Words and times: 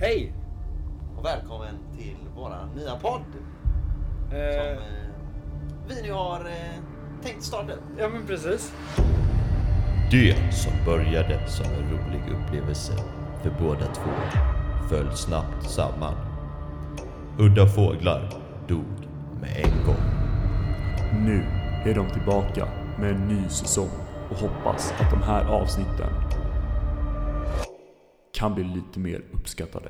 Hej! 0.00 0.32
Och 1.18 1.24
välkommen 1.24 1.74
till 1.98 2.16
våran 2.36 2.68
nya 2.76 2.96
podd. 2.96 3.22
Som 4.28 4.38
Eh, 4.38 4.72
eh, 4.72 4.78
vi 5.88 6.02
nu 6.02 6.12
har 6.12 6.40
eh, 6.40 6.82
tänkt 7.22 7.42
starta 7.42 7.72
upp. 7.72 7.82
ja 7.98 8.08
men 8.08 8.26
precis. 8.26 8.72
Det 10.10 10.54
som 10.54 10.72
började 10.86 11.48
som 11.48 11.66
en 11.66 11.90
rolig 11.90 12.22
upplevelse 12.32 12.92
för 13.42 13.50
båda 13.60 13.86
två 13.86 14.10
föll 14.88 15.16
snabbt 15.16 15.70
samman. 15.70 16.14
Udda 17.38 17.66
fåglar 17.66 18.32
dog 18.68 19.08
med 19.40 19.56
en 19.56 19.86
gång. 19.86 20.04
Nu 21.24 21.44
är 21.90 21.94
de 21.94 22.10
tillbaka 22.10 22.68
med 22.98 23.10
en 23.10 23.28
ny 23.28 23.48
säsong 23.48 23.90
och 24.30 24.36
hoppas 24.36 24.92
att 25.00 25.10
de 25.10 25.22
här 25.22 25.44
avsnitten 25.44 26.10
kan 28.36 28.54
bli 28.54 28.64
lite 28.64 28.98
mer 28.98 29.20
uppskattade. 29.32 29.88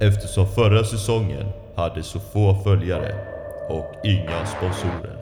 Eftersom 0.00 0.46
förra 0.46 0.84
säsongen 0.84 1.46
hade 1.76 2.02
så 2.02 2.20
få 2.20 2.54
följare 2.54 3.14
och 3.68 3.94
inga 4.04 4.46
sponsorer 4.46 5.16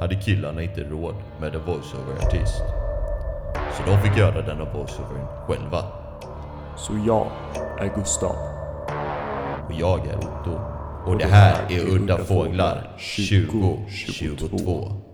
hade 0.00 0.14
killarna 0.14 0.62
inte 0.62 0.80
råd 0.80 1.14
med 1.40 1.54
en 1.54 1.64
voiceover-artist. 1.66 2.62
Så 3.76 3.90
de 3.90 4.02
fick 4.02 4.18
göra 4.18 4.42
denna 4.42 4.64
voiceovern 4.64 5.26
själva. 5.46 5.84
Så 6.76 6.92
jag 7.06 7.26
är 7.78 7.94
Gustav. 7.96 8.36
Och 9.66 9.72
jag 9.72 10.06
är 10.06 10.16
Otto. 10.16 10.60
Och 11.06 11.18
det 11.18 11.26
här 11.26 11.66
är 11.68 11.80
Udda 11.80 12.18
Fåglar 12.18 12.96
2022. 13.16 15.09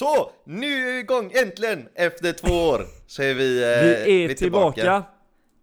Så, 0.00 0.30
nu 0.44 0.66
är 0.88 0.92
vi 0.92 0.98
igång 0.98 1.32
äntligen! 1.34 1.88
Efter 1.94 2.32
två 2.32 2.54
år 2.54 2.86
så 3.06 3.22
är 3.22 3.34
vi, 3.34 3.62
eh, 3.62 4.06
Vi 4.06 4.24
är 4.24 4.34
tillbaka 4.34 5.04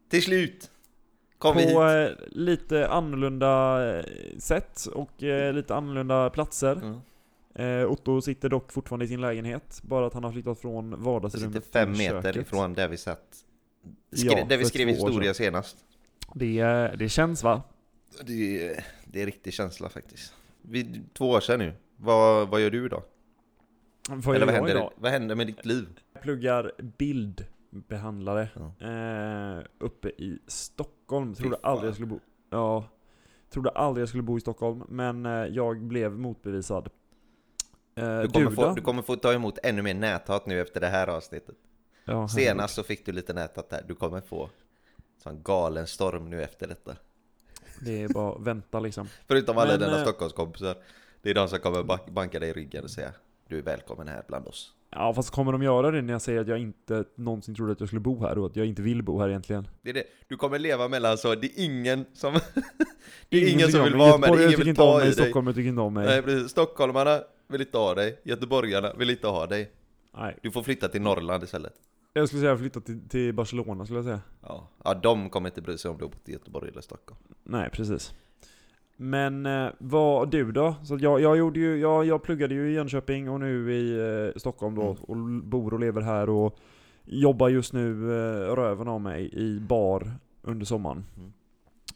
Till 0.09 0.23
slut 0.23 0.71
kom 1.37 1.53
på 1.53 1.59
vi 1.59 1.65
hit. 1.65 1.75
eh, 1.77 2.27
lite 2.31 2.87
annorlunda 2.87 3.81
eh, 3.99 4.05
sätt 4.39 4.85
och 4.85 5.23
eh, 5.23 5.53
lite 5.53 5.75
annorlunda 5.75 6.29
platser. 6.29 6.71
Mm. 7.55 7.81
Eh, 7.81 7.91
Otto 7.91 8.21
sitter 8.21 8.49
dock 8.49 8.71
fortfarande 8.71 9.05
i 9.05 9.07
sin 9.07 9.21
lägenhet, 9.21 9.79
bara 9.83 10.07
att 10.07 10.13
han 10.13 10.23
har 10.23 10.31
flyttat 10.31 10.59
från 10.59 10.89
Vi 10.89 10.95
vardagsrummet 11.05 11.63
sitter 11.63 11.79
fem 11.79 11.93
till 11.93 12.03
meter 12.03 12.21
köket. 12.33 12.41
ifrån 12.47 12.73
där 12.73 12.87
vi 12.87 12.97
satt. 12.97 13.23
Skri- 14.11 14.27
Ja, 14.39 14.45
där 14.49 14.57
vi 14.57 14.65
skrev 14.65 14.87
historia 14.87 15.33
senast. 15.33 15.77
Det, 16.33 16.59
eh, 16.59 16.91
det 16.97 17.09
känns 17.09 17.43
va? 17.43 17.61
Det 18.23 18.67
är, 18.67 18.83
det 19.05 19.21
är 19.21 19.25
riktig 19.25 19.53
känsla 19.53 19.89
faktiskt. 19.89 20.33
Vi, 20.61 21.01
två 21.13 21.29
år 21.29 21.39
sedan 21.39 21.59
nu. 21.59 21.73
Vad, 21.95 22.47
vad 22.49 22.61
gör 22.61 22.69
du 22.69 22.85
idag? 22.85 23.03
Vad 24.09 24.35
Eller 24.35 24.45
vad 24.45 24.55
händer, 24.55 24.71
idag? 24.71 24.91
vad 24.95 25.11
händer 25.11 25.35
med 25.35 25.47
ditt 25.47 25.65
liv? 25.65 25.99
Jag 26.13 26.21
pluggar 26.23 26.71
bildbehandlare 27.71 28.49
Ja. 28.53 28.87
eh, 29.57 29.63
uppe 29.79 30.09
i 30.09 30.39
Stockholm. 30.47 31.35
Trodde 31.35 31.57
aldrig 31.63 31.87
jag 31.87 31.93
skulle 31.95 32.07
bo... 32.07 32.19
Ja. 32.49 32.85
Trodde 33.49 33.69
aldrig 33.69 34.01
jag 34.01 34.09
skulle 34.09 34.23
bo 34.23 34.37
i 34.37 34.41
Stockholm, 34.41 34.83
men 34.89 35.25
eh, 35.25 35.31
jag 35.31 35.81
blev 35.81 36.11
motbevisad. 36.11 36.89
Eh, 37.95 38.19
Du 38.21 38.27
kommer, 38.27 38.51
få, 38.51 38.61
då? 38.65 38.73
du 38.73 38.81
kommer 38.81 39.01
få 39.01 39.15
ta 39.15 39.33
emot 39.33 39.57
ännu 39.63 39.81
mer 39.81 39.93
näthat 39.93 40.45
nu 40.45 40.61
efter 40.61 40.81
det 40.81 40.87
här 40.87 41.07
avsnittet. 41.07 41.55
Ja. 42.05 42.27
Senast 42.27 42.75
så 42.75 42.83
fick 42.83 43.05
du 43.05 43.11
lite 43.11 43.33
näthat 43.33 43.69
där. 43.69 43.83
Du 43.87 43.95
kommer 43.95 44.21
få 44.21 44.49
sån 45.23 45.43
galen 45.43 45.87
storm 45.87 46.29
nu 46.29 46.43
efter 46.43 46.67
detta. 46.67 46.95
Det 47.85 48.03
är 48.03 48.09
bara 48.09 48.35
att 48.35 48.41
vänta 48.41 48.79
liksom. 48.79 49.07
Förutom 49.27 49.57
alla 49.57 49.71
Men, 49.71 49.79
dina 49.79 49.95
eh, 49.97 50.01
Stockholmskompisar. 50.01 50.75
Det 51.21 51.29
är 51.29 51.33
de 51.33 51.47
som 51.49 51.59
kommer 51.59 51.83
ba- 51.83 52.11
banka 52.11 52.39
dig 52.39 52.49
i 52.49 52.53
ryggen 52.53 52.83
och 52.83 52.89
säga 52.89 53.11
du 53.49 53.57
är 53.57 53.61
välkommen 53.61 54.07
här 54.07 54.23
bland 54.27 54.47
oss. 54.47 54.73
Ja 54.89 55.13
fast 55.13 55.29
kommer 55.29 55.51
de 55.51 55.63
göra 55.63 55.91
det 55.91 56.01
när 56.01 56.13
jag 56.13 56.21
säger 56.21 56.41
att 56.41 56.47
jag 56.47 56.59
inte 56.59 57.03
någonsin 57.15 57.55
trodde 57.55 57.71
att 57.71 57.79
jag 57.79 57.89
skulle 57.89 57.99
bo 57.99 58.21
här 58.21 58.37
och 58.37 58.45
att 58.45 58.55
jag 58.55 58.65
inte 58.65 58.81
vill 58.81 59.03
bo 59.03 59.19
här 59.19 59.29
egentligen? 59.29 59.67
Det 59.81 59.89
är 59.89 59.93
det. 59.93 60.03
Du 60.27 60.37
kommer 60.37 60.59
leva 60.59 60.87
mellan 60.87 61.17
så, 61.17 61.35
det 61.35 61.47
är 61.47 61.63
ingen 61.65 62.05
som... 62.13 62.33
det 63.29 63.37
är 63.37 63.51
ingen, 63.51 63.67
tycker 63.67 63.71
som 63.71 63.79
om 63.79 63.85
vill 63.85 63.95
vara 63.95 64.17
med 64.17 64.31
dig, 64.31 64.45
ingen 64.45 64.59
vill 64.59 64.75
ta 64.75 65.01
i 65.01 65.03
dig. 65.03 65.13
Stockholm 65.13 65.53
tycker 65.53 65.69
inte 65.69 65.81
om 65.81 65.93
mig. 65.93 66.05
Nej 66.05 66.21
precis, 66.21 66.51
stockholmarna 66.51 67.21
vill 67.47 67.61
inte 67.61 67.77
ha 67.77 67.95
dig, 67.95 68.19
göteborgarna 68.23 68.93
vill 68.93 69.09
inte 69.09 69.27
ha 69.27 69.47
dig. 69.47 69.71
Nej. 70.17 70.37
Du 70.41 70.51
får 70.51 70.63
flytta 70.63 70.87
till 70.87 71.01
Norrland 71.01 71.43
istället. 71.43 71.73
Jag 72.13 72.27
skulle 72.27 72.41
säga 72.41 72.57
flytta 72.57 72.79
till, 72.81 73.09
till 73.09 73.33
Barcelona 73.33 73.85
skulle 73.85 73.97
jag 73.97 74.05
säga. 74.05 74.21
Ja. 74.41 74.69
ja, 74.83 74.93
de 74.93 75.29
kommer 75.29 75.49
inte 75.49 75.61
bry 75.61 75.77
sig 75.77 75.91
om 75.91 75.97
du 75.97 76.03
har 76.03 76.09
bott 76.09 76.29
i 76.29 76.31
Göteborg 76.31 76.69
eller 76.69 76.81
Stockholm. 76.81 77.21
Nej 77.43 77.69
precis. 77.69 78.13
Men 78.97 79.45
eh, 79.45 79.69
vad 79.77 80.31
du 80.31 80.51
då? 80.51 80.75
Så 80.83 80.97
jag, 81.01 81.21
jag 81.21 81.37
gjorde 81.37 81.59
ju, 81.59 81.77
jag, 81.79 82.05
jag 82.05 82.23
pluggade 82.23 82.53
ju 82.55 82.69
i 82.71 82.73
Jönköping 82.73 83.29
och 83.29 83.39
nu 83.39 83.73
i 83.73 83.99
eh, 84.27 84.39
Stockholm 84.39 84.75
då 84.75 84.81
Mm. 85.09 85.37
och 85.37 85.43
bor 85.43 85.73
och 85.73 85.79
lever 85.79 86.01
här 86.01 86.29
och 86.29 86.59
jobbar 87.05 87.49
just 87.49 87.73
nu 87.73 87.91
eh, 88.11 88.55
röven 88.55 88.87
av 88.87 89.01
mig 89.01 89.29
i 89.33 89.59
bar 89.59 90.11
under 90.41 90.65
sommaren. 90.65 91.05
Mm. 91.17 91.33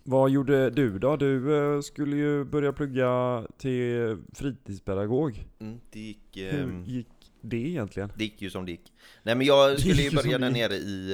Vad 0.03 0.29
gjorde 0.29 0.69
du 0.69 0.99
då? 0.99 1.15
Du 1.15 1.57
eh, 1.75 1.81
skulle 1.81 2.15
ju 2.15 2.43
börja 2.43 2.73
plugga 2.73 3.43
till 3.57 4.17
fritidspedagog. 4.33 5.45
Mm, 5.59 5.79
det 5.91 5.99
gick... 5.99 6.37
Hur 6.37 6.63
ehm, 6.63 6.83
gick 6.83 7.07
det 7.41 7.57
egentligen? 7.69 8.11
Det 8.15 8.23
gick 8.23 8.41
ju 8.41 8.49
som 8.49 8.65
det 8.65 8.71
gick. 8.71 8.93
Nej 9.23 9.35
men 9.35 9.47
jag 9.47 9.79
skulle 9.79 10.01
ju 10.01 10.11
börja 10.11 10.37
där 10.37 10.51
nere 10.51 10.73
i, 10.73 11.11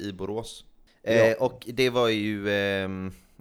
eh, 0.00 0.06
i 0.06 0.12
Borås. 0.12 0.64
Eh, 1.02 1.16
Ja. 1.28 1.34
Och 1.40 1.68
det 1.72 1.90
var 1.90 2.08
ju... 2.08 2.48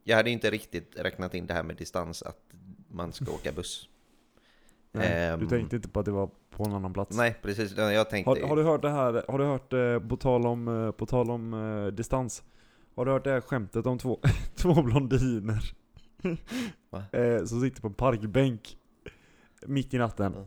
ehm, 0.08 0.10
jag 0.10 0.18
hade 0.18 0.30
inte 0.30 0.50
riktigt 0.52 0.94
räknat 1.00 1.34
in 1.34 1.48
det 1.48 1.54
här 1.54 1.64
med 1.64 1.76
distans, 1.76 2.22
att 2.22 2.40
man 2.90 3.14
ska 3.14 3.32
åka 3.32 3.52
buss. 3.52 3.90
Nej, 4.92 5.30
Ehm, 5.34 5.40
du 5.40 5.48
tänkte 5.48 5.76
inte 5.76 5.90
på 5.90 6.00
att 6.00 6.06
det 6.06 6.12
var 6.12 6.30
på 6.50 6.64
en 6.64 6.74
annan 6.74 6.94
plats? 6.94 7.18
Nej 7.18 7.36
precis, 7.42 7.78
jag 7.78 8.10
tänkte... 8.10 8.30
Har, 8.30 8.48
har 8.48 8.56
du 8.56 8.64
hört 8.64 8.82
det 8.82 8.90
här, 8.90 9.24
har 9.28 9.40
du 9.40 9.46
hört, 9.46 9.74
eh, 9.74 10.00
på 10.10 10.18
tal 10.18 10.46
om, 10.46 10.68
eh, 10.68 10.92
på 10.92 11.06
tal 11.06 11.32
om 11.32 11.54
eh, 11.54 11.88
distans, 11.88 12.44
har 12.96 13.06
du 13.06 13.12
hört 13.12 13.24
det 13.24 13.32
här 13.32 13.42
skämtet 13.42 13.86
om 13.86 13.98
två, 13.98 14.20
två 14.56 14.82
blondiner? 14.82 15.72
Eh, 17.12 17.46
som 17.46 17.62
sitter 17.62 17.82
på 17.82 17.88
en 17.88 17.94
parkbänk 17.94 18.78
mitt 19.66 19.94
i 19.94 19.98
natten 19.98 20.34
Ja. 20.36 20.46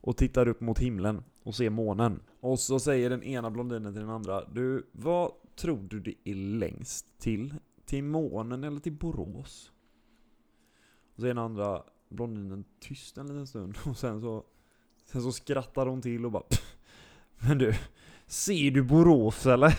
och 0.00 0.16
tittar 0.16 0.48
upp 0.48 0.60
mot 0.60 0.78
himlen 0.78 1.24
och 1.42 1.54
ser 1.54 1.70
månen. 1.70 2.20
Och 2.40 2.58
så 2.58 2.80
säger 2.80 3.10
den 3.10 3.22
ena 3.22 3.50
blondinen 3.50 3.92
till 3.92 4.00
den 4.02 4.10
andra, 4.10 4.44
du, 4.44 4.86
vad 4.92 5.32
tror 5.56 5.78
du 5.90 6.00
det 6.00 6.14
är 6.24 6.34
längst 6.34 7.06
till? 7.18 7.54
Till 7.92 8.04
månen 8.04 8.64
eller 8.64 8.80
till 8.80 8.92
Borås? 8.92 9.72
Och 11.14 11.20
så 11.20 11.24
är 11.24 11.28
den 11.28 11.38
andra 11.38 11.82
blondinen 12.08 12.64
tyst 12.80 13.18
en 13.18 13.26
liten 13.26 13.46
stund 13.46 13.78
och 13.86 13.96
sen 13.96 14.20
så 14.20 14.44
Sen 15.04 15.22
så 15.22 15.32
skrattar 15.32 15.86
hon 15.86 16.02
till 16.02 16.24
och 16.24 16.32
bara 16.32 16.42
"Pff, 16.42 16.76
Men 17.38 17.58
du, 17.58 17.74
ser 18.26 18.70
du 18.70 18.82
Borås 18.82 19.46
eller? 19.46 19.78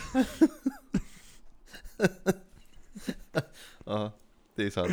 Ja, 3.84 4.12
det 4.54 4.64
är 4.66 4.70
sant. 4.70 4.90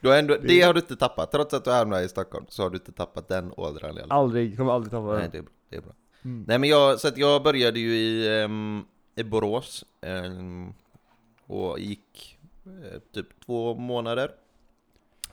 Du 0.00 0.08
har 0.08 0.16
ändå, 0.16 0.36
det 0.42 0.60
har 0.60 0.74
du 0.74 0.80
inte 0.80 0.96
tappat, 0.96 1.32
trots 1.32 1.54
att 1.54 1.64
du 1.64 1.70
hamnar 1.70 2.00
i 2.00 2.08
Stockholm 2.08 2.46
så 2.48 2.62
har 2.62 2.70
du 2.70 2.76
inte 2.76 2.92
tappat 2.92 3.28
den 3.28 3.52
ådran 3.56 3.98
i 3.98 4.00
alla. 4.00 4.14
Aldrig, 4.14 4.56
kommer 4.56 4.72
aldrig 4.72 4.90
tappa 4.90 5.12
Nej, 5.12 5.22
den. 5.22 5.30
det 5.30 5.38
är 5.38 5.42
bra. 5.42 5.52
Det 5.68 5.76
är 5.76 5.80
bra. 5.80 5.92
Mm. 6.22 6.44
Nej 6.48 6.58
men 6.58 6.68
jag, 6.70 7.00
så 7.00 7.08
att 7.08 7.18
jag 7.18 7.42
började 7.42 7.80
ju 7.80 7.94
i, 7.96 8.42
ehm, 8.42 8.84
i 9.16 9.22
Borås 9.24 9.84
ehm, 10.00 10.72
och 11.46 11.78
gick 11.78 12.36
typ 13.12 13.26
två 13.46 13.74
månader 13.74 14.32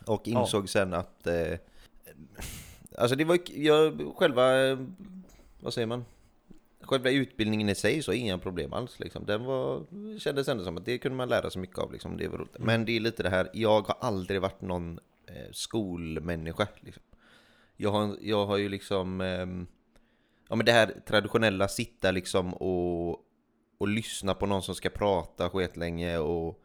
och 0.05 0.21
Ja. 0.25 0.39
insåg 0.41 0.69
sen 0.69 0.93
att 0.93 1.27
eh, 1.27 1.53
alltså 2.97 3.15
det 3.15 3.25
var 3.25 3.39
jag, 3.55 4.13
själva, 4.15 4.67
eh, 4.67 4.77
vad 5.59 5.73
säger 5.73 5.87
man? 5.87 6.05
Själva 6.81 7.09
utbildningen 7.09 7.69
i 7.69 7.75
sig 7.75 8.03
så 8.03 8.13
inga 8.13 8.37
problem 8.37 8.73
alls 8.73 8.99
liksom. 8.99 9.25
Den 9.25 9.43
var, 9.45 9.83
kändes 10.19 10.47
ändå 10.47 10.63
som 10.63 10.77
att 10.77 10.85
det 10.85 10.97
kunde 10.97 11.15
man 11.17 11.29
lära 11.29 11.49
sig 11.49 11.61
mycket 11.61 11.77
av 11.77 11.91
liksom. 11.93 12.17
Det 12.17 12.27
var 12.27 12.37
roligt. 12.37 12.59
Men 12.59 12.85
det 12.85 12.95
är 12.95 12.99
lite 12.99 13.23
det 13.23 13.29
här, 13.29 13.49
jag 13.53 13.81
har 13.87 13.95
aldrig 13.99 14.41
varit 14.41 14.61
någon 14.61 14.99
eh, 15.25 15.51
skolmänniska 15.51 16.67
liksom. 16.79 17.03
Jag 17.77 17.91
har, 17.91 18.17
jag 18.21 18.45
har 18.45 18.57
ju 18.57 18.69
liksom 18.69 19.21
ehm, 19.21 19.67
Ja 20.49 20.55
men 20.55 20.65
det 20.65 20.71
här 20.71 20.93
traditionella 21.07 21.67
sitta 21.67 22.11
liksom 22.11 22.53
och, 22.53 23.09
och 23.77 23.87
lyssna 23.87 24.33
på 24.33 24.45
någon 24.45 24.63
som 24.63 24.75
ska 24.75 24.89
prata 24.89 25.49
skitlänge 25.49 26.17
och 26.17 26.63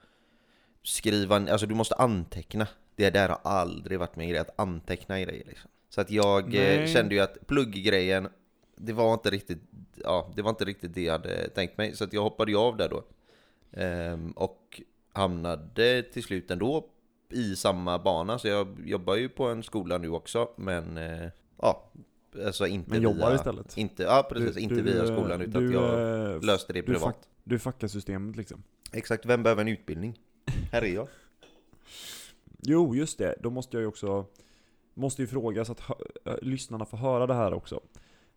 skriva, 0.83 1.37
alltså 1.37 1.67
du 1.67 1.75
måste 1.75 1.95
anteckna. 1.95 2.67
Det 2.97 3.11
där 3.11 3.29
har 3.29 3.41
aldrig 3.43 3.99
varit 3.99 4.17
min 4.17 4.29
grej, 4.29 4.39
att 4.39 4.61
anteckna 4.61 5.21
grejer 5.21 5.45
liksom. 5.47 5.71
Så 5.89 6.01
att 6.01 6.11
jag 6.11 6.45
eh, 6.45 6.51
Nej. 6.51 6.89
kände 6.89 7.15
ju 7.15 7.21
att 7.21 7.47
plugggrejen, 7.47 8.29
det 8.77 8.93
var 8.93 9.15
inte 9.15 9.31
riktigt, 9.31 9.59
ja, 9.95 10.33
det 10.37 10.43
var 10.43 10.51
inte 10.51 10.65
riktigt 10.65 10.95
det 10.95 11.03
jag 11.03 11.13
hade 11.13 11.49
tänkt 11.49 11.79
mig. 11.79 11.97
Så 11.97 12.05
att 12.05 12.13
jag 12.13 12.23
hoppade 12.23 12.51
ju 12.51 12.57
av 12.59 12.77
där 12.77 12.89
då. 12.89 13.05
Ehm, 13.73 14.31
och 14.33 14.81
hamnade 15.13 16.03
till 16.03 16.23
slut 16.23 16.51
ändå 16.51 16.89
i 17.31 17.57
samma 17.57 17.99
bana. 17.99 18.39
Så 18.39 18.49
jag 18.49 18.77
jobbar 18.85 19.17
ju 19.17 19.29
på 19.29 19.45
en 19.49 19.63
skola 19.63 19.99
nu 19.99 20.09
också, 20.09 20.49
men 20.57 20.99
eh, 20.99 21.29
ja, 21.63 21.91
alltså 22.47 22.67
inte 22.67 22.91
Men 22.91 23.03
jobbar 23.03 23.27
via, 23.27 23.35
istället? 23.35 23.79
Inte, 23.79 24.03
ja 24.03 24.27
precis, 24.31 24.55
Du- 24.55 24.61
inte 24.61 24.75
du, 24.75 24.83
via 24.83 24.99
eh, 25.05 25.05
skolan 25.17 25.41
utan 25.41 25.63
du, 25.63 25.69
att 25.69 25.75
jag 25.75 26.33
eh, 26.35 26.43
löste 26.43 26.73
det 26.73 26.81
du 26.81 26.87
privat. 26.87 27.15
fuck- 27.17 27.29
Du 27.45 27.59
fuckar 27.59 27.89
systemet 27.89 28.37
liksom. 28.37 28.63
Exakt, 28.93 29.27
vem 29.27 29.43
behöver 29.43 29.63
en 29.63 29.69
utbildning? 29.69 30.19
Här 30.73 30.83
är 30.83 30.95
jag. 30.95 31.09
Jo, 32.63 32.95
just 32.95 33.19
det. 33.19 33.35
Då 33.41 33.51
måste 33.51 33.77
jag 33.77 33.81
ju 33.81 33.87
också... 33.87 34.27
Måste 34.95 35.23
ju 35.23 35.29
fråga 35.29 35.65
så 35.65 35.73
att 35.73 35.91
äh, 36.25 36.35
lyssnarna 36.43 36.85
får 36.85 36.97
höra 36.97 37.27
det 37.27 37.35
här 37.35 37.53
också. 37.53 37.81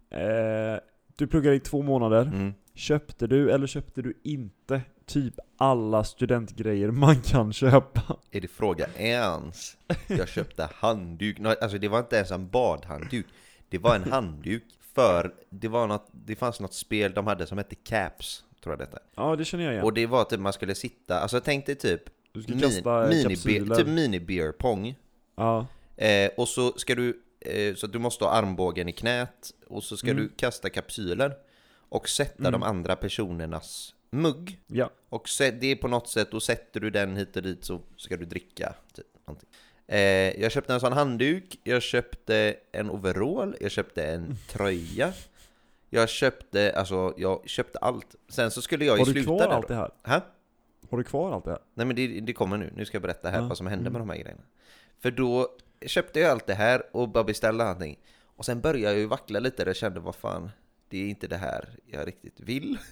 Eh, 0.09 0.79
du 1.15 1.27
pluggade 1.27 1.55
i 1.55 1.59
två 1.59 1.81
månader. 1.81 2.21
Mm. 2.21 2.53
Köpte 2.73 3.27
du 3.27 3.51
eller 3.51 3.67
köpte 3.67 4.01
du 4.01 4.19
inte 4.23 4.81
typ 5.05 5.33
alla 5.57 6.03
studentgrejer 6.03 6.91
man 6.91 7.21
kan 7.21 7.53
köpa? 7.53 8.17
Är 8.31 8.41
det 8.41 8.47
fråga 8.47 8.87
ens? 8.97 9.77
Jag 10.07 10.29
köpte 10.29 10.69
handduk, 10.73 11.39
alltså 11.39 11.77
det 11.77 11.87
var 11.87 11.99
inte 11.99 12.15
ens 12.15 12.31
en 12.31 12.49
badhandduk 12.49 13.25
Det 13.69 13.77
var 13.77 13.95
en 13.95 14.11
handduk 14.11 14.63
för, 14.93 15.33
det 15.49 15.67
var 15.67 15.87
något, 15.87 16.07
det 16.11 16.35
fanns 16.35 16.59
något 16.59 16.73
spel 16.73 17.13
de 17.13 17.27
hade 17.27 17.45
som 17.45 17.57
hette 17.57 17.75
Caps, 17.75 18.43
tror 18.63 18.71
jag 18.71 18.79
det 18.79 18.83
hette 18.83 18.99
Ja, 19.15 19.35
det 19.35 19.45
känner 19.45 19.63
jag 19.63 19.73
igen. 19.73 19.85
Och 19.85 19.93
det 19.93 20.05
var 20.05 20.23
typ 20.23 20.39
man 20.39 20.53
skulle 20.53 20.75
sitta, 20.75 21.19
alltså 21.19 21.39
tänk 21.39 21.65
dig 21.65 21.75
typ 21.75 22.14
Du 22.35 22.43
ska 22.43 22.51
min- 22.51 22.61
kasta 22.61 23.07
mini, 23.07 23.23
kapsyler. 23.23 23.75
typ 23.75 23.87
mini 23.87 24.19
beer 24.19 24.51
pong 24.51 24.95
Ja. 25.35 25.67
eh, 25.97 26.29
Och 26.37 26.47
så 26.47 26.71
ska 26.71 26.95
du, 26.95 27.21
eh, 27.39 27.75
så 27.75 27.87
du 27.87 27.99
måste 27.99 28.23
ha 28.25 28.31
armbågen 28.31 28.89
i 28.89 28.91
knät 28.91 29.51
Och 29.67 29.83
så 29.83 29.97
ska 29.97 30.07
Mm. 30.11 30.23
du 30.23 30.29
kasta 30.37 30.69
kapsyler 30.69 31.33
Och 31.89 32.09
sätta 32.09 32.39
Mm. 32.47 32.51
de 32.51 32.63
andra 32.63 32.95
personernas 32.95 33.95
mugg 34.11 34.59
Ja. 34.67 34.89
och 35.09 35.29
det 35.39 35.71
är 35.71 35.75
på 35.75 35.87
något 35.87 36.09
sätt, 36.09 36.33
och 36.33 36.43
sätter 36.43 36.79
du 36.79 36.89
den 36.89 37.15
hit 37.17 37.35
och 37.35 37.43
dit 37.43 37.65
så 37.65 37.81
ska 37.97 38.17
du 38.17 38.25
dricka. 38.25 38.73
Typ, 38.93 39.05
någonting. 39.27 39.49
Eh, 39.87 39.99
jag 40.41 40.51
köpte 40.51 40.73
en 40.73 40.79
sån 40.79 40.93
handduk, 40.93 41.59
jag 41.63 41.81
köpte 41.81 42.55
en 42.71 42.89
overall, 42.89 43.55
jag 43.61 43.71
köpte 43.71 44.03
en 44.05 44.35
tröja. 44.49 45.13
Jag 45.89 46.09
köpte, 46.09 46.73
alltså 46.77 47.13
jag 47.17 47.49
köpte 47.49 47.79
allt. 47.79 48.15
Sen 48.29 48.51
så 48.51 48.61
skulle 48.61 48.85
jag 48.85 48.93
Har 48.93 48.97
ju 48.97 49.05
du 49.05 49.11
sluta 49.11 49.25
kvar 49.25 49.37
där 49.39 49.47
allt 49.55 49.67
då. 49.67 49.73
det 49.73 49.79
här? 49.79 49.91
Hä? 50.03 50.21
Har 50.89 50.97
du 50.97 51.03
kvar 51.03 51.31
allt 51.31 51.45
det 51.45 51.51
här? 51.51 51.59
Nej 51.73 51.85
men 51.85 51.95
det, 51.95 52.07
det 52.19 52.33
kommer 52.33 52.57
nu, 52.57 52.73
nu 52.75 52.85
ska 52.85 52.95
jag 52.95 53.01
berätta 53.01 53.29
här 53.29 53.41
Ja, 53.41 53.47
vad 53.47 53.57
som 53.57 53.67
hände 53.67 53.89
med 53.89 53.95
mm. 53.95 54.07
de 54.07 54.13
här 54.13 54.21
grejerna. 54.21 54.43
För 54.99 55.11
då 55.11 55.49
köpte 55.85 56.19
jag 56.19 56.31
allt 56.31 56.47
det 56.47 56.53
här 56.53 56.83
och 56.91 57.09
bara 57.09 57.23
beställde 57.23 57.63
allting. 57.63 57.99
Och 58.23 58.45
sen 58.45 58.61
började 58.61 58.93
jag 58.93 58.99
ju 58.99 59.05
vackla 59.05 59.39
lite 59.39 59.63
och 59.63 59.69
jag 59.69 59.75
kände 59.75 59.99
vad 59.99 60.15
fan, 60.15 60.49
det 60.89 60.97
är 60.97 61.09
inte 61.09 61.27
det 61.27 61.37
här 61.37 61.69
jag 61.85 62.07
riktigt 62.07 62.39
vill. 62.39 62.77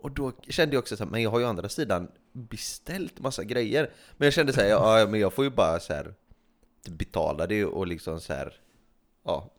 Och 0.00 0.10
då 0.10 0.32
kände 0.48 0.74
jag 0.74 0.82
också 0.82 0.96
så 0.96 1.04
här, 1.04 1.10
men 1.10 1.22
jag 1.22 1.30
har 1.30 1.38
ju 1.38 1.44
å 1.44 1.48
andra 1.48 1.68
sidan 1.68 2.08
beställt 2.32 3.20
massa 3.20 3.44
grejer. 3.44 3.90
Men 4.16 4.26
jag 4.26 4.32
kände 4.32 4.52
så 4.52 4.60
här, 4.60 4.68
ja 4.68 5.06
men 5.10 5.20
jag 5.20 5.32
får 5.32 5.44
ju 5.44 5.50
bara 5.50 5.80
så 5.80 5.92
här 5.92 6.14
betala 6.90 7.46
det 7.46 7.64
och 7.64 7.86
liksom 7.86 8.20
så 8.20 8.32
här, 8.32 8.54
ja, 9.26 9.50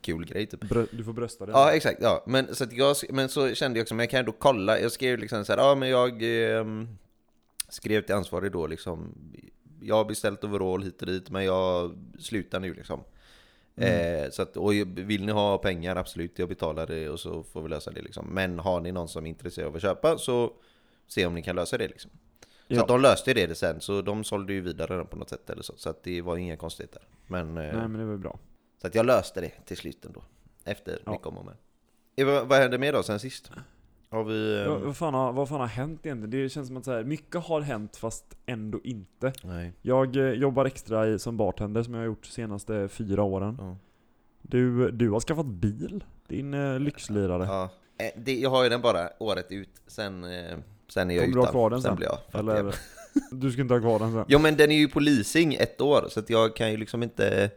kul 0.00 0.26
grej 0.26 0.46
typ. 0.46 0.62
Brö- 0.64 0.88
du 0.92 1.04
får 1.04 1.12
brösta 1.12 1.46
det. 1.46 1.52
Ja 1.52 1.72
exakt, 1.72 1.98
ja. 2.02 2.24
Men 2.26 2.54
så, 2.54 2.64
jag, 2.70 2.96
men 3.10 3.28
så 3.28 3.54
kände 3.54 3.78
jag 3.78 3.84
också, 3.84 3.94
men 3.94 4.02
jag 4.04 4.10
kan 4.10 4.20
ändå 4.20 4.32
kolla. 4.32 4.80
Jag 4.80 4.92
skrev 4.92 5.18
liksom 5.18 5.44
så 5.44 5.52
här, 5.52 5.58
ja 5.58 5.74
men 5.74 5.88
jag 5.88 6.22
ehm, 6.22 6.88
skrev 7.68 8.00
till 8.02 8.14
ansvarig 8.14 8.52
då 8.52 8.66
liksom, 8.66 9.14
jag 9.80 9.94
har 9.94 10.04
beställt 10.04 10.44
overall 10.44 10.82
hit 10.82 11.00
och 11.00 11.06
dit 11.06 11.30
men 11.30 11.44
jag 11.44 11.96
slutar 12.18 12.60
nu 12.60 12.74
liksom. 12.74 13.00
Eh, 13.76 14.30
så 14.30 14.42
att, 14.42 14.56
och 14.56 14.72
vill 14.96 15.26
ni 15.26 15.32
ha 15.32 15.58
pengar, 15.58 15.96
absolut, 15.96 16.38
jag 16.38 16.48
betalar 16.48 16.86
det 16.86 17.08
och 17.08 17.20
så 17.20 17.42
får 17.42 17.62
vi 17.62 17.68
lösa 17.68 17.90
det 17.90 18.02
liksom. 18.02 18.26
Men 18.26 18.58
har 18.58 18.80
ni 18.80 18.92
någon 18.92 19.08
som 19.08 19.26
är 19.26 19.30
intresserad 19.30 19.68
av 19.68 19.76
att 19.76 19.82
köpa 19.82 20.18
så 20.18 20.52
se 21.06 21.26
om 21.26 21.34
ni 21.34 21.42
kan 21.42 21.56
lösa 21.56 21.78
det 21.78 21.88
liksom. 21.88 22.10
Så 22.68 22.74
Ja. 22.74 22.82
att 22.82 22.88
de 22.88 23.00
löste 23.00 23.34
det 23.34 23.54
sen, 23.54 23.80
så 23.80 24.02
de 24.02 24.24
sålde 24.24 24.52
ju 24.52 24.60
vidare 24.60 24.96
den 24.96 25.06
på 25.06 25.16
något 25.16 25.28
sätt 25.28 25.50
eller 25.50 25.62
så. 25.62 25.72
Så 25.76 25.90
att 25.90 26.02
det 26.02 26.22
var 26.22 26.36
inga 26.36 26.56
konstigheter. 26.56 27.02
Men, 27.26 27.48
eh, 27.48 27.54
Nej 27.54 27.74
men 27.88 27.92
det 27.98 28.04
var 28.04 28.12
ju 28.12 28.18
bra. 28.18 28.38
Så 28.80 28.86
att 28.86 28.94
jag 28.94 29.06
löste 29.06 29.40
det 29.40 29.50
till 29.64 29.76
slut 29.76 30.04
ändå. 30.04 30.22
Efter 30.64 30.98
Ja. 31.04 31.12
mycket 31.12 31.26
om 31.26 31.38
och 31.38 31.44
men. 31.44 31.54
Eh, 32.16 32.46
Vad, 32.46 32.58
hände 32.58 32.78
mer 32.78 32.92
då 32.92 33.02
sen 33.02 33.18
sist? 33.20 33.50
Har 34.10 34.24
vi... 34.24 34.64
Ja, 34.66 34.76
ehm, 34.76 34.84
vad, 34.84 34.96
fan 34.96 35.14
har, 35.14 35.32
vad 35.32 35.48
fan 35.48 35.60
har 35.60 35.66
hänt 35.66 36.06
egentligen? 36.06 36.30
Det 36.44 36.48
känns 36.48 36.68
som 36.68 36.76
att 36.76 36.84
så 36.84 36.92
här, 36.92 37.04
mycket 37.04 37.44
har 37.44 37.60
hänt 37.60 37.96
fast 37.96 38.24
ändå 38.46 38.80
inte. 38.84 39.32
Nej. 39.44 39.72
Jag 39.82 40.16
eh, 40.16 40.22
jobbar 40.32 40.64
extra 40.64 41.08
i, 41.08 41.18
som 41.18 41.36
bartender 41.36 41.82
som 41.82 41.94
jag 41.94 42.00
har 42.00 42.06
gjort 42.06 42.22
de 42.22 42.28
senaste 42.28 42.88
fyra 42.88 43.22
åren. 43.22 43.56
Ja. 43.60 43.76
Du, 44.42 44.90
du 44.90 45.10
har 45.10 45.20
skaffat 45.20 45.46
bil, 45.46 46.04
din 46.28 46.54
eh, 46.54 46.78
lyxlirare. 46.80 47.44
Ja. 47.44 47.68
Eh, 47.98 48.10
Det, 48.16 48.38
jag 48.38 48.50
har 48.50 48.62
ju 48.62 48.68
den 48.68 48.80
bara 48.80 49.08
året 49.18 49.52
ut, 49.52 49.70
sen, 49.86 50.24
eh, 50.24 50.56
sen 50.88 51.10
är 51.10 51.14
jag 51.14 51.24
Kommer 51.24 51.34
du 51.34 51.40
utan. 51.40 51.44
ha 51.44 51.50
kvar 51.52 51.70
den 51.70 51.82
sen? 51.82 51.96
blir 51.96 52.06
jag 52.08 52.40
Eller? 52.40 52.74
Du 53.30 53.52
ska 53.52 53.60
inte 53.62 53.74
ha 53.74 53.80
kvar 53.80 53.98
den 53.98 54.12
sen? 54.12 54.24
Jo 54.28 54.38
men 54.38 54.56
den 54.56 54.70
är 54.70 54.76
ju 54.76 54.88
på 54.88 55.00
leasing 55.00 55.54
ett 55.54 55.80
år, 55.80 56.06
så 56.08 56.20
att 56.20 56.30
jag 56.30 56.56
kan 56.56 56.70
ju 56.70 56.76
liksom 56.76 57.02
inte... 57.02 57.50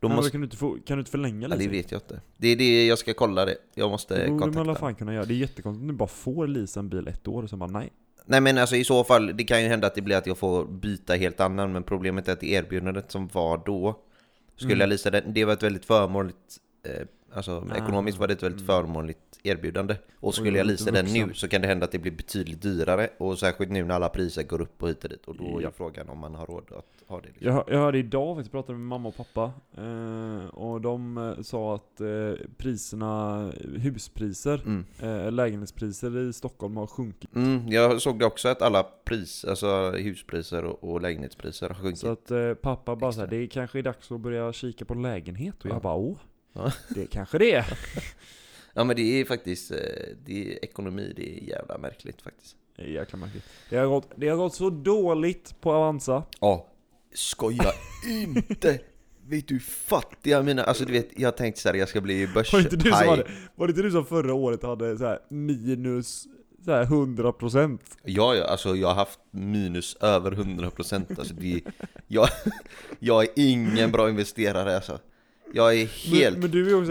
Men 0.00 0.16
måste... 0.16 0.30
kan, 0.30 0.40
du 0.40 0.44
inte 0.44 0.56
få, 0.56 0.78
kan 0.86 0.96
du 0.96 1.00
inte 1.00 1.10
förlänga 1.10 1.48
Ja, 1.48 1.54
lite? 1.54 1.62
det 1.70 1.76
vet 1.76 1.92
jag 1.92 1.98
inte. 2.02 2.20
Det 2.36 2.48
är 2.48 2.56
det 2.56 2.86
jag 2.86 2.98
ska 2.98 3.14
kolla 3.14 3.44
det. 3.44 3.56
Jag 3.74 3.90
måste 3.90 4.14
Det 4.14 4.30
borde 4.30 4.46
man 4.46 4.52
kontakta. 4.52 4.74
fall 4.80 4.94
kunna 4.94 5.14
göra. 5.14 5.24
Det 5.24 5.34
är 5.34 5.36
jättekonstigt 5.36 5.80
om 5.82 5.86
du 5.88 5.94
bara 5.94 6.08
får 6.08 6.46
leasa 6.46 6.80
en 6.80 6.88
bil 6.88 7.08
ett 7.08 7.28
år 7.28 7.42
och 7.42 7.50
sen 7.50 7.58
bara 7.58 7.70
nej. 7.70 7.92
Nej 8.26 8.40
men 8.40 8.58
alltså 8.58 8.76
i 8.76 8.84
så 8.84 9.04
fall, 9.04 9.36
det 9.36 9.44
kan 9.44 9.62
ju 9.62 9.68
hända 9.68 9.86
att 9.86 9.94
det 9.94 10.02
blir 10.02 10.16
att 10.16 10.26
jag 10.26 10.38
får 10.38 10.64
byta 10.64 11.14
helt 11.14 11.40
annan, 11.40 11.72
men 11.72 11.82
problemet 11.82 12.28
är 12.28 12.32
att 12.32 12.40
det 12.40 12.46
erbjudandet 12.50 13.10
som 13.10 13.28
var 13.32 13.62
då, 13.66 14.00
skulle 14.56 14.72
Mm. 14.74 14.80
jag 14.80 14.88
leasa 14.88 15.10
den, 15.10 15.32
det 15.32 15.44
var 15.44 15.52
ett 15.52 15.62
väldigt 15.62 15.84
förmånligt, 15.84 16.56
eh, 16.86 17.06
alltså 17.36 17.64
Ah, 17.70 17.76
ekonomiskt 17.76 18.18
var 18.18 18.26
det 18.26 18.32
ett 18.34 18.42
väldigt 18.42 18.60
mm. 18.60 18.66
förmånligt 18.86 19.18
erbjudande. 19.42 19.96
Och 20.20 20.34
skulle 20.34 20.58
jag 20.58 20.66
leasa 20.66 20.90
den 20.90 21.06
nu 21.06 21.34
så 21.34 21.48
kan 21.48 21.60
det 21.62 21.68
hända 21.68 21.84
att 21.84 21.92
det 21.92 21.98
blir 21.98 22.12
betydligt 22.12 22.62
dyrare, 22.62 23.08
och 23.18 23.38
särskilt 23.38 23.70
nu 23.70 23.84
när 23.84 23.94
alla 23.94 24.08
priser 24.08 24.42
går 24.42 24.60
upp 24.60 24.82
och 24.82 24.88
hit 24.88 25.04
och 25.04 25.10
dit, 25.10 25.24
och 25.26 25.36
då 25.36 25.58
är 25.58 25.62
Ja. 25.62 25.70
frågan 25.76 26.08
om 26.08 26.18
man 26.18 26.34
har 26.34 26.46
råd 26.46 26.64
att 26.78 27.08
ha 27.08 27.20
det. 27.20 27.26
Liksom. 27.28 27.46
Jag, 27.54 27.64
jag 27.68 27.78
hörde 27.78 27.98
idag, 27.98 28.38
jag 28.38 28.50
pratade 28.50 28.78
med 28.78 28.86
mamma 28.86 29.08
och 29.08 29.16
pappa, 29.16 29.52
eh, 29.78 30.46
och 30.46 30.80
de 30.80 31.18
eh, 31.18 31.42
sa 31.42 31.74
att 31.74 32.00
eh, 32.00 32.46
priserna, 32.56 33.50
huspriser, 33.76 34.62
Mm. 34.66 34.84
eh, 35.00 35.32
lägenhetspriser 35.32 36.18
i 36.28 36.32
Stockholm 36.32 36.76
har 36.76 36.86
sjunkit. 36.86 37.34
Mm, 37.34 37.68
jag 37.68 38.02
såg 38.02 38.18
det 38.18 38.26
också 38.26 38.48
att 38.48 38.62
alla 38.62 38.82
pris, 39.04 39.44
alltså 39.44 39.90
huspriser 39.90 40.64
och, 40.64 40.84
och 40.90 41.00
lägenhetspriser 41.00 41.68
har 41.68 41.74
sjunkit. 41.74 41.98
Så 42.00 42.08
att 42.12 42.30
eh, 42.30 42.54
pappa 42.54 42.96
bara 42.96 43.12
såhär, 43.12 43.26
det 43.28 43.36
är 43.36 43.46
kanske 43.46 43.78
är 43.78 43.82
dags 43.82 44.12
att 44.12 44.20
börja 44.20 44.52
kika 44.52 44.84
på 44.84 44.94
lägenhet. 44.94 45.54
Och 45.64 45.66
Ja. 45.70 45.74
jag 45.74 45.82
bara, 45.82 45.94
åh, 45.94 46.16
Ja. 46.56 46.72
det 46.88 47.06
kanske 47.06 47.38
det 47.38 47.52
är. 47.52 47.78
Ja 48.78 48.84
men 48.84 48.96
det 48.96 49.20
är 49.20 49.24
faktiskt, 49.24 49.70
eh, 49.70 49.78
det 50.24 50.52
är 50.52 50.64
ekonomi, 50.64 51.12
det 51.16 51.38
är 51.38 51.48
jävla 51.48 51.78
märkligt 51.78 52.22
faktiskt. 52.22 52.56
Det 52.76 52.82
är 52.82 52.86
jäkla 52.86 53.18
märkligt. 53.18 53.44
Det 53.70 53.76
har, 53.76 53.86
gått, 53.86 54.10
det 54.16 54.28
har 54.28 54.36
gått 54.36 54.54
så 54.54 54.70
dåligt 54.70 55.60
på 55.60 55.72
Avanza. 55.72 56.22
Ja, 56.40 56.66
skoja 57.14 57.72
inte! 58.08 58.80
Vet 59.28 59.48
du 59.48 59.54
hur 59.54 59.60
fattiga 59.60 60.42
mina, 60.42 60.64
alltså 60.64 60.84
du 60.84 60.92
vet, 60.92 61.08
jag 61.18 61.36
tänkte 61.36 61.60
såhär, 61.60 61.76
jag 61.76 61.88
ska 61.88 62.00
bli 62.00 62.26
börs 62.26 62.52
Var 62.52 62.60
inte 62.60 62.76
du 62.76 62.90
som, 62.90 63.08
hade, 63.08 63.26
var 63.54 63.66
det 63.66 63.70
inte 63.70 63.82
du 63.82 63.90
som 63.90 64.06
förra 64.06 64.34
året 64.34 64.62
hade 64.62 64.98
så 64.98 65.04
här 65.04 65.18
minus 65.28 66.26
så 66.64 66.72
här 66.72 66.84
100%? 66.84 67.78
Ja, 68.04 68.34
ja, 68.34 68.44
alltså 68.44 68.76
jag 68.76 68.88
har 68.88 68.94
haft 68.94 69.18
minus 69.30 69.96
över 70.00 70.30
100% 70.30 71.18
alltså 71.18 71.34
det, 71.34 71.60
jag, 72.06 72.28
jag 72.98 73.22
är 73.22 73.28
ingen 73.36 73.92
bra 73.92 74.08
investerare 74.10 74.76
alltså. 74.76 74.98
Jag 75.52 75.74
är 75.74 75.86
helt, 75.86 76.32
Men, 76.32 76.40
men 76.40 76.50
du 76.50 76.70
är 76.70 76.74
också 76.78 76.88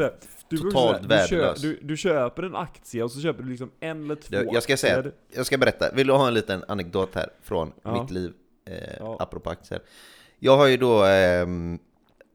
du, 0.49 0.55
är 0.57 0.59
också 0.59 0.69
totalt 0.69 0.97
såhär, 0.97 1.01
du, 1.01 1.07
värdelös. 1.07 1.61
du, 1.61 1.79
du 1.81 1.97
köper 1.97 2.43
en 2.43 2.55
aktie 2.55 3.03
och 3.03 3.11
så 3.11 3.19
köper 3.19 3.43
du 3.43 3.49
liksom 3.49 3.71
en 3.79 4.03
eller 4.03 4.15
två 4.15 4.37
jag, 4.53 4.63
ska 4.63 4.77
säga, 4.77 4.97
aktier. 4.97 5.13
jag 5.35 5.45
ska 5.45 5.57
berätta, 5.57 5.91
vill 5.93 6.07
du 6.07 6.13
ha 6.13 6.27
en 6.27 6.33
liten 6.33 6.63
anekdot 6.67 7.15
här 7.15 7.29
från 7.43 7.71
Ja. 7.83 8.01
mitt 8.01 8.11
liv, 8.11 8.31
eh, 8.69 8.73
Ja. 8.99 9.17
apropå 9.19 9.49
aktier? 9.49 9.81
Jag 10.39 10.57
har 10.57 10.67
ju 10.67 10.77
då, 10.77 11.03
ehm, 11.03 11.79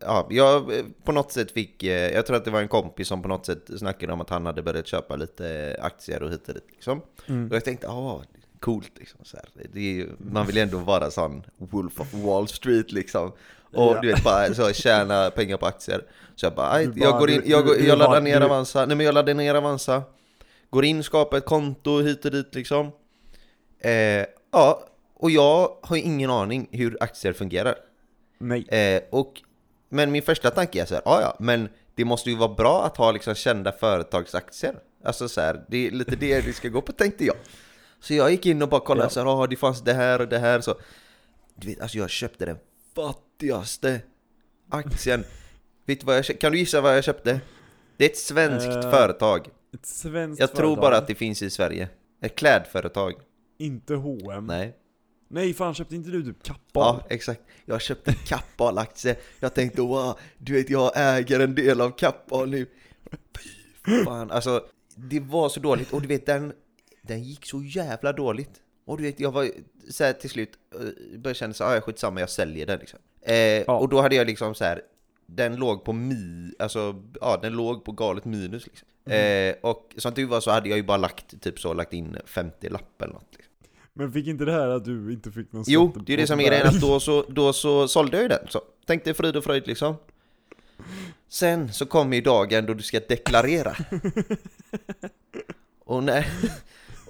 ja, 0.00 0.27
jag 0.31 0.79
eh, 0.79 0.85
på 1.05 1.12
något 1.12 1.33
sätt 1.33 1.50
fick, 1.50 1.83
eh, 1.83 2.15
jag 2.15 2.27
tror 2.27 2.37
att 2.37 2.45
det 2.45 2.50
var 2.50 2.61
en 2.61 2.69
kompis 2.69 3.09
som 3.09 3.23
på 3.23 3.29
något 3.29 3.47
sätt 3.47 3.71
snackade 3.79 4.12
om 4.12 4.21
att 4.21 4.31
han 4.31 4.47
hade 4.47 4.62
börjat 4.62 4.87
köpa 4.87 5.17
lite 5.17 5.77
aktier 5.83 6.23
och 6.23 6.31
hit 6.31 6.49
och 6.49 6.55
dit 6.55 6.67
liksom. 6.71 7.03
Mm. 7.29 7.49
Och 7.50 7.57
jag 7.57 7.65
tänkte, 7.65 7.87
ja, 7.87 8.23
coolt 8.61 8.93
liksom. 8.99 9.21
Så 9.25 9.37
ju- 9.73 10.09
man 10.19 10.47
vill 10.47 10.57
ju 10.57 10.62
ändå 10.62 10.79
vara 10.79 11.11
sån 11.11 11.43
Wolf 11.59 12.00
of 12.00 12.14
Wall 12.14 12.49
Street 12.49 12.93
liksom. 12.93 13.33
Och 13.75 13.97
Ja. 13.97 13.99
du 14.02 14.09
vet, 14.12 14.25
bara 14.25 14.55
så, 14.55 14.73
tjäna 14.73 15.31
pengar 15.31 15.57
på 15.57 15.67
aktier. 15.67 16.05
Så 16.37 16.47
jag 16.47 16.55
bara, 16.55 16.71
"Aj, 16.73 16.87
Du 16.87 17.00
jag 17.00 17.11
bara, 17.11 17.21
går 17.21 17.31
in, 17.31 17.43
jag, 17.47 17.67
går, 17.67 17.76
jag 17.81 17.99
laddar 17.99 18.21
ner 18.21 18.40
Avanza. 18.40 18.87
Nej 18.87 18.97
men 18.97 19.07
jag 19.07 19.14
laddar 19.14 19.35
ner 19.35 19.55
Avanza. 19.55 20.02
Går 20.71 20.85
in, 20.85 21.02
skapar 21.02 21.38
ett 21.38 21.45
konto 21.45 22.00
hit 22.00 22.25
och 22.25 22.31
dit 22.31 22.55
liksom. 22.55 22.90
Eh, 23.81 24.26
ja, 24.52 24.85
och 25.14 25.31
jag 25.31 25.76
har 25.83 25.97
ingen 25.97 26.31
aning 26.31 26.69
hur 26.71 26.97
aktier 27.02 27.33
fungerar. 27.33 27.75
Nej. 28.38 28.69
Eh, 28.69 29.02
och, 29.11 29.33
men 29.88 30.11
min 30.12 30.23
första 30.23 30.50
tanke 30.50 30.83
är 30.83 30.87
så 30.87 30.95
här, 30.95 31.02
ja 31.05 31.21
ja, 31.21 31.37
men 31.38 31.69
det 31.95 32.05
måste 32.05 32.31
ju 32.31 32.37
vara 32.37 32.55
bra 32.55 32.85
att 32.85 32.97
ha 32.97 33.12
liksom 33.12 33.35
kända 33.35 33.73
företagsaktier. 33.73 34.75
Alltså 35.05 35.29
så 35.29 35.40
här, 35.40 35.64
det 35.69 35.87
är 35.87 35.90
lite 35.90 36.17
det 36.17 36.40
vi 36.47 36.52
ska 36.52 36.69
gå 36.69 36.81
på 36.81 36.93
tänkte 36.93 37.25
jag. 37.25 37.37
Så 38.00 38.14
jag 38.14 38.30
gick 38.30 38.47
in 38.47 38.62
och 38.62 38.69
bara 38.69 38.80
kollade 38.80 39.07
Ja. 39.07 39.11
så 39.11 39.21
här, 39.21 39.42
ah, 39.42 39.47
det 39.47 39.57
fanns 39.57 39.83
det 39.83 39.92
här 39.95 40.21
och 40.21 40.28
det 40.28 40.38
här 40.38 40.61
så. 40.61 40.75
Du 41.54 41.66
vet, 41.66 41.80
alltså 41.80 41.99
jag 41.99 42.11
köpte 42.11 42.47
den 42.47 42.59
fattigaste 42.95 44.00
aktien. 44.69 45.25
vet 45.87 46.00
du 46.00 46.07
vad 46.07 46.16
jag 46.16 46.25
köpte? 46.25 46.40
Kan 46.40 46.52
du 46.52 46.59
gissa 46.59 46.80
vad 46.80 46.97
jag 46.97 47.04
köpte? 47.04 47.40
Det 47.97 48.04
är 48.04 48.09
ett 48.11 48.19
svenskt 48.19 48.66
Eh, 48.69 48.90
företag. 48.90 49.49
Ett 49.75 49.87
svenskt 49.87 50.40
Jag 50.40 50.49
tror 50.54 50.59
företag. 50.66 50.83
bara 50.83 50.97
att 50.97 51.07
det 51.07 51.14
finns 51.14 51.42
i 51.42 51.50
Sverige. 51.50 51.88
Ett 52.23 52.35
klädföretag. 52.37 53.14
Inte 53.59 53.95
H&M. 53.95 54.47
Nej. 54.47 54.76
Nej 55.28 55.54
fan 55.54 55.75
köpte 55.75 55.95
inte 55.95 56.11
du 56.11 56.23
typ 56.25 56.42
Kappahl? 56.42 56.97
Ja, 57.00 57.07
exakt. 57.11 57.40
Jag 57.64 57.75
har 57.75 57.80
köpt 57.80 58.09
en 58.09 58.14
Kappahl-aktie. 58.14 59.16
Jag 59.40 59.54
tänkte 59.54 59.80
wow, 59.83 60.19
du 60.38 60.52
vet 60.52 60.71
jag 60.71 60.92
äger 60.97 61.40
en 61.40 61.54
del 61.54 61.80
av 61.80 61.90
Kappahl 61.90 62.49
nu. 62.50 62.66
Fy 63.85 64.04
fan, 64.04 64.30
alltså 64.30 64.64
det 64.95 65.21
var 65.21 65.49
så 65.49 65.61
dåligt 65.61 65.92
och 65.92 66.02
du 66.02 66.09
vet 66.09 66.26
den, 66.26 66.52
den 67.02 67.23
gick 67.23 67.47
så 67.47 67.62
jävla 67.62 68.12
dåligt. 68.12 68.50
Och 68.85 68.97
du 68.97 69.02
vet 69.02 69.21
jag 69.21 69.33
var 69.33 69.49
så 69.90 70.04
här 70.04 70.12
till 70.12 70.30
slut, 70.30 70.50
eh, 70.75 70.80
började 71.19 71.35
känna 71.35 71.54
så 71.54 71.64
här, 71.64 71.78
ah, 71.78 71.80
skitsamma 71.80 72.21
jag 72.21 72.30
säljer 72.30 72.66
den 72.66 72.78
liksom. 72.78 72.99
Eh, 73.23 73.62
Och 73.62 73.88
då 73.88 74.00
hade 74.00 74.16
jag 74.16 74.26
liksom 74.26 74.54
så 74.54 74.64
här, 74.64 74.83
den 75.26 75.57
låg 75.57 75.85
på 75.85 75.92
mi, 75.92 76.52
alltså 76.59 77.02
ja 77.21 77.38
den 77.42 77.52
låg 77.52 77.85
på 77.85 77.92
galet 77.92 78.25
minus 78.25 78.66
liksom. 78.66 78.88
Eh, 79.12 79.54
och 79.61 79.95
som 79.97 80.14
tur 80.14 80.26
var 80.26 80.40
så 80.40 80.50
hade 80.50 80.69
jag 80.69 80.78
ju 80.78 80.85
bara 80.85 80.97
lagt 80.97 81.42
typ 81.42 81.61
så, 81.61 81.75
lagt 81.75 81.92
in 81.92 82.16
50 82.25 82.69
lapp 82.69 83.02
eller 83.02 83.12
något 83.12 83.28
liksom. 83.33 83.47
Men 83.92 84.12
fick 84.12 84.26
inte 84.26 84.45
det 84.45 84.52
här 84.52 84.69
att 84.69 84.85
du 84.85 85.12
inte 85.12 85.33
fick 85.33 85.52
någon 85.52 85.64
Jo, 85.66 85.92
det 86.07 86.12
är 86.12 86.16
det 86.16 86.26
som 86.26 86.40
är 86.40 86.45
grejen, 86.45 86.66
att 86.66 86.80
då 86.80 87.00
så, 87.00 87.25
då 87.28 87.52
så 87.52 87.88
sålde 87.88 88.16
jag 88.16 88.23
ju 88.23 88.28
den. 88.28 88.47
Så 88.49 88.61
tänkte 88.87 89.14
frid 89.14 89.37
och 89.37 89.45
fröjd 89.45 89.66
liksom. 89.66 89.97
Sen 91.28 91.73
så 91.73 91.87
kommer 91.87 92.16
ju 92.16 92.23
dagen 92.23 92.66
då 92.66 92.75
du 92.75 92.83
ska 92.83 93.00
deklarera. 93.00 93.76
och, 95.85 96.04
när, 96.04 96.26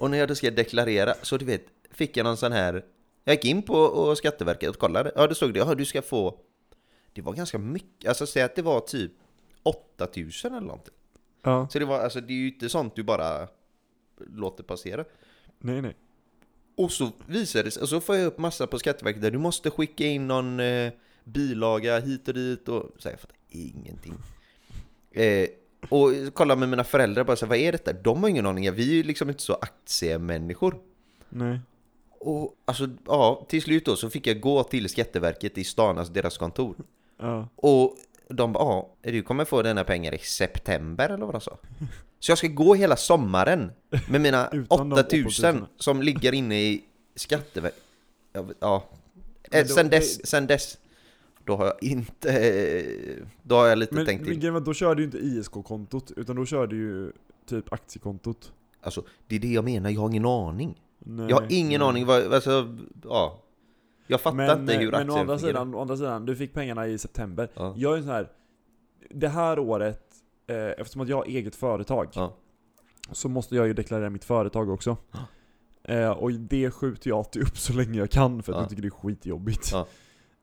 och 0.01 0.11
när 0.11 0.17
jag 0.17 0.27
då 0.27 0.35
ska 0.35 0.51
deklarera, 0.51 1.13
så 1.21 1.37
du 1.37 1.45
vet, 1.45 1.65
fick 1.91 2.17
jag 2.17 2.23
någon 2.23 2.37
sån 2.37 2.51
här... 2.51 2.85
Jag 3.23 3.35
gick 3.35 3.45
in 3.45 3.61
på 3.61 3.73
och 3.73 4.17
Skatteverket 4.17 4.69
och 4.69 4.77
kollade, 4.77 5.11
ja 5.15 5.27
då 5.27 5.35
stod 5.35 5.53
det, 5.53 5.59
ja 5.59 5.75
du 5.75 5.85
ska 5.85 6.01
få... 6.01 6.39
Det 7.13 7.21
var 7.21 7.33
ganska 7.33 7.57
mycket, 7.57 8.09
alltså 8.09 8.25
säg 8.25 8.43
att 8.43 8.55
det 8.55 8.61
var 8.61 8.79
typ 8.79 9.11
8000 9.63 10.53
eller 10.53 10.67
någonting. 10.67 10.93
Ja, 11.41 11.67
Så 11.71 11.79
det 11.79 11.85
var, 11.85 11.99
alltså 11.99 12.21
det 12.21 12.33
är 12.33 12.37
ju 12.37 12.47
inte 12.47 12.69
sånt 12.69 12.95
du 12.95 13.03
bara 13.03 13.47
låter 14.17 14.63
passera. 14.63 15.05
nej 15.59 15.81
nej. 15.81 15.95
Och 16.77 16.91
så 16.91 17.11
visar 17.27 17.63
det 17.63 17.71
sig, 17.71 17.81
och 17.81 17.89
så 17.89 18.01
får 18.01 18.15
jag 18.15 18.25
upp 18.25 18.37
massa 18.37 18.67
på 18.67 18.79
Skatteverket 18.79 19.21
där 19.21 19.31
du 19.31 19.37
måste 19.37 19.69
skicka 19.69 20.05
in 20.05 20.27
någon 20.27 20.59
eh, 20.59 20.91
bilaga 21.23 21.99
hit 21.99 22.27
och 22.27 22.33
dit 22.33 22.69
och 22.69 22.91
så 22.97 23.09
här, 23.09 23.13
jag 23.13 23.19
fattar 23.19 23.37
ingenting. 23.49 24.15
Eh, 25.11 25.47
och 25.89 26.11
kolla 26.33 26.55
med 26.55 26.69
mina 26.69 26.83
föräldrar 26.83 27.23
bara 27.23 27.35
så 27.35 27.45
här, 27.45 27.49
vad 27.49 27.57
är 27.57 27.71
detta? 27.71 27.93
De 27.93 28.21
har 28.23 28.29
ingen 28.29 28.45
aning, 28.45 28.71
vi 28.73 28.89
är 28.89 28.93
ju 28.93 29.03
liksom 29.03 29.29
inte 29.29 29.41
så 29.41 29.53
aktiemänniskor. 29.53 30.75
Nej. 31.29 31.59
Och 32.19 32.55
alltså, 32.65 32.89
ja, 33.05 33.45
till 33.49 33.61
slut 33.61 33.85
då 33.85 33.95
så 33.95 34.09
fick 34.09 34.27
jag 34.27 34.41
gå 34.41 34.63
till 34.63 34.89
Skatteverket 34.89 35.57
i 35.57 35.63
stan, 35.63 35.97
alltså 35.97 36.13
deras 36.13 36.37
kontor. 36.37 36.75
Ja. 37.17 37.47
Och 37.55 37.95
de 38.27 38.53
bara, 38.53 38.63
ja, 38.63 38.89
du 39.01 39.23
kommer 39.23 39.45
få 39.45 39.61
dina 39.61 39.83
pengar 39.83 40.13
i 40.13 40.17
september 40.17 41.09
eller 41.09 41.25
vad 41.25 41.35
de 41.35 41.41
sa. 41.41 41.57
Så 42.19 42.31
jag 42.31 42.37
ska 42.37 42.47
gå 42.47 42.75
hela 42.75 42.95
sommaren 42.95 43.71
med 44.09 44.21
mina 44.21 44.49
Utan 44.51 44.89
de 44.89 44.99
8000 44.99 45.55
8000. 45.55 45.65
som 45.77 46.01
ligger 46.01 46.33
inne 46.33 46.61
i 46.61 46.83
Skatteverket. 47.15 47.83
Ja, 48.33 48.45
ja. 48.59 48.83
Eh, 49.51 49.65
sen 49.65 49.89
dess, 49.89 50.27
sen 50.27 50.47
dess, 50.47 50.77
då 51.45 51.55
har 51.55 51.65
jag 51.65 51.83
inte, 51.83 52.31
då 53.43 53.55
har 53.55 53.67
jag 53.67 53.77
lite 53.77 53.95
Men, 53.95 54.05
tänkt 54.05 54.27
men 54.27 54.39
till. 54.39 54.51
var, 54.51 54.59
då 54.59 54.73
körde 54.73 54.95
du 55.01 55.03
inte 55.03 55.17
ISK-kontot, 55.17 56.11
utan 56.15 56.35
då 56.35 56.45
körde 56.45 56.75
du 56.75 57.13
typ 57.45 57.73
aktiekontot. 57.73 58.53
Alltså, 58.81 59.03
det 59.27 59.35
är 59.35 59.39
det 59.39 59.47
jag 59.51 59.63
menar, 59.63 59.89
jag 59.89 60.01
har 60.01 60.09
ingen 60.09 60.25
aning. 60.25 60.81
Nej, 60.99 61.25
Jag 61.29 61.35
har 61.35 61.47
ingen 61.49 61.79
nej. 61.79 61.89
aning 61.89 62.05
vad, 62.05 62.33
alltså, 62.33 62.77
ja. 63.03 63.39
Jag 64.07 64.21
fattar 64.21 64.37
Men, 64.37 64.59
inte 64.59 64.73
hur 64.73 64.91
men 64.91 65.09
å 65.09 65.13
andra, 65.17 65.37
fungerar. 65.37 65.37
sidan, 65.37 65.75
å 65.75 65.81
andra 65.81 65.97
sidan, 65.97 66.25
du 66.25 66.35
fick 66.35 66.53
pengarna 66.53 66.87
i 66.87 66.97
september. 66.97 67.49
Ja. 67.53 67.73
Jag 67.77 67.97
är 67.97 68.01
sån 68.01 68.09
här, 68.09 68.27
det 69.09 69.27
här 69.29 69.59
året, 69.59 70.03
eh, 70.47 70.55
eftersom 70.57 71.01
att 71.01 71.07
jag 71.09 71.17
har 71.17 71.25
eget 71.25 71.55
företag, 71.55 72.07
Ja. 72.13 72.33
så 73.11 73.29
måste 73.29 73.55
jag 73.55 73.67
ju 73.67 73.73
deklarera 73.73 74.09
mitt 74.09 74.23
företag 74.25 74.69
också. 74.69 74.97
Eh, 75.83 76.09
och 76.09 76.31
det 76.31 76.71
skjuter 76.71 77.09
jag 77.09 77.17
alltid 77.17 77.41
upp 77.41 77.57
så 77.57 77.73
länge 77.73 77.99
jag 77.99 78.09
kan 78.09 78.43
för 78.43 78.51
att 78.51 78.57
Ja. 78.57 78.61
jag 78.63 78.69
tycker 78.69 78.81
det 78.81 78.87
är 78.87 78.89
skitjobbigt. 78.89 79.73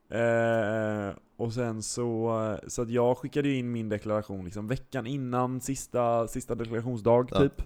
Eh, 0.09 1.15
och 1.37 1.53
sen 1.53 1.83
så, 1.83 2.57
så 2.67 2.83
att 2.83 2.91
jag 2.91 3.19
skickade 3.19 3.49
ju 3.49 3.55
in 3.59 3.73
min 3.73 3.88
deklaration 3.88 4.45
liksom 4.45 4.67
veckan 4.67 5.07
innan 5.07 5.61
sista, 5.61 6.29
sista 6.29 6.55
deklarationsdag 6.55 7.27
Ja. 7.31 7.38
typ. 7.38 7.62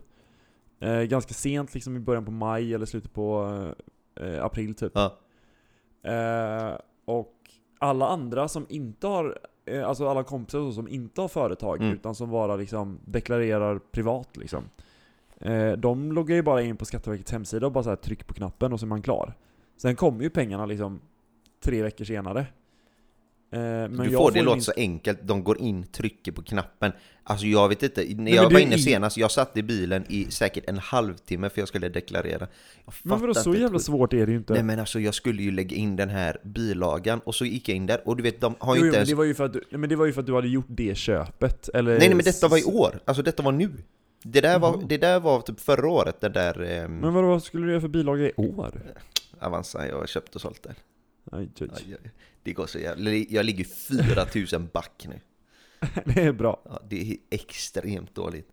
Eh, 0.81 1.01
ganska 1.03 1.35
sent 1.35 1.75
liksom 1.75 1.97
i 1.97 2.01
början 2.01 2.25
på 2.25 2.31
maj 2.31 2.75
eller 2.75 2.87
slutet 2.87 3.13
på 3.13 3.49
eh, 4.21 4.45
april 4.45 4.75
typ. 4.75 4.93
Ja. 4.95 5.19
Eh, 6.11 6.79
och 7.05 7.35
alla 7.79 8.09
andra 8.09 8.49
som 8.49 8.67
inte 8.69 9.07
har, 9.07 9.39
eh, 9.65 9.89
alltså 9.89 10.09
alla 10.09 10.23
kompisar 10.25 10.59
så 10.59 10.73
som 10.73 10.89
inte 10.89 11.21
har 11.21 11.29
företag 11.29 11.77
Mm. 11.81 11.93
utan 11.95 12.15
som 12.15 12.31
bara 12.31 12.57
liksom 12.57 12.99
deklarerar 13.05 13.79
privat 13.79 14.37
liksom. 14.37 14.65
Eh, 15.41 15.73
de 15.73 16.13
loggar 16.13 16.37
ju 16.37 16.43
bara 16.43 16.63
in 16.63 16.77
på 16.77 16.85
Skatteverkets 16.85 17.33
hemsida 17.33 17.67
och 17.67 17.73
bara 17.73 17.85
så 17.85 17.91
här 17.91 17.97
trycker 17.97 18.25
på 18.25 18.35
knappen 18.35 18.73
och 18.73 18.81
så 18.81 18.87
är 18.87 18.89
man 18.89 19.03
klar. 19.03 19.35
Sen 19.77 19.97
kommer 19.97 20.23
ju 20.23 20.31
pengarna 20.31 20.67
liksom 20.67 21.01
tre 21.62 21.83
veckor 21.83 22.04
senare. 22.04 22.47
Eh, 23.52 23.59
men 23.61 23.97
du 23.97 24.04
jag 24.04 24.12
får 24.12 24.31
det 24.31 24.42
låter 24.42 24.57
min- 24.57 24.62
så 24.62 24.73
enkelt, 24.76 25.19
de 25.23 25.45
går 25.45 25.59
in, 25.61 25.87
trycker 25.87 26.33
på 26.33 26.42
knappen. 26.42 26.92
Alltså 27.25 27.47
jag 27.47 27.69
vet 27.69 27.83
inte, 27.83 28.04
när 28.16 28.35
jag 28.35 28.50
var 28.52 28.61
inne 28.61 28.76
ing- 28.76 28.85
senast, 28.85 29.16
jag 29.16 29.31
satt 29.31 29.57
i 29.57 29.62
bilen 29.62 30.04
i 30.09 30.31
säkert 30.31 30.69
en 30.69 30.78
halvtimme 30.78 31.50
för 31.50 31.61
jag 31.61 31.69
skulle 31.69 31.88
deklarera. 31.88 32.49
Jag 32.85 32.95
Men 33.02 33.21
vadå, 33.21 33.35
så 33.35 33.50
inte 33.50 33.62
jävla 33.62 33.78
svårt 33.78 34.12
är 34.12 34.26
det 34.26 34.33
ju 34.33 34.38
inte. 34.38 34.52
Nej 34.52 34.62
men 34.62 34.78
alltså 34.78 35.00
jag 35.00 35.14
skulle 35.14 35.42
ju 35.42 35.50
lägga 35.50 35.76
in 35.76 35.97
den 35.97 36.09
här 36.09 36.37
bilagan 36.45 37.21
och 37.25 37.35
så 37.35 37.45
gick 37.45 37.69
jag 37.69 37.76
in 37.76 37.87
där 37.87 38.09
och 38.09 38.16
du 38.16 38.23
vet 38.23 38.40
de 38.40 38.54
har 38.59 38.75
ju 38.76 38.81
jo, 38.81 38.87
jo, 38.87 38.88
inte 38.88 38.90
men 38.90 38.95
ens... 38.95 39.09
det 39.09 39.14
var 39.14 39.25
ju 39.25 39.35
för 39.35 39.45
att 39.45 39.52
du, 39.52 39.64
nej, 39.71 39.78
men 39.78 39.88
det 39.88 39.97
var 39.97 40.07
ju 40.07 40.12
för 40.12 40.21
att 40.21 40.26
du 40.26 40.35
hade 40.35 40.49
gjort 40.49 40.66
det 40.69 40.97
köpet, 40.97 41.69
eller... 41.75 41.90
Nej 41.99 42.09
nej 42.09 42.14
men 42.16 42.25
detta 42.25 42.49
var 42.49 42.59
i 42.59 42.64
år, 42.64 43.00
alltså 43.04 43.23
detta 43.23 43.42
var 43.42 43.52
nu. 43.52 43.71
Det 44.25 44.40
där 44.40 44.59
var, 44.59 44.83
det 44.88 44.99
där 44.99 45.21
var 45.21 45.40
typ 45.40 45.61
förra 45.61 45.88
året, 45.88 46.21
det 46.21 46.28
där 46.28 46.62
ehm, 46.62 46.97
Men 46.99 47.14
vadå, 47.14 47.28
vad 47.28 47.42
skulle 47.42 47.66
du 47.66 47.71
göra 47.71 47.81
för 47.81 47.88
bilaga 47.88 48.26
i 48.26 48.33
år? 48.37 48.83
Avanza 49.40 49.88
jag 49.88 49.99
har 49.99 50.07
köpt 50.07 50.35
och 50.35 50.40
sålt 50.40 50.62
där. 50.62 50.75
Aj, 51.33 51.49
aj. 51.61 51.69
Aj. 51.73 52.11
Det 52.43 52.53
går 52.53 52.67
så 52.67 52.79
jävla... 52.79 53.11
Jag 53.11 53.47
ligger 53.47 53.65
4000 53.65 54.69
back 54.73 55.07
nu. 55.09 55.21
Det 56.15 56.21
är 56.23 56.33
bra. 56.33 56.62
Ja, 56.65 56.83
det 56.89 57.11
är 57.12 57.17
extremt 57.31 58.15
dåligt. 58.15 58.49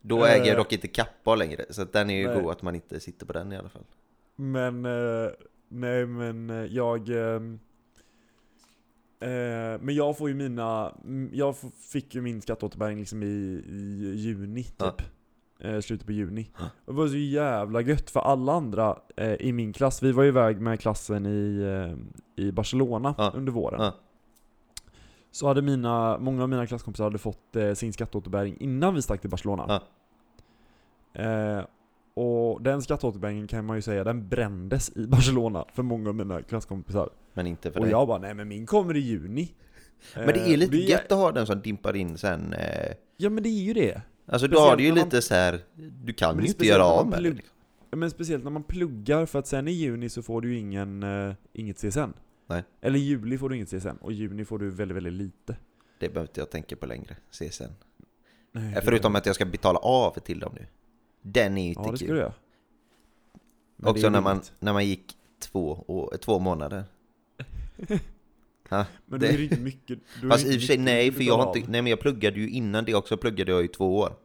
Då 0.00 0.24
äger 0.24 0.44
jag 0.46 0.48
Eh. 0.48 0.56
dock 0.56 0.72
inte 0.72 0.88
kappa 0.88 1.34
längre, 1.34 1.64
så 1.70 1.84
den 1.84 2.10
är 2.10 2.14
ju 2.14 2.26
Nej. 2.28 2.42
god 2.42 2.52
att 2.52 2.62
man 2.62 2.74
inte 2.74 3.00
sitter 3.00 3.26
på 3.26 3.32
den 3.32 3.52
i 3.52 3.56
alla 3.56 3.68
fall. 3.68 3.84
Men, 4.36 4.84
eh, 4.84 5.30
nej 5.68 6.06
men 6.06 6.50
eh, 6.50 6.56
jag... 6.64 7.08
ehm, 7.08 7.58
eh, 9.20 9.80
men 9.80 9.94
jag 9.94 10.18
får 10.18 10.28
ju 10.28 10.34
mina, 10.34 10.94
jag 11.32 11.56
fick 11.92 12.14
ju 12.14 12.20
min 12.20 12.42
skatteåterbäring 12.42 12.98
liksom 12.98 13.22
i, 13.22 13.26
i 13.68 14.12
juni 14.16 14.62
typ. 14.64 14.74
Ja. 14.78 14.94
Eh, 15.60 15.80
slutet 15.80 16.06
på 16.06 16.12
juni. 16.12 16.50
Det 16.86 16.92
var 16.92 17.08
så 17.08 17.16
jävla 17.16 17.80
gött 17.80 18.10
för 18.10 18.20
alla 18.20 18.52
andra 18.52 18.98
eh, 19.16 19.32
i 19.34 19.52
min 19.52 19.72
klass, 19.72 20.02
vi 20.02 20.12
var 20.12 20.22
ju 20.22 20.28
iväg 20.28 20.60
med 20.60 20.80
klassen 20.80 21.26
i, 21.26 21.60
eh, 22.36 22.44
i 22.44 22.52
Barcelona 22.52 23.14
Ja. 23.18 23.32
under 23.34 23.52
våren. 23.52 23.80
Ja. 23.82 23.94
Så 25.30 25.46
hade 25.48 25.62
mina, 25.62 26.18
många 26.18 26.42
av 26.42 26.48
mina 26.48 26.66
klasskompisar 26.66 27.04
hade 27.04 27.18
fått 27.18 27.56
eh, 27.56 27.72
sin 27.72 27.92
skatteåterbäring 27.92 28.56
innan 28.60 28.94
vi 28.94 29.02
stack 29.02 29.20
till 29.20 29.30
Barcelona. 29.30 29.82
Eh, 31.12 31.64
och 32.14 32.62
den 32.62 32.82
skatteåterbäringen 32.82 33.46
kan 33.46 33.64
man 33.64 33.76
ju 33.76 33.82
säga, 33.82 34.04
den 34.04 34.28
brändes 34.28 34.96
i 34.96 35.06
Barcelona 35.06 35.64
för 35.74 35.82
många 35.82 36.08
av 36.08 36.14
mina 36.14 36.42
klasskompisar. 36.42 37.10
Men 37.34 37.46
inte 37.46 37.70
för 37.72 37.78
Och 37.78 37.84
dig. 37.84 37.92
jag 37.92 38.08
bara, 38.08 38.18
nej 38.18 38.34
men 38.34 38.48
min 38.48 38.66
kommer 38.66 38.96
i 38.96 39.00
juni. 39.00 39.54
Men 40.14 40.26
det 40.26 40.40
Eh, 40.40 40.52
är 40.52 40.56
lite 40.56 40.76
och 40.76 40.82
gött 40.82 41.12
att 41.12 41.18
ha 41.18 41.32
den 41.32 41.46
som 41.46 41.60
dimpar 41.60 41.96
in 41.96 42.18
sen. 42.18 42.52
Eh, 42.52 42.92
Ja 43.16 43.30
men 43.30 43.42
det 43.42 43.48
är 43.48 43.62
ju 43.62 43.72
det. 43.72 44.02
Alltså 44.32 44.46
då 44.48 44.56
Speciellt 44.56 44.70
har 44.70 44.76
du 44.76 44.82
ju 44.82 44.88
när 44.88 44.96
man- 44.96 45.04
lite 45.04 45.22
så 45.22 45.34
här. 45.34 45.60
du 46.04 46.12
kan 46.12 46.36
ju 46.36 46.42
det 46.42 46.48
inte 46.48 46.66
göra 46.66 46.84
av 46.84 47.06
med 47.08 47.22
det. 47.22 47.30
liksom. 47.30 47.54
Men 47.90 48.10
speciellt 48.10 48.44
när 48.44 48.50
man 48.50 48.62
pluggar, 48.62 49.26
för 49.26 49.38
att 49.38 49.46
sen 49.46 49.68
i 49.68 49.70
juni 49.70 50.08
så 50.08 50.22
får 50.22 50.40
du 50.40 50.52
ju 50.52 50.58
ingen, 50.58 51.02
eh, 51.02 51.34
inget 51.52 51.76
CSN. 51.78 52.12
Nej. 52.46 52.64
Eller 52.80 52.98
i 52.98 53.02
juli 53.02 53.38
får 53.38 53.48
du 53.48 53.56
inget 53.56 53.68
CSN, 53.70 53.96
och 54.00 54.12
i 54.12 54.14
juni 54.14 54.44
får 54.44 54.58
du 54.58 54.70
väldigt, 54.70 54.96
väldigt 54.96 55.12
lite. 55.12 55.56
Det 55.98 56.08
behöver 56.08 56.28
inte 56.28 56.40
jag 56.40 56.50
tänka 56.50 56.76
på 56.76 56.86
längre, 56.86 57.16
CSN. 57.30 57.72
Nej, 58.52 58.74
Eh, 58.74 58.80
Förutom 58.84 59.16
att 59.16 59.26
jag 59.26 59.34
ska 59.34 59.44
betala 59.46 59.78
av 59.78 60.10
till 60.18 60.38
dem 60.40 60.52
nu. 60.56 60.66
Den 61.22 61.58
är 61.58 61.62
ju 61.62 61.68
inte 61.68 61.80
Ja 61.84 61.90
det 61.90 61.96
ska 61.98 62.06
kul. 62.06 62.14
du 62.14 62.20
göra. 62.20 62.32
Men 63.76 63.84
det 63.84 63.90
Också 63.90 64.06
är 64.06 64.10
när 64.10 64.20
man, 64.20 64.40
när 64.58 64.72
man 64.72 64.86
gick 64.86 65.16
två, 65.38 65.84
år, 65.86 66.16
två 66.20 66.38
månader. 66.38 66.84
ha, 68.70 68.86
Men 69.06 69.20
det- 69.20 69.26
då 69.28 69.32
är 69.32 69.36
det 69.38 69.44
inte 69.44 69.60
mycket. 69.60 69.98
Fast 70.28 70.44
det 70.44 70.52
i 70.52 70.56
och 70.56 70.60
för 70.60 70.66
sig 70.66 70.78
nej, 70.78 71.12
för 71.12 71.22
jag 71.22 71.36
har 71.38 71.56
inte, 71.56 71.70
nej 71.70 71.82
men 71.82 71.90
jag 71.90 72.00
pluggade 72.00 72.40
ju 72.40 72.50
innan 72.50 72.84
det 72.84 72.94
också, 72.94 73.16
pluggade 73.16 73.52
jag 73.52 73.64
i 73.64 73.68
två 73.68 73.96
år. 73.98 74.16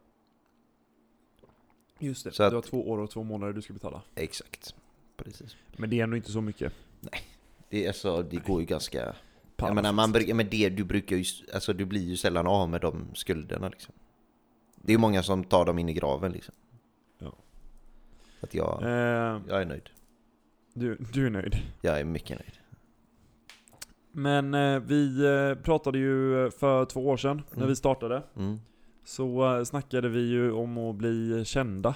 Just 1.99 2.23
det, 2.23 2.31
så 2.31 2.43
du 2.43 2.47
att- 2.47 2.53
har 2.53 2.61
två 2.61 2.89
år 2.89 2.97
och 2.97 3.11
två 3.11 3.23
månader 3.23 3.53
du 3.53 3.61
ska 3.61 3.73
betala. 3.73 4.01
Exakt. 4.15 4.75
Precis. 5.17 5.55
Men 5.77 5.89
det 5.89 5.99
är 5.99 6.03
ändå 6.03 6.17
inte 6.17 6.31
så 6.31 6.41
mycket. 6.41 6.73
Det, 7.69 7.85
är 7.85 7.91
så, 7.91 8.21
det 8.21 8.37
går 8.37 8.59
ju 8.59 8.65
ganska... 8.65 9.15
Jag 9.57 9.75
menar, 9.75 9.91
man 9.93 10.11
men 10.11 10.49
det, 10.49 10.69
du 10.69 10.83
brukar 10.83 11.15
ju, 11.15 11.23
alltså 11.53 11.73
du 11.73 11.85
blir 11.85 12.01
ju 12.01 12.17
sällan 12.17 12.47
av 12.47 12.69
med 12.69 12.81
de 12.81 13.07
skulderna 13.15 13.69
liksom. 13.69 13.93
Det 14.81 14.91
är 14.91 14.93
ju 14.93 14.97
många 14.99 15.23
som 15.23 15.43
tar 15.43 15.65
dem 15.65 15.79
in 15.79 15.89
i 15.89 15.93
graven 15.93 16.31
liksom. 16.31 16.55
Ja. 17.19 17.33
Så 18.39 18.45
att 18.45 18.53
jag, 18.53 18.81
Eh, 18.83 19.41
jag 19.47 19.61
är 19.61 19.65
nöjd. 19.65 19.89
du, 20.73 20.97
du 21.13 21.25
är 21.25 21.29
nöjd. 21.29 21.55
Jag 21.81 21.99
är 21.99 22.03
mycket 22.03 22.39
nöjd. 22.39 22.53
Men 24.17 24.53
eh, 24.53 24.79
vi 24.79 25.25
eh, 25.25 25.63
pratade 25.63 25.97
ju 25.97 26.51
för 26.51 26.85
två 26.85 27.07
år 27.07 27.17
sedan, 27.17 27.41
när 27.51 27.57
Mm. 27.57 27.69
vi 27.69 27.75
startade. 27.75 28.23
Mm. 28.35 28.57
så 29.03 29.55
eh, 29.57 29.63
snackade 29.63 30.09
vi 30.09 30.19
ju 30.29 30.51
om 30.51 30.77
att 30.77 30.95
bli 30.95 31.45
kända. 31.45 31.95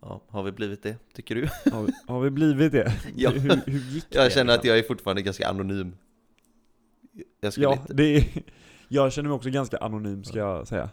Ja, 0.00 0.22
har 0.28 0.42
vi 0.42 0.52
blivit 0.52 0.82
det, 0.82 0.96
tycker 1.14 1.34
du? 1.34 1.48
Har 1.72 1.82
vi, 1.82 1.92
har 2.06 2.20
vi 2.20 2.30
blivit 2.30 2.72
det? 2.72 2.92
Ja. 3.16 3.30
Hur, 3.30 3.60
hur 3.66 3.78
gick 3.78 4.10
det? 4.10 4.18
Jag 4.18 4.32
känner 4.32 4.54
att 4.54 4.64
jag 4.64 4.78
är 4.78 4.82
fortfarande 4.82 5.22
ganska 5.22 5.48
anonym. 5.48 5.96
Jag 7.40 7.52
skulle 7.52 7.66
Ja, 7.66 7.72
inte, 7.72 7.94
det 7.94 8.16
är, 8.16 8.24
jag 8.88 9.12
känner 9.12 9.28
mig 9.28 9.36
också 9.36 9.50
ganska 9.50 9.76
anonym 9.78 10.24
ska 10.24 10.38
jag 10.38 10.68
säga. 10.68 10.90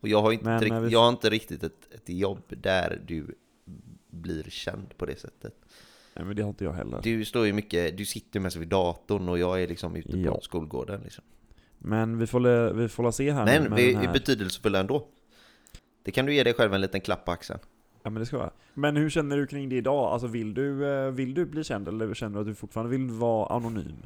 och 0.00 0.08
jag 0.08 0.22
har 0.22 0.32
inte, 0.32 0.44
Men, 0.44 0.60
rikt- 0.60 0.72
eh, 0.74 0.80
vi- 0.80 0.92
jag 0.92 1.00
har 1.00 1.08
inte 1.08 1.30
riktigt 1.30 1.62
ett, 1.62 1.94
ett 1.94 2.08
jobb 2.08 2.42
där 2.48 3.02
du 3.06 3.34
blir 4.10 4.42
känd 4.42 4.96
på 4.96 5.06
det 5.06 5.20
sättet. 5.20 5.54
Nej 6.14 6.24
men 6.24 6.36
det 6.36 6.42
har 6.42 6.48
inte 6.48 6.64
jag 6.64 6.72
heller. 6.72 7.00
Du 7.02 7.24
står 7.24 7.46
ju 7.46 7.52
mycket, 7.52 7.96
du 7.96 8.04
sitter 8.04 8.40
mest 8.40 8.56
vid 8.56 8.68
datorn 8.68 9.28
och 9.28 9.38
jag 9.38 9.62
är 9.62 9.68
liksom 9.68 9.96
ute 9.96 10.12
på 10.12 10.18
Ja. 10.18 10.40
skolgården 10.42 11.00
liksom. 11.04 11.24
Men 11.78 12.18
vi 12.18 12.26
får, 12.26 12.72
vi 12.72 12.88
får 12.88 13.10
se 13.10 13.32
här 13.32 13.44
nu 13.46 13.52
Men 13.52 13.62
med 13.70 13.76
vi 13.76 13.92
är 13.92 13.96
här. 13.98 14.12
betydelsefulla 14.12 14.80
ändå. 14.80 15.06
Det 16.02 16.10
kan 16.10 16.26
du 16.26 16.34
ge 16.34 16.44
dig 16.44 16.54
själv 16.54 16.74
en 16.74 16.80
liten 16.80 17.00
klapp 17.00 17.24
på 17.24 17.30
axeln. 17.32 17.60
Ja 18.02 18.10
men 18.10 18.20
det 18.20 18.26
ska 18.26 18.36
jag. 18.36 18.50
Men 18.74 18.96
hur 18.96 19.10
känner 19.10 19.36
du 19.36 19.46
kring 19.46 19.68
det 19.68 19.76
idag? 19.76 20.04
Alltså 20.12 20.26
vill 20.26 20.54
du, 20.54 20.86
eh, 20.92 21.10
vill 21.10 21.34
du 21.34 21.46
bli 21.46 21.64
känd 21.64 21.88
eller 21.88 22.14
känner 22.14 22.34
du 22.34 22.40
att 22.40 22.46
du 22.46 22.54
fortfarande 22.54 22.90
vill 22.90 23.10
vara 23.10 23.46
anonym? 23.56 23.96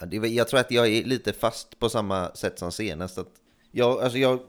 Ja, 0.00 0.06
det, 0.06 0.16
jag 0.16 0.48
tror 0.48 0.60
att 0.60 0.70
jag 0.70 0.88
är 0.88 1.04
lite 1.04 1.32
fast 1.32 1.78
på 1.78 1.88
samma 1.88 2.34
sätt 2.34 2.58
som 2.58 2.72
senast. 2.72 3.18
Att 3.18 3.30
jag, 3.70 4.02
alltså 4.02 4.18
jag, 4.18 4.40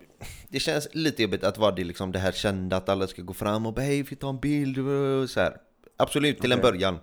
det 0.50 0.60
känns 0.60 0.88
lite 0.94 1.22
jobbigt 1.22 1.44
att 1.44 1.58
vara 1.58 1.72
det, 1.72 1.84
liksom 1.84 2.12
det 2.12 2.20
här 2.20 2.32
kända, 2.32 2.78
att 2.78 2.90
alla 2.90 3.08
ska 3.08 3.22
gå 3.22 3.34
fram 3.34 3.66
och 3.66 3.74
bara 3.74 3.82
hej, 3.82 4.02
vi 4.04 4.16
tar 4.16 4.30
en 4.30 4.40
bild 4.40 4.78
och 4.80 5.30
så 5.30 5.40
här. 5.40 5.58
Absolut, 6.02 6.42
till 6.42 6.52
en 6.52 6.60
Okej. 6.60 6.72
början. 6.72 7.00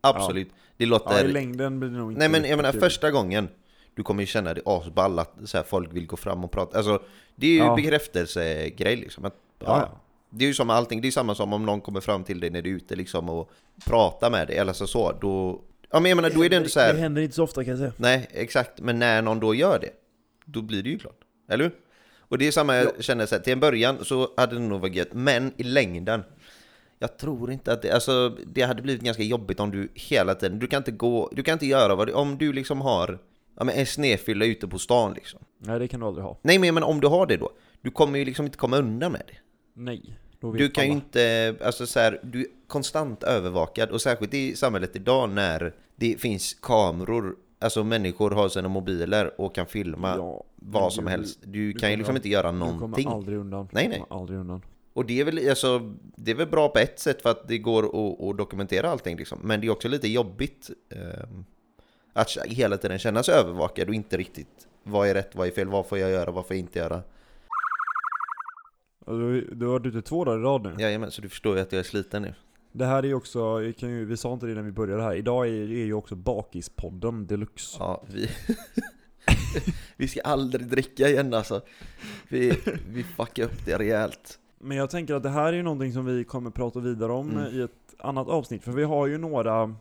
Absolut. 0.00 0.48
Det 0.76 0.84
Ja, 0.84 0.90
låter... 0.90 1.24
i 1.24 1.28
längden 1.32 1.80
blir 1.80 1.90
det 1.90 1.96
nog 1.96 2.12
inte 2.12 2.18
Nej 2.18 2.28
men 2.28 2.50
jag 2.50 2.56
menar 2.56 2.72
kul. 2.72 2.80
första 2.80 3.10
gången 3.10 3.48
du 3.94 4.02
kommer 4.02 4.22
ju 4.22 4.26
känna 4.26 4.54
det 4.54 4.62
asball 4.64 5.18
att 5.18 5.34
så 5.44 5.56
här, 5.56 5.64
folk 5.64 5.92
vill 5.92 6.06
gå 6.06 6.16
fram 6.16 6.44
och 6.44 6.50
prata. 6.50 6.78
Alltså 6.78 7.02
det 7.36 7.46
är 7.46 7.50
ju 7.50 7.56
Ja. 7.58 7.74
bekräftelsegrej 7.76 8.96
liksom. 8.96 9.24
Att, 9.24 9.34
ja, 9.58 9.66
Ja, 9.66 9.88
ja. 9.92 10.00
Det 10.30 10.44
är 10.44 10.48
ju 10.48 10.54
som 10.54 10.66
med 10.66 10.76
allting, 10.76 11.00
det 11.00 11.08
är 11.08 11.12
samma 11.12 11.34
som 11.34 11.52
om 11.52 11.66
någon 11.66 11.80
kommer 11.80 12.00
fram 12.00 12.24
till 12.24 12.40
dig 12.40 12.50
när 12.50 12.62
du 12.62 12.70
är 12.70 12.74
ute 12.76 12.96
liksom 12.96 13.28
och 13.28 13.50
pratar 13.86 14.30
med 14.30 14.46
dig 14.48 14.56
eller 14.56 14.72
så, 14.72 14.86
så 14.86 15.12
då... 15.20 15.60
Ja 15.90 16.00
men 16.00 16.08
jag 16.08 16.16
menar 16.16 16.30
då 16.30 16.44
är 16.44 16.48
det 16.48 16.56
ändå 16.56 16.68
så 16.68 16.80
här. 16.80 16.94
Det 16.94 17.00
händer 17.00 17.22
inte 17.22 17.34
så 17.34 17.42
ofta 17.44 17.64
kan 17.64 17.70
jag 17.70 17.78
säga. 17.78 17.92
Nej, 17.96 18.26
exakt. 18.32 18.80
Men 18.80 18.98
när 18.98 19.22
någon 19.22 19.40
då 19.40 19.54
gör 19.54 19.78
det, 19.78 19.90
då 20.44 20.62
blir 20.62 20.82
det 20.82 20.88
ju 20.90 20.98
klart. 20.98 21.18
Eller 21.50 21.64
hur? 21.64 21.72
Och 22.28 22.38
det 22.38 22.46
är 22.46 22.52
samma 22.52 22.76
jag 22.76 23.04
känner 23.04 23.26
så 23.26 23.34
här, 23.34 23.42
till 23.42 23.52
en 23.52 23.60
början 23.60 24.04
så 24.04 24.28
hade 24.36 24.54
det 24.54 24.60
nog 24.60 24.80
varit 24.80 24.94
gött, 24.94 25.12
men 25.12 25.52
i 25.56 25.62
längden, 25.62 26.22
jag 26.98 27.18
tror 27.18 27.52
inte 27.52 27.72
att 27.72 27.82
det, 27.82 27.90
alltså 27.90 28.36
det 28.46 28.62
hade 28.62 28.82
blivit 28.82 29.02
ganska 29.02 29.22
jobbigt 29.22 29.60
om 29.60 29.70
du 29.70 29.88
hela 29.94 30.34
tiden, 30.34 30.58
du 30.58 30.66
kan 30.66 30.78
inte 30.78 30.90
gå, 30.90 31.30
du 31.32 31.42
kan 31.42 31.52
inte 31.52 31.66
göra 31.66 31.94
vad 31.94 32.06
du, 32.08 32.12
om 32.12 32.38
du 32.38 32.52
liksom 32.52 32.80
har, 32.80 33.18
ja 33.58 33.64
men 33.64 33.74
en 33.74 33.86
snedfylla 33.86 34.44
ute 34.44 34.68
på 34.68 34.78
stan 34.78 35.12
liksom. 35.14 35.40
Nej 35.58 35.78
det 35.78 35.88
kan 35.88 36.00
du 36.00 36.06
aldrig 36.06 36.24
ha. 36.24 36.38
Nej 36.42 36.58
men, 36.58 36.74
men 36.74 36.82
om 36.82 37.00
du 37.00 37.08
har 37.08 37.26
det 37.26 37.36
då, 37.36 37.50
du 37.82 37.90
kommer 37.90 38.18
ju 38.18 38.24
liksom 38.24 38.46
inte 38.46 38.58
komma 38.58 38.76
undan 38.76 39.12
med 39.12 39.22
det. 39.26 39.36
Nej. 39.74 40.18
Du 40.40 40.68
kan 40.68 40.84
ju 40.84 40.90
alla. 40.90 40.94
inte, 41.00 41.54
alltså 41.64 41.86
så 41.86 42.00
här, 42.00 42.20
du 42.22 42.40
är 42.40 42.46
konstant 42.66 43.22
övervakad 43.22 43.90
och 43.90 44.00
särskilt 44.00 44.34
i 44.34 44.56
samhället 44.56 44.96
idag 44.96 45.30
när 45.30 45.74
det 45.96 46.20
finns 46.20 46.54
kameror, 46.54 47.36
alltså 47.58 47.84
människor 47.84 48.30
har 48.30 48.48
sina 48.48 48.68
mobiler 48.68 49.40
och 49.40 49.54
kan 49.54 49.66
filma 49.66 50.14
Ja, 50.16 50.44
vad 50.56 50.92
som 50.92 51.04
du- 51.04 51.10
helst. 51.10 51.38
Du, 51.44 51.72
du 51.72 51.78
kan 51.78 51.90
ju 51.90 51.96
liksom 51.96 52.16
inte 52.16 52.28
göra 52.28 52.52
Du 52.52 52.58
någonting. 52.58 53.04
kommer 53.04 53.16
aldrig 53.16 53.38
undan. 53.38 53.68
Nej, 53.72 53.84
Du 53.84 53.90
nej. 53.90 54.02
aldrig 54.10 54.38
undan. 54.38 54.62
Och 54.96 55.06
det 55.06 55.20
är 55.20 55.24
väl 55.24 55.48
alltså, 55.48 55.94
det 56.16 56.30
är 56.30 56.34
väl 56.34 56.46
bra 56.46 56.68
på 56.68 56.78
ett 56.78 56.98
sätt 56.98 57.22
för 57.22 57.30
att 57.30 57.48
det 57.48 57.58
går 57.58 57.84
att, 57.84 58.20
att 58.20 58.38
dokumentera 58.38 58.90
allting 58.90 59.16
liksom. 59.16 59.38
Men 59.42 59.60
det 59.60 59.66
är 59.66 59.70
också 59.70 59.88
lite 59.88 60.08
jobbigt 60.08 60.70
ehm, 60.90 61.44
att 62.12 62.36
hela 62.44 62.76
tiden 62.76 62.98
känna 62.98 63.22
sig 63.22 63.34
övervakad 63.34 63.88
och 63.88 63.94
inte 63.94 64.16
riktigt 64.16 64.68
vad 64.82 65.08
är 65.08 65.14
rätt, 65.14 65.34
vad 65.34 65.46
är 65.46 65.50
fel, 65.50 65.68
vad 65.68 65.86
får 65.86 65.98
jag 65.98 66.10
göra, 66.10 66.30
vad 66.30 66.46
får 66.46 66.56
jag 66.56 66.60
inte 66.60 66.78
göra. 66.78 67.02
Du, 69.06 69.40
du 69.54 69.66
har 69.66 69.72
varit 69.72 69.86
ute 69.86 70.02
två 70.02 70.24
dagar 70.24 70.38
i 70.38 70.42
rad 70.42 70.62
nu. 70.62 70.82
Jajamän, 70.82 71.10
så 71.10 71.22
du 71.22 71.28
förstår 71.28 71.56
ju 71.56 71.62
att 71.62 71.72
jag 71.72 71.78
är 71.78 71.84
sliten 71.84 72.22
nu. 72.22 72.34
Det 72.72 72.86
här 72.86 73.02
är 73.02 73.06
ju 73.06 73.14
också, 73.14 73.56
vi, 73.56 73.72
kan 73.72 73.90
ju, 73.90 74.04
vi 74.04 74.16
sa 74.16 74.32
inte 74.32 74.46
det 74.46 74.54
när 74.54 74.62
vi 74.62 74.72
började 74.72 75.02
här, 75.02 75.14
idag 75.14 75.48
är, 75.48 75.52
är 75.52 75.84
ju 75.84 75.94
också 75.94 76.14
Bakispodden 76.14 77.26
deluxe. 77.26 77.76
Ja, 77.80 78.04
vi... 78.12 78.30
vi 79.96 80.08
ska 80.08 80.20
aldrig 80.20 80.66
dricka 80.66 81.08
igen 81.08 81.34
alltså. 81.34 81.60
Vi, 82.28 82.58
vi 82.88 83.02
fuckar 83.02 83.44
upp 83.44 83.66
det 83.66 83.78
rejält. 83.78 84.38
Men 84.66 84.76
jag 84.76 84.90
tänker 84.90 85.14
att 85.14 85.22
det 85.22 85.28
här 85.28 85.52
är 85.52 85.56
ju 85.56 85.62
någonting 85.62 85.92
som 85.92 86.04
vi 86.04 86.24
kommer 86.24 86.50
prata 86.50 86.80
vidare 86.80 87.12
om 87.12 87.30
Mm. 87.30 87.54
i 87.54 87.60
ett 87.60 87.94
annat 87.98 88.28
avsnitt, 88.28 88.64
för 88.64 88.72
vi 88.72 88.84
har 88.84 89.06
ju 89.06 89.18
några 89.18 89.74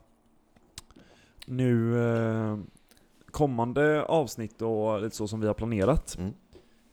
nu 1.45 2.00
eh, 2.08 2.58
kommande 3.32 4.04
avsnitt 4.06 4.62
och 4.62 5.02
lite 5.02 5.15
så 5.15 5.28
som 5.28 5.39
vi 5.39 5.48
har 5.48 5.54
planerat. 5.54 6.15
Mm. 6.19 6.34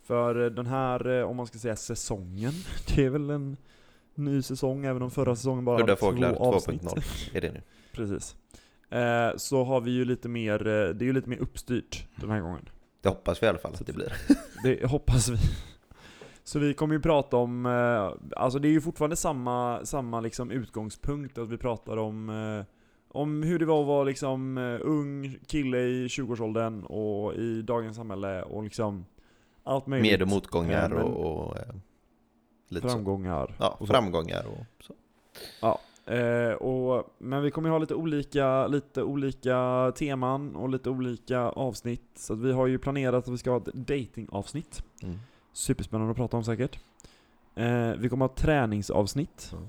För 0.03 0.45
eh, 0.45 0.51
den 0.51 0.67
här, 0.67 1.09
eh, 1.19 1.25
om 1.25 1.37
man 1.37 1.47
ska 1.47 1.59
säga 1.59 1.77
säsongen, 1.77 2.53
det 2.97 3.05
är 3.05 3.11
väl 3.11 3.31
en 3.31 3.57
ny 4.15 4.43
säsong 4.43 4.85
även 4.85 5.03
om 5.03 5.11
förra 5.11 5.37
säsongen 5.37 5.65
bara 5.65 5.81
hade 5.81 5.97
fåglar 5.97 6.35
två 6.35 6.45
avsnitt. 6.55 6.83
2.0 6.83 7.37
är 7.37 7.41
det 7.41 7.53
nu. 7.53 7.63
Precis. 7.93 8.37
Eh, 8.91 9.37
så 9.37 9.65
har 9.65 9.81
vi 9.81 9.91
ju 9.91 10.05
lite 10.05 10.29
mer, 10.29 10.67
eh, 10.67 10.89
det 10.95 11.05
är 11.05 11.07
ju 11.07 11.13
lite 11.13 11.29
mer 11.29 11.39
uppstyrt 11.39 12.07
den 12.17 12.31
här 12.31 12.41
gången. 12.41 12.69
Det 13.01 13.09
hoppas 13.09 13.43
vi 13.43 13.47
i 13.47 13.49
alla 13.51 13.59
fall 13.59 13.73
att 13.75 13.87
det 13.87 13.93
blir. 13.93 14.13
Det 14.65 14.91
hoppas 14.91 15.29
vi. 15.29 15.37
Så 16.45 16.59
vi 16.59 16.75
kommer 16.75 16.95
ju 16.95 17.01
prata 17.01 17.37
om, 17.37 17.67
eh, 17.67 18.41
alltså 18.43 18.59
det 18.59 18.69
är 18.69 18.73
ju 18.73 18.81
fortfarande 18.81 19.17
samma, 19.17 19.85
samma 19.85 20.21
liksom 20.21 20.51
utgångspunkt, 20.51 21.39
att 21.39 21.49
vi 21.49 21.57
pratar 21.57 21.97
om, 21.97 22.29
eh, 22.29 22.65
om 23.09 23.43
hur 23.43 23.59
det 23.59 23.65
var 23.65 23.81
att 23.81 23.87
vara 23.87 24.05
liksom 24.05 24.59
eh, 24.59 24.79
ung 24.83 25.39
kille 25.47 25.79
i 25.79 26.07
20-årsåldern 26.07 26.85
och 26.85 27.35
i 27.35 27.63
dagens 27.63 27.97
samhälle 27.97 28.43
och 28.43 28.63
liksom 28.63 29.05
allt 29.65 29.87
möjligt. 29.87 30.13
Med 30.13 30.23
och 30.23 30.29
motgångar 30.29 30.89
men 30.89 30.99
och, 31.03 31.47
och 31.47 31.57
lite 32.69 32.89
så. 32.89 32.93
Framgångar. 32.93 33.55
Ja, 33.59 33.77
och 33.79 33.87
så. 33.87 33.93
framgångar 33.93 34.47
och 34.47 34.85
så. 34.85 34.95
Eh, 36.07 36.53
och, 36.53 37.15
men 37.19 37.43
vi 37.43 37.51
kommer 37.51 37.69
ju 37.69 37.73
ha 37.73 37.79
lite 37.79 37.95
olika, 37.95 38.67
lite 38.67 39.03
olika 39.03 39.93
teman 39.97 40.57
och 40.57 40.69
lite 40.69 40.91
olika 40.91 41.41
avsnitt. 41.41 42.11
Så 42.15 42.35
vi 42.35 42.53
har 42.53 42.67
ju 42.67 42.79
planerat 42.79 43.29
att 43.29 43.33
vi 43.33 43.39
ska 43.39 43.51
ha 43.51 43.57
ett 43.57 43.75
datingavsnitt. 43.75 44.85
Mm. 45.03 45.19
Superspännande 45.53 46.11
att 46.11 46.17
prata 46.17 46.37
om 46.37 46.45
säkert. 46.45 46.79
Eh, 47.55 47.91
vi 47.91 48.09
kommer 48.09 48.29
ha 48.29 48.35
träningsavsnitt. 48.35 49.51
Mm. 49.53 49.67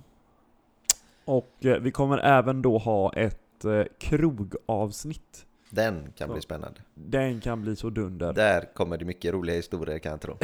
Och 1.26 1.66
eh, 1.66 1.80
vi 1.80 1.92
kommer 1.92 2.18
även 2.18 2.62
då 2.62 2.78
ha 2.78 3.14
ett 3.14 3.66
eh, 3.66 3.84
krogavsnitt. 3.98 5.46
Den 5.70 6.12
kan 6.16 6.28
Så. 6.28 6.34
bli 6.34 6.42
spännande. 6.42 6.82
Den 6.94 7.42
kan 7.42 7.62
bli 7.62 7.76
så 7.76 7.90
dunder. 7.90 8.34
Där 8.34 8.74
kommer 8.74 8.98
det 8.98 9.06
mycket 9.06 9.34
roliga 9.34 9.56
historier 9.56 10.00
kan 10.00 10.12
jag 10.12 10.22
tro. 10.22 10.38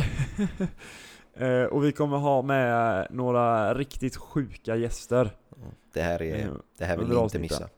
eh, 1.45 1.63
och 1.63 1.83
vi 1.83 1.91
kommer 1.91 2.17
ha 2.17 2.41
med 2.41 3.07
några 3.09 3.73
riktigt 3.73 4.17
sjuka 4.17 4.75
gäster. 4.75 5.31
Det 5.93 6.01
här, 6.01 6.21
är, 6.21 6.45
eh, 6.45 6.51
det 6.77 6.85
här 6.85 6.97
vill 6.97 7.07
ni 7.07 7.15
inte 7.15 7.39
missa. 7.39 7.69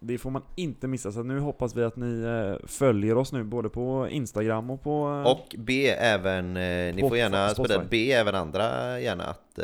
Det 0.00 0.18
får 0.18 0.30
man 0.30 0.42
inte 0.56 0.88
missa, 0.88 1.12
så 1.12 1.22
nu 1.22 1.38
hoppas 1.40 1.76
vi 1.76 1.84
att 1.84 1.96
ni 1.96 2.22
eh, 2.22 2.66
följer 2.66 3.16
oss 3.16 3.32
nu 3.32 3.44
både 3.44 3.68
på 3.68 4.08
Instagram 4.10 4.70
och 4.70 4.82
på... 4.82 5.22
eh, 5.26 5.30
Och 5.32 5.54
be 5.58 5.88
även, 5.92 6.56
eh, 6.56 6.94
ni 6.94 7.00
får 7.08 7.16
gärna 7.16 7.48
spela, 7.48 7.84
be 7.90 7.96
även 8.12 8.34
andra 8.34 9.00
gärna 9.00 9.24
att 9.24 9.58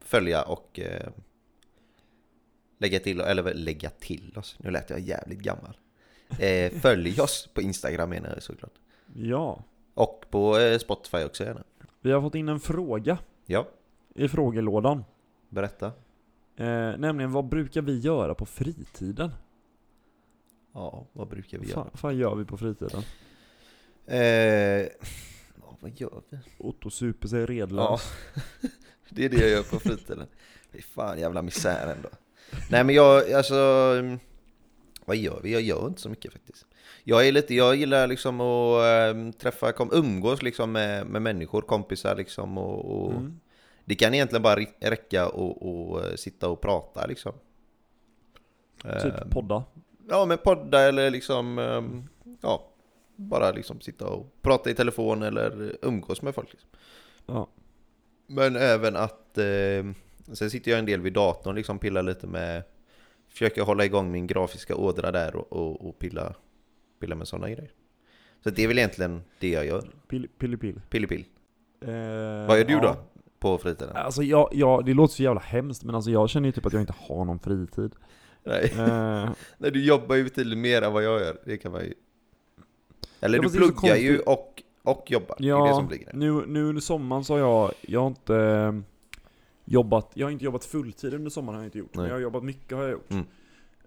följa 0.00 0.42
och 0.42 0.80
lägga 2.78 2.98
till, 3.00 3.20
eller 3.20 3.54
lägga 3.54 3.90
till 3.90 4.32
oss, 4.36 4.56
nu 4.58 4.70
lät 4.70 4.90
jag 4.90 5.00
jävligt 5.00 5.38
gammal. 5.40 5.76
Följ 6.80 7.20
oss 7.20 7.48
på 7.54 7.60
Instagram 7.62 8.10
menar 8.10 8.30
jag 8.34 8.42
såklart. 8.42 8.74
Ja. 9.14 9.62
Och 9.94 10.24
på 10.30 10.56
Spotify 10.80 11.24
också 11.24 11.44
gärna. 11.44 11.62
Vi 12.00 12.12
har 12.12 12.20
fått 12.20 12.34
in 12.34 12.48
en 12.48 12.60
fråga 12.60 13.18
Ja, 13.46 13.66
i 14.14 14.28
frågelådan. 14.28 15.04
berätta. 15.48 15.92
Eh, 16.56 16.98
nämligen, 16.98 17.32
vad 17.32 17.44
brukar 17.48 17.82
vi 17.82 17.98
göra 17.98 18.34
på 18.34 18.46
fritiden? 18.46 19.30
Ja, 20.74 21.06
vad 21.12 21.28
brukar 21.28 21.58
vi 21.58 21.64
Vad 21.64 21.70
göra? 21.70 21.84
fan, 21.84 21.90
fan 21.98 22.16
gör 22.16 22.34
vi 22.34 22.44
på 22.44 22.56
fritiden? 22.56 23.02
Eh, 24.06 24.20
ja, 25.60 25.76
vad 25.80 26.00
gör 26.00 26.22
vi? 26.30 26.38
Otto 26.58 26.90
super 26.90 27.28
sig 27.28 27.40
Ja, 27.40 27.46
redlös. 27.46 28.12
det 29.10 29.24
är 29.24 29.28
det 29.28 29.36
jag 29.40 29.50
gör 29.50 29.62
på 29.62 29.78
fritiden. 29.80 30.26
Fy 30.72 30.82
fan 30.82 31.18
jävla 31.18 31.42
misär 31.42 31.94
ändå. 31.96 32.08
Nej 32.70 32.84
men 32.84 32.94
jag, 32.94 33.32
alltså... 33.32 33.54
Vad 35.04 35.16
gör 35.16 35.40
vi? 35.42 35.52
Jag 35.52 35.62
gör 35.62 35.86
inte 35.86 36.00
så 36.00 36.08
mycket 36.08 36.32
faktiskt. 36.32 36.66
Jag 37.04 37.28
är 37.28 37.32
lite, 37.32 37.54
jag 37.54 37.76
gillar 37.76 38.06
liksom 38.06 38.40
att 38.40 38.84
ehm, 38.84 39.32
träffa, 39.32 39.72
kom, 39.72 39.90
umgås 39.92 40.42
liksom 40.42 40.72
med, 40.72 41.06
med 41.06 41.22
människor, 41.22 41.62
kompisar 41.62 42.16
liksom 42.16 42.58
och, 42.58 42.84
och 42.84 43.12
Mm. 43.12 43.40
Det 43.88 43.94
kan 43.94 44.14
egentligen 44.14 44.42
bara 44.42 44.60
räcka 44.80 45.28
och, 45.28 45.62
och 45.90 46.04
eh, 46.04 46.14
sitta 46.14 46.48
och 46.48 46.60
prata 46.60 47.06
liksom. 47.06 47.32
Ehm, 48.84 49.00
Typ 49.00 49.30
podda. 49.30 49.64
Ja 50.08 50.24
men 50.24 50.38
podda 50.38 50.80
eller 50.80 51.10
liksom, 51.10 51.58
ehm, 51.58 52.08
ja, 52.40 52.68
bara 53.16 53.50
liksom 53.50 53.80
sitta 53.80 54.06
och 54.06 54.42
prata 54.42 54.70
i 54.70 54.74
telefon 54.74 55.22
eller 55.22 55.76
umgås 55.82 56.22
med 56.22 56.34
folk. 56.34 56.52
Liksom. 56.52 56.70
Ja. 57.26 57.48
Men 58.26 58.56
även 58.56 58.96
att, 58.96 59.38
eh, 59.38 59.84
sen 60.32 60.50
sitter 60.50 60.70
jag 60.70 60.78
en 60.78 60.86
del 60.86 61.00
vid 61.00 61.12
datorn, 61.12 61.54
liksom 61.54 61.78
pillar 61.78 62.02
lite 62.02 62.26
med, 62.26 62.62
försöker 63.28 63.62
hålla 63.62 63.84
igång 63.84 64.10
min 64.10 64.26
grafiska 64.26 64.76
ådra 64.76 65.12
där 65.12 65.36
och, 65.36 65.52
och, 65.52 65.88
och 65.88 65.98
pilla, 65.98 66.34
pilla 67.00 67.14
med 67.14 67.28
sådana 67.28 67.50
grejer. 67.50 67.70
Så 68.44 68.50
det 68.50 68.64
är 68.64 68.68
väl 68.68 68.78
egentligen 68.78 69.22
det 69.38 69.48
jag 69.50 69.66
gör. 69.66 69.90
Pill, 70.08 70.28
pillepill. 70.38 70.80
Pillipill. 70.90 71.24
Eh, 71.80 72.46
Vad 72.46 72.58
gör 72.58 72.64
du 72.64 72.72
ja. 72.72 72.80
då? 72.80 73.15
På 73.46 73.58
fritiden? 73.58 73.96
Alltså 73.96 74.22
jag, 74.22 74.48
jag, 74.52 74.84
det 74.84 74.94
låter 74.94 75.14
så 75.14 75.22
jävla 75.22 75.40
hemskt 75.40 75.84
men 75.84 75.94
alltså 75.94 76.10
jag 76.10 76.30
känner 76.30 76.48
ju 76.48 76.52
typ 76.52 76.66
att 76.66 76.72
jag 76.72 76.82
inte 76.82 76.94
har 76.98 77.24
någon 77.24 77.38
fritid. 77.38 77.92
Nej. 78.44 78.74
Eh, 78.78 79.30
Nej, 79.58 79.70
du 79.70 79.84
jobbar 79.84 80.16
ju 80.16 80.24
betydligt 80.24 80.58
mer 80.58 80.82
än 80.82 80.92
vad 80.92 81.04
jag 81.04 81.20
gör. 81.20 81.38
Det 81.44 81.56
kan 81.56 81.72
man 81.72 81.84
ju... 81.84 81.94
Eller 83.20 83.38
Ja, 83.38 83.42
du 83.42 83.50
pluggar 83.50 83.96
ju 83.96 84.18
och, 84.18 84.62
och 84.82 85.10
jobbar. 85.10 85.36
det 85.38 85.48
är 85.48 85.62
det 85.62 85.68
ja, 85.68 85.74
som 85.74 85.88
ligger 85.88 86.12
nu, 86.12 86.46
nu 86.46 86.64
under 86.64 86.82
sommaren 86.82 87.24
så 87.24 87.32
har 87.32 87.40
jag, 87.40 87.72
jag 87.80 88.00
har 88.00 88.06
inte 88.06 88.36
eh, 88.36 88.72
jobbat, 89.64 90.10
jag 90.14 90.26
har 90.26 90.30
inte 90.30 90.44
jobbat 90.44 90.64
fulltid 90.64 91.14
under 91.14 91.30
sommaren 91.30 91.56
har 91.56 91.62
jag 91.62 91.68
inte 91.68 91.78
gjort. 91.78 91.94
Men 91.94 92.02
Nej. 92.02 92.08
jag 92.08 92.16
har 92.16 92.22
jobbat 92.22 92.44
mycket 92.44 92.76
har 92.76 92.84
jag 92.84 92.92
gjort. 92.92 93.10
Mm. 93.10 93.26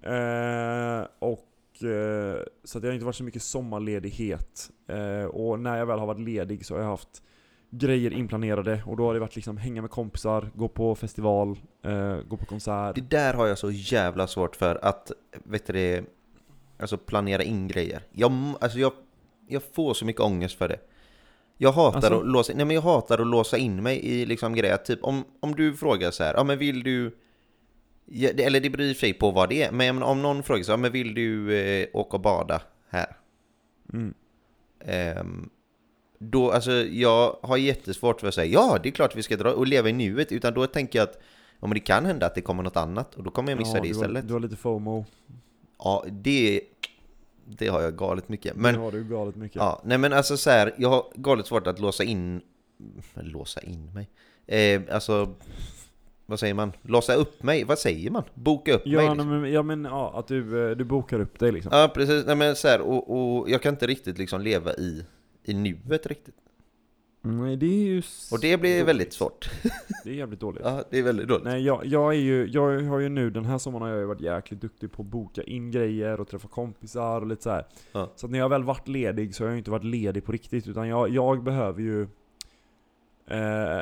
Eh, 0.02 1.08
och 1.19 1.84
eh, 1.84 2.41
så 2.63 2.78
att 2.78 2.82
det 2.82 2.88
har 2.88 2.93
inte 2.93 3.06
varit 3.06 3.15
så 3.15 3.24
mycket 3.24 3.41
sommarledighet. 3.41 4.72
Eh, 4.88 5.26
och 5.26 5.60
när 5.60 5.78
jag 5.78 5.86
väl 5.86 6.00
har 6.00 6.08
varit 6.08 6.19
ledig 6.22 6.65
så 6.65 6.74
har 6.74 6.82
jag 6.82 6.89
haft 6.89 7.24
grejer 7.69 8.13
inplanerade 8.13 8.84
och 8.86 8.97
då 8.97 9.05
har 9.05 9.13
det 9.13 9.19
varit 9.19 9.36
liksom 9.36 9.58
hänga 9.58 9.82
med 9.82 9.91
kompisar, 9.91 10.49
gå 10.55 10.67
på 10.67 10.95
festival, 10.95 11.60
eh, 11.84 12.17
gå 12.27 12.38
på 12.38 12.45
konsert. 12.45 12.95
Det 12.95 13.10
där 13.10 13.34
har 13.34 13.47
jag 13.47 13.58
så 13.58 13.71
jävla 13.71 14.27
svårt 14.27 14.55
för 14.55 14.86
att, 14.86 15.12
vet 15.43 15.67
du 15.67 15.73
det, 15.73 16.03
alltså 16.79 16.97
planera 16.97 17.43
in 17.43 17.67
grejer. 17.67 18.01
Jag, 18.12 18.32
alltså 18.62 18.79
jag, 18.79 18.91
jag 19.47 19.63
får 19.63 19.93
så 19.93 20.05
mycket 20.05 20.21
ångest 20.21 20.58
för 20.58 20.67
det. 20.67 20.79
Jag 21.58 21.71
hatar, 21.71 21.97
Alltså? 21.97 22.19
att, 22.19 22.27
låsa, 22.27 22.53
nej 22.55 22.65
men 22.65 22.75
jag 22.75 22.82
hatar 22.82 23.19
att 23.19 23.27
låsa 23.27 23.58
in 23.58 23.84
mig 23.84 24.05
i 24.05 24.25
liksom 24.25 24.55
grejer, 24.55 24.77
typ 24.77 25.03
om, 25.03 25.23
om 25.39 25.55
du 25.55 25.73
frågar 25.73 26.12
så 26.12 26.23
här, 26.23 26.34
ja 26.34 26.43
men 26.43 26.58
vill 26.58 26.84
du, 26.84 27.17
eller 28.38 28.60
det 28.60 28.69
beror 28.69 28.86
i 28.88 28.91
och 28.91 28.95
för 28.95 28.99
sig 28.99 29.13
på 29.13 29.32
vad 29.32 29.49
det 29.49 29.63
är, 29.63 29.71
men 29.71 30.03
om 30.03 30.21
någon 30.21 30.43
frågar 30.43 30.63
så 30.63 30.71
här, 30.71 30.77
ja 30.77 30.82
men 30.82 30.91
vill 30.91 31.13
du 31.13 31.58
eh, 31.58 31.88
åka 31.93 32.17
och 32.17 32.21
bada 32.21 32.62
här? 32.89 33.17
Mm. 33.93 34.13
Ehm, 34.86 35.49
då, 36.19 36.51
alltså 36.51 36.71
jag 36.71 37.36
har 37.41 37.58
jättesvårt 37.58 38.19
för 38.19 38.27
att 38.27 38.34
säga 38.34 38.45
ja, 38.53 38.79
det 38.84 38.89
är 38.89 38.91
klart 38.91 39.15
vi 39.15 39.23
ska 39.23 39.38
dra 39.38 39.53
och 39.53 39.67
leva 39.67 39.89
i 39.89 39.93
nuet, 39.93 40.32
utan 40.32 40.53
då 40.53 40.67
tänker 40.67 40.99
jag 40.99 41.03
att 41.10 41.19
ja, 41.60 41.67
men 41.67 41.73
det 41.73 41.79
kan 41.79 42.05
hända 42.05 42.25
att 42.25 42.36
det 42.36 42.41
kommer 42.41 42.63
något 42.63 42.77
annat 42.77 43.15
och 43.15 43.23
då 43.23 43.32
kommer 43.32 43.51
jag 43.51 43.58
missa 43.60 43.77
Ja, 43.77 43.82
det 43.84 43.88
du 43.88 43.93
har, 43.93 44.01
istället. 44.01 44.27
du 44.27 44.34
har 44.34 44.39
lite 44.39 44.55
FOMO. 44.55 45.05
Ja, 45.79 46.05
det, 46.12 46.62
det 47.45 47.67
har 47.67 47.82
jag 47.82 47.97
galet 47.97 48.29
mycket. 48.29 48.55
Men, 48.55 48.73
det 48.73 48.79
har 48.79 48.91
du 48.91 49.03
galet 49.03 49.36
mycket. 49.36 49.55
ja, 49.55 49.82
nej 49.86 49.97
men 49.97 50.13
alltså 50.13 50.38
så 50.38 50.49
här, 50.49 50.75
jag 50.77 50.89
har 50.89 51.05
galet 51.15 51.45
svårt 51.47 51.67
att 51.67 51.79
låsa 51.79 52.03
in, 52.03 52.41
låsa 53.13 53.62
in 53.62 53.93
mig? 53.93 54.10
Eh, 54.47 54.82
alltså, 54.91 55.34
vad 56.25 56.39
säger 56.39 56.53
man? 56.53 56.71
Låsa 56.82 57.13
upp 57.15 57.43
mig? 57.43 57.63
Vad 57.63 57.79
säger 57.79 58.12
man? 58.12 58.23
Boka 58.34 58.73
upp 58.73 58.86
mig? 58.86 58.93
Ja, 58.93 59.01
Liksom. 59.13 59.29
nej, 59.29 59.39
men, 59.39 59.51
ja 59.51 59.63
men 59.63 59.86
ja, 59.86 60.13
att 60.19 60.27
du, 60.27 60.69
eh, 60.71 60.77
du 60.77 60.84
bokar 60.84 61.19
upp 61.19 61.39
dig 61.39 61.51
liksom. 61.51 61.71
Ja, 61.75 61.91
precis. 61.95 62.25
Nej 62.25 62.36
men 62.36 62.55
så 62.55 62.67
här, 62.67 62.82
och, 62.82 63.39
och 63.39 63.49
jag 63.49 63.62
kan 63.62 63.73
inte 63.73 63.88
riktigt 63.88 64.17
liksom 64.17 64.41
leva 64.41 64.73
i, 64.73 65.05
i 65.43 65.54
nuet 65.54 66.06
riktigt. 66.06 66.36
Nej 67.21 67.58
det 67.58 67.65
är 67.65 67.84
ju 67.88 68.02
Och 68.32 68.39
det 68.41 68.58
blir 68.62 68.71
dåligt. 68.73 68.88
väldigt 68.88 69.13
svårt. 69.13 69.49
Det 70.04 70.10
är 70.10 70.13
jävligt 70.13 70.39
dåligt. 70.39 70.62
Ja, 70.65 70.84
det 70.89 70.99
är 70.99 71.04
väldigt 71.04 71.28
dåligt. 71.28 71.43
Nej 71.43 71.63
jag, 71.65 71.86
jag 71.86 72.13
är 72.13 72.19
ju, 72.19 72.47
jag 72.47 72.82
har 72.84 72.99
ju 72.99 73.10
nu 73.10 73.30
den 73.30 73.45
här 73.45 73.58
sommaren 73.58 73.82
har 73.84 73.89
jag 73.89 73.99
ju 73.99 74.06
varit 74.06 74.21
jäkligt 74.21 74.62
duktig 74.62 74.91
på 74.91 75.02
att 75.02 75.08
boka 75.08 75.43
in 75.43 75.71
grejer 75.71 76.19
och 76.21 76.28
träffa 76.28 76.47
kompisar 76.47 77.21
och 77.21 77.28
lite 77.28 77.43
så 77.43 77.49
här. 77.49 77.65
Ja. 77.91 78.12
Så 78.15 78.25
att 78.25 78.32
när 78.32 78.39
jag 78.39 78.49
väl 78.49 78.63
varit 78.63 78.88
ledig 78.88 79.36
så 79.36 79.43
har 79.43 79.47
jag 79.47 79.54
ju 79.54 79.58
inte 79.58 79.71
varit 79.71 79.84
ledig 79.84 80.25
på 80.25 80.32
riktigt 80.32 80.67
utan 80.67 80.88
jag, 80.88 81.10
jag 81.10 81.43
behöver 81.43 81.82
ju 81.82 82.02
eh, 83.28 83.82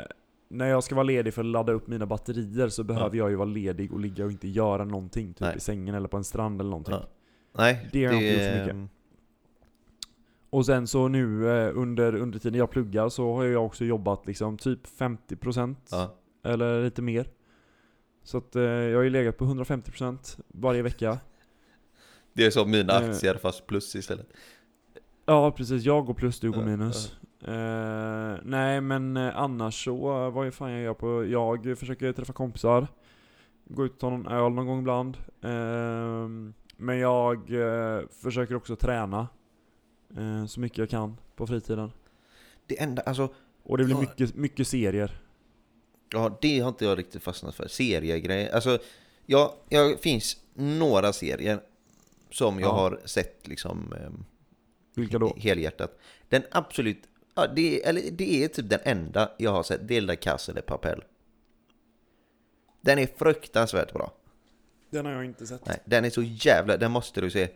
När 0.50 0.68
jag 0.68 0.84
ska 0.84 0.96
vara 0.96 1.04
ledig 1.04 1.34
för 1.34 1.42
att 1.42 1.46
ladda 1.48 1.74
upp 1.74 1.88
mina 1.88 2.06
batterier 2.06 2.70
så 2.70 2.84
behöver 2.84 3.18
jag 3.18 3.30
ju 3.30 3.36
vara 3.36 3.50
ledig 3.50 3.94
och 3.94 4.00
ligga 4.00 4.26
och 4.26 4.32
inte 4.32 4.48
göra 4.48 4.86
någonting. 4.86 5.28
Typ 5.34 5.40
Nej. 5.42 5.54
i 5.58 5.60
sängen 5.60 5.96
eller 5.96 6.08
på 6.08 6.18
en 6.18 6.24
strand 6.24 6.62
eller 6.62 6.70
någonting. 6.70 6.94
Ja. 6.96 7.08
Nej, 7.58 7.90
Det 7.92 8.06
har 8.06 8.14
jag 8.14 8.24
inte 8.24 8.34
gjort 8.44 8.54
så 8.54 8.60
mycket. 8.76 8.92
Och 10.50 10.66
sen 10.66 10.88
så 10.88 11.08
nu 11.08 11.50
eh, 11.50 11.78
under, 11.78 12.16
under 12.16 12.40
tiden 12.40 12.60
jag 12.60 12.70
pluggar 12.72 13.10
så 13.10 13.36
har 13.36 13.44
jag 13.44 13.66
också 13.66 13.86
jobbat 13.86 14.28
liksom 14.28 14.58
typ 14.58 14.88
50% 15.00 15.76
Ja. 15.92 16.16
eller 16.44 16.84
lite 16.84 17.02
mer. 17.02 17.30
Så 18.24 18.38
att 18.38 18.56
eh, 18.56 18.62
jag 18.64 18.98
har 18.98 19.04
ju 19.04 19.10
legat 19.10 19.38
på 19.38 19.46
150% 19.46 20.40
varje 20.48 20.82
vecka. 20.82 21.18
Det 22.34 22.46
är 22.46 22.50
som 22.52 22.72
mina 22.72 22.94
Eh. 23.04 23.10
aktier 23.10 23.36
fast 23.36 23.68
plus 23.68 23.96
istället. 23.96 24.28
Ja 25.26 25.52
precis, 25.52 25.84
jag 25.84 26.06
går 26.06 26.14
plus, 26.14 26.40
du 26.40 26.52
går 26.52 26.64
minus. 26.64 27.16
Eh, 27.42 28.36
nej 28.44 28.82
men 28.82 29.18
annars 29.18 29.84
så, 29.86 30.30
vad 30.30 30.54
fan 30.54 30.72
jag 30.72 30.82
gör 30.82 30.94
på? 30.94 31.26
Jag 31.26 31.78
försöker 31.80 32.14
träffa 32.14 32.34
kompisar. 32.34 32.88
Gå 33.66 33.86
ut 33.86 33.94
och 33.94 34.00
ta 34.00 34.10
någon 34.10 34.28
öl 34.28 34.52
någon 34.52 34.66
gång 34.68 34.80
ibland. 34.80 35.18
Ehm, 35.42 36.54
men 36.78 36.98
jag 36.98 37.50
försöker 38.24 38.56
också 38.56 38.76
träna. 38.76 39.28
Eh, 40.18 40.46
så 40.46 40.60
mycket 40.60 40.78
jag 40.78 40.90
kan 40.90 41.18
på 41.36 41.48
fritiden. 41.48 41.92
Det 42.66 42.82
enda, 42.82 43.02
alltså, 43.02 43.30
Och 43.64 43.78
det 43.78 43.84
blir 43.84 43.96
Ja. 43.96 44.00
mycket, 44.02 44.36
mycket 44.36 44.68
serier. 44.68 45.22
ja 46.14 46.38
det 46.42 46.60
har 46.60 46.70
inte 46.70 46.86
jag 46.86 46.98
riktigt 46.98 47.24
fastnat 47.24 47.56
för. 47.56 47.68
Seriegrejer. 47.68 48.56
Alltså, 48.56 48.80
ja, 49.26 49.56
jag 49.70 50.00
finns 50.00 50.38
några 50.54 51.14
serier 51.14 51.60
som 52.32 52.60
jag 52.60 52.68
Ja. 52.68 52.72
har 52.74 53.00
sett 53.06 53.48
liksom 53.48 53.94
ehm, 53.94 54.26
Vilka 54.96 55.20
då? 55.20 55.36
helhjärtat. 55.38 56.00
Den 56.30 56.44
absolut, 56.52 56.98
ja, 57.36 57.48
det, 57.56 57.84
är, 57.84 57.90
eller 57.90 58.02
det 58.12 58.44
är 58.44 58.48
typ 58.48 58.70
den 58.70 58.80
enda 58.84 59.32
jag 59.38 59.52
har 59.52 59.64
sett, 59.64 59.88
det 59.88 59.98
är 59.98 60.02
La 60.02 60.16
Casa 60.16 60.54
de 60.54 60.62
Papel. 60.62 61.04
Den 62.82 63.00
är 63.00 63.08
fruktansvärt 63.18 63.94
bra. 63.94 64.14
Den 64.90 65.06
har 65.06 65.14
jag 65.14 65.26
inte 65.26 65.48
sett. 65.48 65.66
Nej, 65.66 65.80
den 65.86 66.06
är 66.06 66.10
så 66.10 66.22
jävla, 66.24 66.78
den 66.78 66.92
måste 66.92 67.22
du 67.22 67.30
se. 67.32 67.50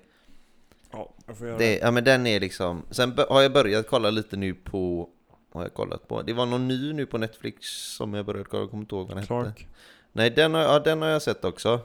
Ja, 0.92 1.14
jag 1.26 1.38
får 1.38 1.48
göra 1.48 1.58
Det, 1.58 1.78
ja 1.78 1.92
men 1.92 2.04
den 2.04 2.28
är 2.28 2.40
liksom, 2.40 2.86
sen 2.90 3.18
har 3.30 3.42
jag 3.42 3.54
börjat 3.54 3.88
kolla 3.88 4.10
lite 4.10 4.38
nu 4.38 4.54
på, 4.54 5.10
vad 5.52 5.62
har 5.62 5.64
jag 5.64 5.74
kollat 5.74 6.08
på? 6.08 6.22
Det 6.22 6.34
var 6.34 6.46
någon 6.46 6.68
ny 6.68 6.94
nu 6.94 7.06
på 7.06 7.18
Netflix 7.18 7.68
som 7.96 8.14
jag 8.14 8.26
började 8.26 8.50
kolla, 8.50 8.64
jag 8.64 8.70
kommer 8.70 8.84
inte 8.84 8.96
ihåg 8.96 9.08
vad 9.08 9.18
den 9.18 9.24
hette. 9.24 9.28
Clark. 9.28 9.68
Nej, 10.12 10.30
den 10.30 10.54
har, 10.54 10.62
ja, 10.62 10.80
den 10.80 11.02
har 11.02 11.10
jag 11.10 11.22
sett 11.22 11.46
också. 11.46 11.80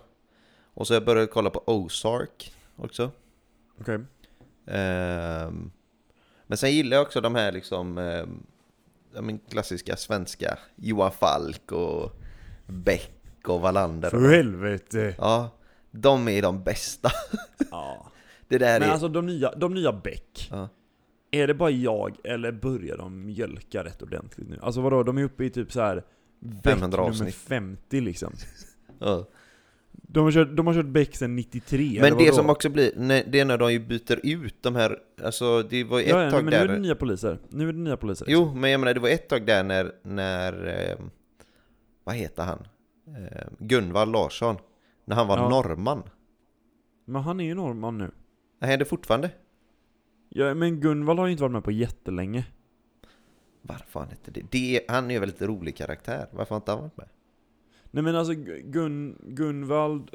Och 0.74 0.86
så 0.86 0.94
har 0.94 0.96
jag 1.00 1.06
börjat 1.06 1.30
kolla 1.30 1.50
på 1.50 1.62
Ozark 1.66 2.54
också. 2.76 3.10
Okej. 3.80 3.98
Ehm, 4.66 5.70
men 6.46 6.58
sen 6.58 6.72
gillar 6.72 6.96
jag 6.96 7.06
också 7.06 7.20
de 7.20 7.34
här 7.34 7.52
liksom, 7.52 7.96
ja, 9.14 9.20
men 9.22 9.38
klassiska 9.38 9.96
svenska, 9.96 10.58
Johan 10.76 11.12
Falk 11.12 11.72
och 11.72 12.12
Beck 12.66 13.48
och 13.48 13.60
Wallander. 13.60 14.10
För 14.10 14.28
helvete! 14.28 15.14
Ja, 15.18 15.50
de 15.90 16.28
är 16.28 16.42
de 16.42 16.62
bästa. 16.64 17.10
Ja. 17.70 18.12
Det 18.48 18.59
där 18.59 18.80
Men 18.80 18.88
är... 18.88 18.92
alltså 18.92 19.09
de 19.09 19.26
nya, 19.26 19.50
de 19.50 19.74
nya 19.74 19.92
Beck. 19.92 20.48
Ja. 20.50 20.68
Är 21.30 21.46
det 21.46 21.54
bara 21.54 21.70
jag 21.70 22.16
eller 22.24 22.52
börjar 22.52 22.96
de 22.96 23.26
mjölka 23.26 23.85
rätt 23.85 24.02
ordentligt 24.02 24.48
nu? 24.48 24.59
Alltså 24.62 24.80
vadå, 24.80 25.02
de 25.02 25.18
är 25.18 25.22
uppe 25.24 25.44
i 25.44 25.50
typ 25.50 25.72
så 25.72 25.80
här 25.80 26.04
Beck 26.40 26.62
500 26.64 26.96
nummer 26.98 27.09
avsnitt. 27.11 27.35
50 27.35 28.00
liksom. 28.00 28.32
ja. 28.98 29.26
De 29.92 30.24
har 30.24 30.32
kört, 30.32 30.56
de 30.56 30.66
har 30.66 30.74
kört 30.74 30.87
Beck 30.87 31.16
sedan 31.16 31.37
93 31.37 31.98
Men 32.00 32.18
det 32.18 32.35
som 32.35 32.50
också 32.50 32.68
blir, 32.70 32.92
nej, 32.96 33.24
det 33.28 33.40
är 33.40 33.44
när 33.44 33.59
de 33.59 33.72
ju 33.72 33.78
byter 33.78 34.20
ut 34.22 34.62
de 34.62 34.74
här, 34.76 34.98
alltså 35.24 35.62
det 35.62 35.85
var 35.85 35.98
ju 35.98 36.04
ett 36.04 36.11
Ja, 36.11 36.24
ja, 36.24 36.30
tag 36.30 36.44
men 36.44 36.50
nu 36.50 36.56
är 36.56 36.66
där... 36.68 36.74
det 36.74 36.80
nya 36.80 36.94
poliser. 36.94 37.38
Nu 37.48 37.68
är 37.68 37.72
det 37.72 37.78
nya 37.78 37.96
poliser. 37.96 38.26
Jo, 38.30 38.54
men 38.54 38.70
jag 38.70 38.80
menar 38.80 38.94
det 38.94 39.00
var 39.00 39.09
ett 39.09 39.28
tag 39.28 39.46
där 39.46 39.64
när, 39.64 39.92
när 40.02 40.66
eh, 40.90 40.98
vad 42.04 42.14
heter 42.14 42.42
han? 42.42 42.59
Eh, 43.16 43.46
Gunvald 43.59 44.12
Larsson. 44.12 44.56
När 45.04 45.16
han 45.16 45.26
var 45.26 45.37
Ja. 45.38 45.48
norrman. 45.48 46.02
Men 47.04 47.22
han 47.22 47.40
är 47.40 47.44
ju 47.44 47.54
norrman 47.54 47.98
nu. 47.98 48.11
Det 48.58 48.88
fortfarande? 48.88 49.30
Ja, 50.28 50.54
men 50.54 50.80
Gunvald 50.80 51.18
har 51.18 51.26
ju 51.26 51.32
inte 51.32 51.42
varit 51.42 51.52
med 51.52 51.64
på 51.64 51.70
jättelänge. 51.70 52.46
Varför 53.62 54.00
han 54.00 54.10
inte 54.10 54.30
det? 54.30 54.42
det? 54.50 54.80
Han 54.88 55.10
är 55.10 55.14
ju 55.14 55.20
väldigt 55.20 55.42
rolig 55.42 55.76
karaktär. 55.76 56.26
Varför 56.32 56.54
har 56.54 56.56
inte 56.56 56.70
han 56.70 56.80
varit 56.80 56.96
med? 56.96 57.08
Nej 57.90 58.02
men 58.02 58.16
alltså 58.16 58.34
Gun, 58.64 59.16
Gunvald 59.22 60.10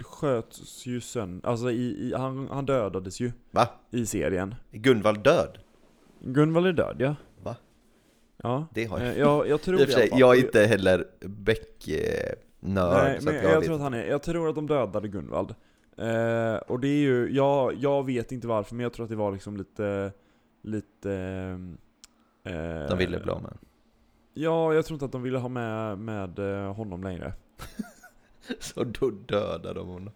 sköts 0.00 0.86
ju 0.86 1.00
sönder, 1.00 1.48
alltså 1.48 1.70
i, 1.70 2.08
i, 2.08 2.14
han, 2.14 2.48
han 2.50 2.66
dödades 2.66 3.20
ju 3.20 3.32
Va? 3.50 3.68
i 3.90 4.06
serien. 4.06 4.54
Är 4.70 4.78
Gunvald 4.78 5.24
död? 5.24 5.58
Gunvald 6.20 6.66
är 6.66 6.72
död 6.72 6.96
ja. 6.98 7.16
Va? 7.42 7.56
Ja. 8.36 8.66
Det 8.74 8.84
har 8.84 8.98
jag. 8.98 9.08
Eh, 9.08 9.18
jag, 9.18 9.48
jag 9.48 9.62
tror 9.62 9.80
I 9.80 9.84
och 9.84 9.88
för 9.88 9.92
sig, 9.92 10.10
jag 10.12 10.36
är 10.36 10.40
inte 10.40 10.66
heller 10.66 11.06
Beck-nörd. 11.20 13.04
Nej, 13.04 13.18
men 13.22 13.34
jag, 13.34 13.64
tror 13.64 13.74
att 13.74 13.80
han 13.80 13.94
är, 13.94 14.04
jag 14.04 14.22
tror 14.22 14.48
att 14.48 14.54
de 14.54 14.66
dödade 14.66 15.08
Gunvald. 15.08 15.54
Eh, 16.00 16.56
och 16.56 16.80
det 16.80 16.88
är 16.88 17.00
ju, 17.00 17.28
jag, 17.32 17.74
jag 17.74 18.06
vet 18.06 18.32
inte 18.32 18.46
varför, 18.48 18.74
men 18.74 18.82
jag 18.82 18.92
tror 18.92 19.04
att 19.04 19.10
det 19.10 19.16
var 19.16 19.32
liksom 19.32 19.56
lite, 19.56 20.12
lite... 20.62 21.12
Eh, 22.44 22.88
De 22.88 22.98
ville 22.98 23.20
bli 23.20 23.30
av 23.30 23.42
med 23.42 23.58
Ja, 24.34 24.74
jag 24.74 24.84
tror 24.84 24.94
inte 24.94 25.04
att 25.04 25.12
de 25.12 25.22
ville 25.22 25.38
ha 25.38 25.48
med, 25.48 25.98
med 25.98 26.38
eh, 26.38 26.74
honom 26.74 27.02
längre. 27.02 27.32
Så 28.58 28.84
då 28.84 29.10
dödade 29.10 29.74
de 29.80 29.88
honom. 29.88 30.12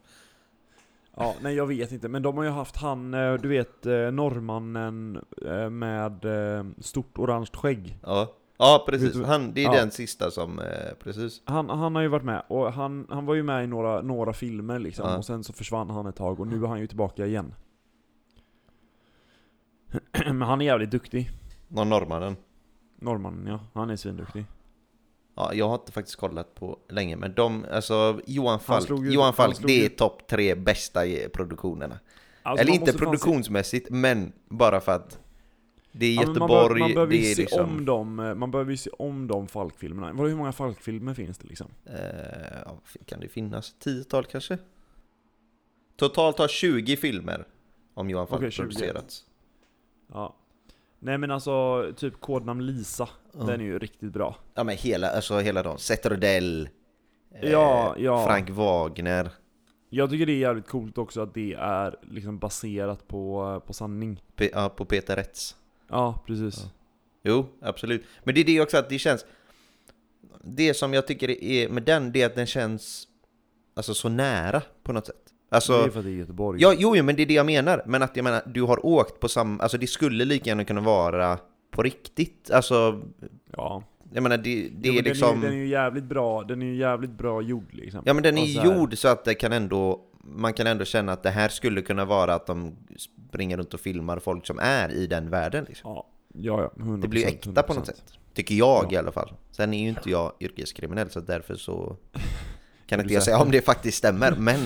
Ja, 1.17 1.35
nej 1.43 1.55
jag 1.55 1.67
vet 1.67 1.93
inte, 1.93 2.09
men 2.09 2.23
de 2.23 2.37
har 2.37 2.45
ju 2.45 2.51
haft 2.51 2.77
han, 2.77 3.15
eh, 3.15 3.35
du 3.35 3.49
vet 3.49 3.87
eh, 3.87 4.11
norrmannen 4.11 5.25
eh, 5.47 5.71
med 5.71 6.25
eh, 6.25 6.65
stort 6.81 7.19
orange 7.19 7.47
skägg. 7.53 7.99
Ja, 8.03 8.33
ja 8.59 8.85
precis. 8.89 9.17
Han, 9.23 9.55
det 9.55 9.61
är 9.61 9.65
Ja. 9.65 9.73
den 9.81 9.91
sista 9.91 10.31
som, 10.31 10.59
eh, 10.59 10.95
precis. 11.03 11.43
Han, 11.45 11.71
han 11.71 11.95
har 11.95 12.03
ju 12.03 12.09
varit 12.09 12.25
med, 12.25 12.43
och 12.49 12.73
han, 12.73 13.07
han 13.11 13.27
var 13.27 13.35
ju 13.35 13.43
med 13.43 13.65
i 13.65 13.67
några, 13.67 14.03
några 14.03 14.33
filmer 14.33 14.79
liksom, 14.79 15.09
Ja. 15.11 15.17
och 15.19 15.25
sen 15.25 15.45
så 15.45 15.53
försvann 15.53 15.91
han 15.91 16.07
ett 16.07 16.17
tag, 16.17 16.41
och 16.41 16.47
nu 16.47 16.65
är 16.65 16.69
han 16.69 16.81
ju 16.81 16.87
tillbaka 16.87 17.27
igen. 17.27 17.55
Men 20.27 20.43
han 20.43 20.61
är 20.61 20.65
jävligt 20.65 20.91
duktig. 20.91 21.31
Någon 21.69 21.89
norrmannen. 21.89 22.37
Norrmannen 23.01 23.47
ja, 23.47 23.61
han 23.81 23.91
är 23.91 23.97
svinduktig. 23.97 24.45
Ja, 25.37 25.55
jag 25.55 25.69
har 25.69 25.75
inte 25.75 25.93
faktiskt 25.93 26.17
kollat 26.17 26.55
på 26.55 26.79
länge, 26.89 27.17
men 27.17 27.35
de, 27.35 27.65
alltså 27.73 28.21
Johan 28.27 28.61
Falk, 28.61 28.91
ju- 28.91 29.11
Johan 29.13 29.25
han 29.25 29.35
Falk, 29.35 29.59
det 29.67 29.85
är 29.85 29.89
topp 29.89 30.27
tre 30.27 30.55
bästa 30.55 31.01
produktionerna. 31.33 31.99
Alltså, 32.43 32.63
Eller 32.63 32.73
inte 32.73 32.87
fan 32.87 32.93
se- 32.99 33.05
produktionsmässigt, 33.05 33.91
men 33.91 34.33
bara 34.49 34.81
för 34.81 34.93
att 34.93 35.19
det 35.97 36.07
är 36.07 36.15
Ja, 36.15 36.21
men 36.21 36.27
man, 36.27 36.35
Göteborg, 36.51 36.69
bör, 36.69 36.79
man 36.79 36.95
behöver 36.95 37.15
ju 37.15 37.35
se 37.35 37.41
liksom... 37.43 37.65
om 37.65 37.85
dem, 37.85 38.19
eh, 38.19 38.35
man 38.35 38.51
behöver 38.51 38.71
ju 38.71 38.77
se 38.77 38.91
om 38.91 39.27
de 39.27 39.49
Falk-filmerna. 39.49 40.23
Hur 40.23 40.35
många 40.37 40.53
Falk-filmer 40.53 41.15
finns 41.15 41.39
det 41.39 41.49
liksom? 41.49 41.67
Eh, 41.87 41.95
ja, 42.65 42.79
kan 43.07 43.21
det 43.21 43.29
finnas? 43.29 43.75
Tiotal 43.79 44.25
kanske? 44.25 44.59
Totalt 45.97 46.39
har 46.39 46.49
20 46.49 46.97
filmer 46.97 47.45
om 47.95 48.11
Johan 48.11 48.27
Falk 48.27 48.53
20. 48.53 48.63
producerats. 48.63 49.25
Ja. 50.13 50.37
Nej 50.99 51.19
men 51.19 51.31
alltså, 51.31 51.85
typ 51.97 52.21
Kodnamn 52.21 52.67
Lisa, 52.67 53.09
Ja. 53.33 53.45
den 53.45 53.61
är 53.61 53.65
ju 53.65 53.79
riktigt 53.79 54.13
bra. 54.13 54.37
Ja 54.55 54.65
men 54.65 54.77
hela, 54.77 55.11
alltså 55.11 55.39
hela 55.39 55.63
de, 55.63 55.79
Seth 55.79 56.09
Rudell, 56.09 56.69
eh, 57.35 57.51
Ja, 57.51 57.95
ja. 57.99 58.27
Frank 58.27 58.51
Wagner. 58.51 59.31
Jag 59.91 60.11
tycker 60.11 60.27
det 60.27 60.33
är 60.33 60.39
jävligt 60.39 60.69
coolt 60.69 60.99
också 60.99 61.21
att 61.21 61.35
det 61.35 61.53
är 61.55 61.97
liksom 62.03 62.39
baserat 62.39 63.09
på, 63.09 63.63
på 63.67 63.73
sanning. 63.73 64.23
Pe- 64.37 64.51
ja, 64.53 64.69
på 64.69 64.85
Peter 64.85 65.17
Rätts. 65.17 65.57
Ja, 65.89 66.25
precis. 66.27 66.59
Ja. 66.59 66.71
Jo, 67.23 67.47
absolut. 67.63 68.05
Men 68.25 68.35
det 68.35 68.41
är 68.41 68.45
det 68.45 68.61
också 68.61 68.77
att 68.77 68.89
det 68.89 68.99
känns... 68.99 69.25
Det 70.45 70.75
som 70.75 70.95
jag 70.95 71.07
tycker 71.07 71.31
är 71.45 71.69
med 71.69 71.83
den, 71.83 72.13
det 72.13 72.23
är 72.23 72.27
att 72.27 72.35
den 72.35 72.47
känns 72.47 73.09
alltså 73.75 73.95
så 73.95 74.09
nära 74.09 74.63
på 74.83 74.93
något 74.93 75.07
sätt. 75.07 75.17
det 75.51 75.57
Alltså, 75.57 75.73
är 75.73 75.89
för 75.89 75.99
att 75.99 76.05
det 76.05 76.11
är 76.11 76.15
Göteborg. 76.15 76.61
ja, 76.63 76.75
jo, 76.79 77.03
men 77.03 77.17
det 77.17 77.23
är 77.23 77.27
det 77.27 77.35
jag 77.35 77.47
menar. 77.47 77.83
Men 77.87 78.03
att 78.03 78.17
jag 78.17 78.25
menar, 78.25 78.43
du 78.47 78.63
har 78.63 78.87
åkt 78.87 79.21
på 79.21 79.29
samma... 79.29 79.63
Alltså 79.63 79.79
det 79.79 79.87
skulle 79.87 80.25
lika 80.25 80.51
gärna 80.51 80.65
kunna 80.65 80.81
vara 80.81 81.39
på 81.71 81.83
riktigt. 81.83 82.51
Alltså, 82.51 83.03
ja. 83.57 83.83
jag 84.13 84.23
menar 84.23 84.37
det, 84.37 84.69
det 84.69 84.89
Jo, 84.89 84.95
är 84.99 85.03
liksom... 85.03 85.29
Den 85.29 85.39
är, 85.39 85.43
den 85.43 85.53
är 85.53 85.63
ju 85.63 85.69
jävligt 85.69 86.05
bra, 86.05 86.43
den 86.43 86.63
är 86.63 86.67
ju 86.67 86.77
jävligt 86.77 87.11
bra 87.11 87.43
gjord 87.43 87.69
liksom. 87.75 88.03
Ja 88.05 88.15
men 88.15 88.23
den 88.23 88.39
är 88.39 88.47
så 88.47 88.65
gjord 88.65 88.99
så 88.99 89.09
att 89.09 89.25
det 89.25 89.35
kan 89.35 89.53
ändå 89.53 90.01
Man 90.27 90.53
kan 90.53 90.67
ändå 90.67 90.85
känna 90.85 91.13
att 91.13 91.23
det 91.23 91.31
här 91.31 91.49
skulle 91.49 91.83
kunna 91.83 92.05
vara 92.05 92.35
att 92.35 92.47
de 92.47 92.77
springer 93.35 93.57
runt 93.57 93.75
och 93.75 93.81
filmar 93.81 94.19
folk 94.19 94.47
som 94.47 94.59
är 94.59 94.89
i 94.93 95.07
den 95.07 95.31
världen 95.31 95.65
liksom. 95.69 95.91
Ja, 95.91 96.07
ja, 96.35 96.61
ja 96.77 96.83
100%, 96.85 97.01
Det 97.03 97.09
blir 97.09 97.21
ju 97.21 97.27
äkta 97.29 97.63
på 97.63 97.73
100%. 97.73 97.77
något 97.77 97.87
sätt 97.87 98.05
Tycker 98.35 98.55
jag 98.55 98.85
Ja. 98.85 98.93
i 98.93 98.97
alla 98.97 99.13
fall 99.13 99.33
Sen 99.51 99.75
är 99.75 99.83
ju 99.83 99.89
inte 99.89 100.11
jag 100.11 100.33
yrkeskriminell 100.41 101.11
så 101.11 101.21
därför 101.21 101.55
så 101.55 101.97
Kan 102.87 103.01
inte 103.01 103.15
jag 103.15 103.23
säga 103.23 103.39
om 103.43 103.51
det 103.51 103.63
faktiskt 103.65 103.99
stämmer 103.99 104.37
men 104.39 104.59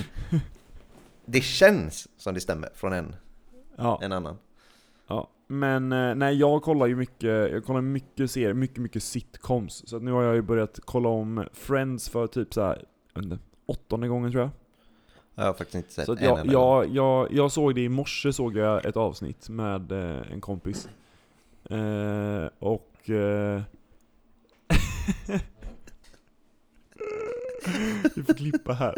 Det 1.24 1.40
känns 1.40 2.08
som 2.16 2.34
det 2.34 2.40
stämmer 2.40 2.68
från 2.74 2.92
en, 2.92 3.16
Ja, 3.76 3.98
en 4.02 4.12
annan 4.12 4.36
ja. 5.08 5.30
Men 5.46 5.92
eh, 5.92 6.14
nej, 6.14 6.36
jag 6.36 6.62
kollar 6.62 6.86
ju 6.86 6.96
mycket, 6.96 7.22
jag 7.52 7.64
kollar 7.64 7.80
mycket 7.80 8.30
serier, 8.30 8.52
mycket, 8.54 8.78
mycket 8.78 9.02
sitcoms. 9.02 9.88
Så 9.88 9.98
nu 9.98 10.12
har 10.12 10.22
jag 10.22 10.34
ju 10.34 10.42
börjat 10.42 10.80
kolla 10.84 11.08
om 11.08 11.44
Friends 11.52 12.08
för 12.08 12.26
typ 12.26 12.54
så 12.54 12.62
här, 12.62 12.84
inte, 13.16 13.38
åttonde 13.66 14.08
gången 14.08 14.30
tror 14.32 14.42
jag. 14.42 14.50
Jag 15.38 15.44
har 15.44 15.52
faktiskt 15.52 15.74
inte 15.74 15.92
sett 15.92 16.06
Så 16.06 16.16
en 16.16 16.24
jag, 16.24 16.38
enda 16.38 16.52
jag, 16.52 16.88
jag, 16.88 17.32
jag 17.32 17.52
såg 17.52 17.74
det 17.74 17.80
i 17.80 17.88
morse, 17.88 18.32
såg 18.32 18.56
jag 18.56 18.84
ett 18.84 18.96
avsnitt 18.96 19.48
med 19.48 19.92
eh, 19.92 20.32
en 20.32 20.40
kompis. 20.40 20.88
Eh, 21.70 22.46
och... 22.58 23.10
Eh, 23.10 23.62
Vi 28.14 28.22
får 28.22 28.34
klippa 28.34 28.72
här. 28.72 28.94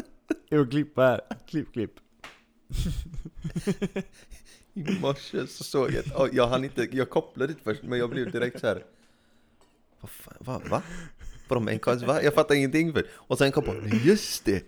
Vi 0.50 0.57
får 0.57 0.70
klippa 0.70 1.03
här. 1.03 1.20
Klipp, 1.46 1.72
klipp. 1.72 1.94
I 4.74 4.83
morse 5.00 5.46
så 5.46 5.64
såg 5.64 5.90
jag 5.90 6.07
ett, 6.07 6.12
jag 6.33 6.46
hann 6.46 6.64
inte, 6.64 6.88
jag 6.92 7.11
kopplade 7.11 7.53
inte 7.53 7.64
först 7.64 7.83
men 7.83 7.98
jag 7.98 8.11
blev 8.11 8.31
direkt 8.31 8.61
så 8.61 8.66
här. 8.66 8.85
Vad 10.00 10.11
fan, 10.11 10.62
va? 10.68 10.83
va? 11.48 11.70
En 11.70 11.79
konst, 11.79 12.05
va? 12.05 12.22
Jag 12.22 12.35
fattar 12.35 12.55
ingenting 12.55 12.92
för 12.92 13.07
Och 13.12 13.38
sen 13.38 13.53
kom 13.53 13.64
på, 13.64 13.74
just 14.05 14.44
det! 14.44 14.64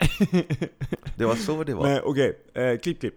Det 1.16 1.24
var 1.24 1.34
så 1.34 1.64
det 1.64 1.74
var. 1.74 1.82
Nej, 1.82 2.00
okej. 2.04 2.38
Eh, 2.54 2.78
klipp, 2.78 3.00
klipp. 3.00 3.14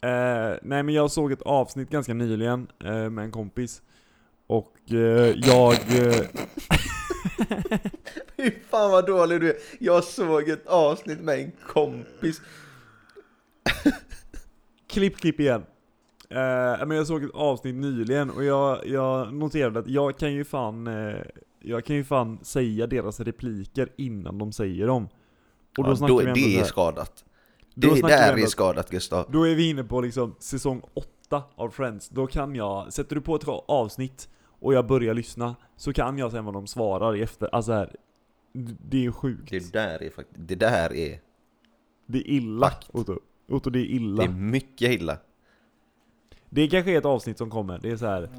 Eh, 0.00 0.58
nej, 0.62 0.82
men 0.82 0.88
jag 0.88 1.10
såg 1.10 1.32
ett 1.32 1.42
avsnitt 1.42 1.90
ganska 1.90 2.14
nyligen 2.14 2.66
eh, 2.84 3.10
med 3.10 3.24
en 3.24 3.32
kompis. 3.32 3.82
Och 4.46 4.92
eh, 4.92 5.34
jag... 5.36 5.72
Eh, 5.72 6.26
Fy 8.36 8.50
fan 8.70 8.90
vad 8.90 9.06
dålig 9.06 9.40
du 9.40 9.50
är! 9.50 9.56
Jag 9.78 10.04
såg 10.04 10.48
ett 10.48 10.66
avsnitt 10.66 11.20
med 11.20 11.38
en 11.38 11.52
kompis. 11.66 12.42
Klipp, 14.88 15.16
klipp 15.16 15.40
igen. 15.40 15.62
Eh, 16.30 16.86
men 16.86 16.90
jag 16.90 17.06
såg 17.06 17.24
ett 17.24 17.34
avsnitt 17.34 17.74
nyligen 17.74 18.30
och 18.30 18.44
jag, 18.44 18.86
jag 18.86 19.34
noterade 19.34 19.78
att 19.78 19.88
jag 19.88 20.18
kan 20.18 20.32
ju 20.32 20.44
fan 20.44 20.86
eh, 20.86 21.16
Jag 21.60 21.84
kan 21.84 21.96
ju 21.96 22.04
fan 22.04 22.38
säga 22.42 22.86
deras 22.86 23.20
repliker 23.20 23.88
innan 23.96 24.38
de 24.38 24.52
säger 24.52 24.86
dem. 24.86 25.08
Och 25.76 25.84
då 25.84 25.96
Ja, 26.00 26.06
då, 26.06 26.16
vi 26.18 26.24
det 26.32 26.58
är 26.58 26.64
skadat. 26.64 27.24
Det 27.74 28.00
där 28.00 28.38
är 28.38 28.46
skadat 28.46 28.90
Gustav. 28.90 29.26
Då 29.30 29.46
är 29.48 29.54
vi 29.54 29.70
inne 29.70 29.84
på 29.84 30.00
liksom 30.00 30.34
säsong 30.38 30.82
8 30.94 31.42
av 31.56 31.70
Friends. 31.70 32.08
Då 32.08 32.26
kan 32.26 32.54
jag, 32.54 32.92
sätter 32.92 33.14
du 33.14 33.20
på 33.20 33.36
ett 33.36 33.44
avsnitt 33.68 34.28
och 34.60 34.74
jag 34.74 34.86
börjar 34.86 35.14
lyssna, 35.14 35.56
så 35.76 35.92
kan 35.92 36.18
jag 36.18 36.30
sen 36.30 36.44
vad 36.44 36.54
de 36.54 36.66
svarar 36.66 37.16
i 37.16 37.22
efter, 37.22 37.54
alltså 37.54 37.72
här, 37.72 37.96
Det 38.88 39.06
är 39.06 39.10
sjukt. 39.10 39.50
Det 39.50 39.72
där 39.72 40.02
är 40.02 40.10
faktiskt, 40.10 40.48
det 40.48 40.54
där 40.54 40.92
är, 40.92 41.20
Det 42.06 42.18
är 42.18 42.26
illa, 42.30 42.70
Fakt. 42.70 42.88
Otto. 42.92 43.18
Otto, 43.48 43.70
det 43.70 43.78
är 43.78 43.84
illa. 43.84 44.22
det 44.22 44.28
är 44.28 44.28
Det, 44.28 44.34
mycket 44.34 44.90
illa. 44.90 45.18
kanske 46.70 46.92
är 46.92 46.98
ett 46.98 47.04
avsnitt 47.04 47.38
som 47.38 47.50
kommer, 47.50 47.78
det 47.78 47.90
är 47.90 47.96
så 47.96 48.06
här. 48.06 48.30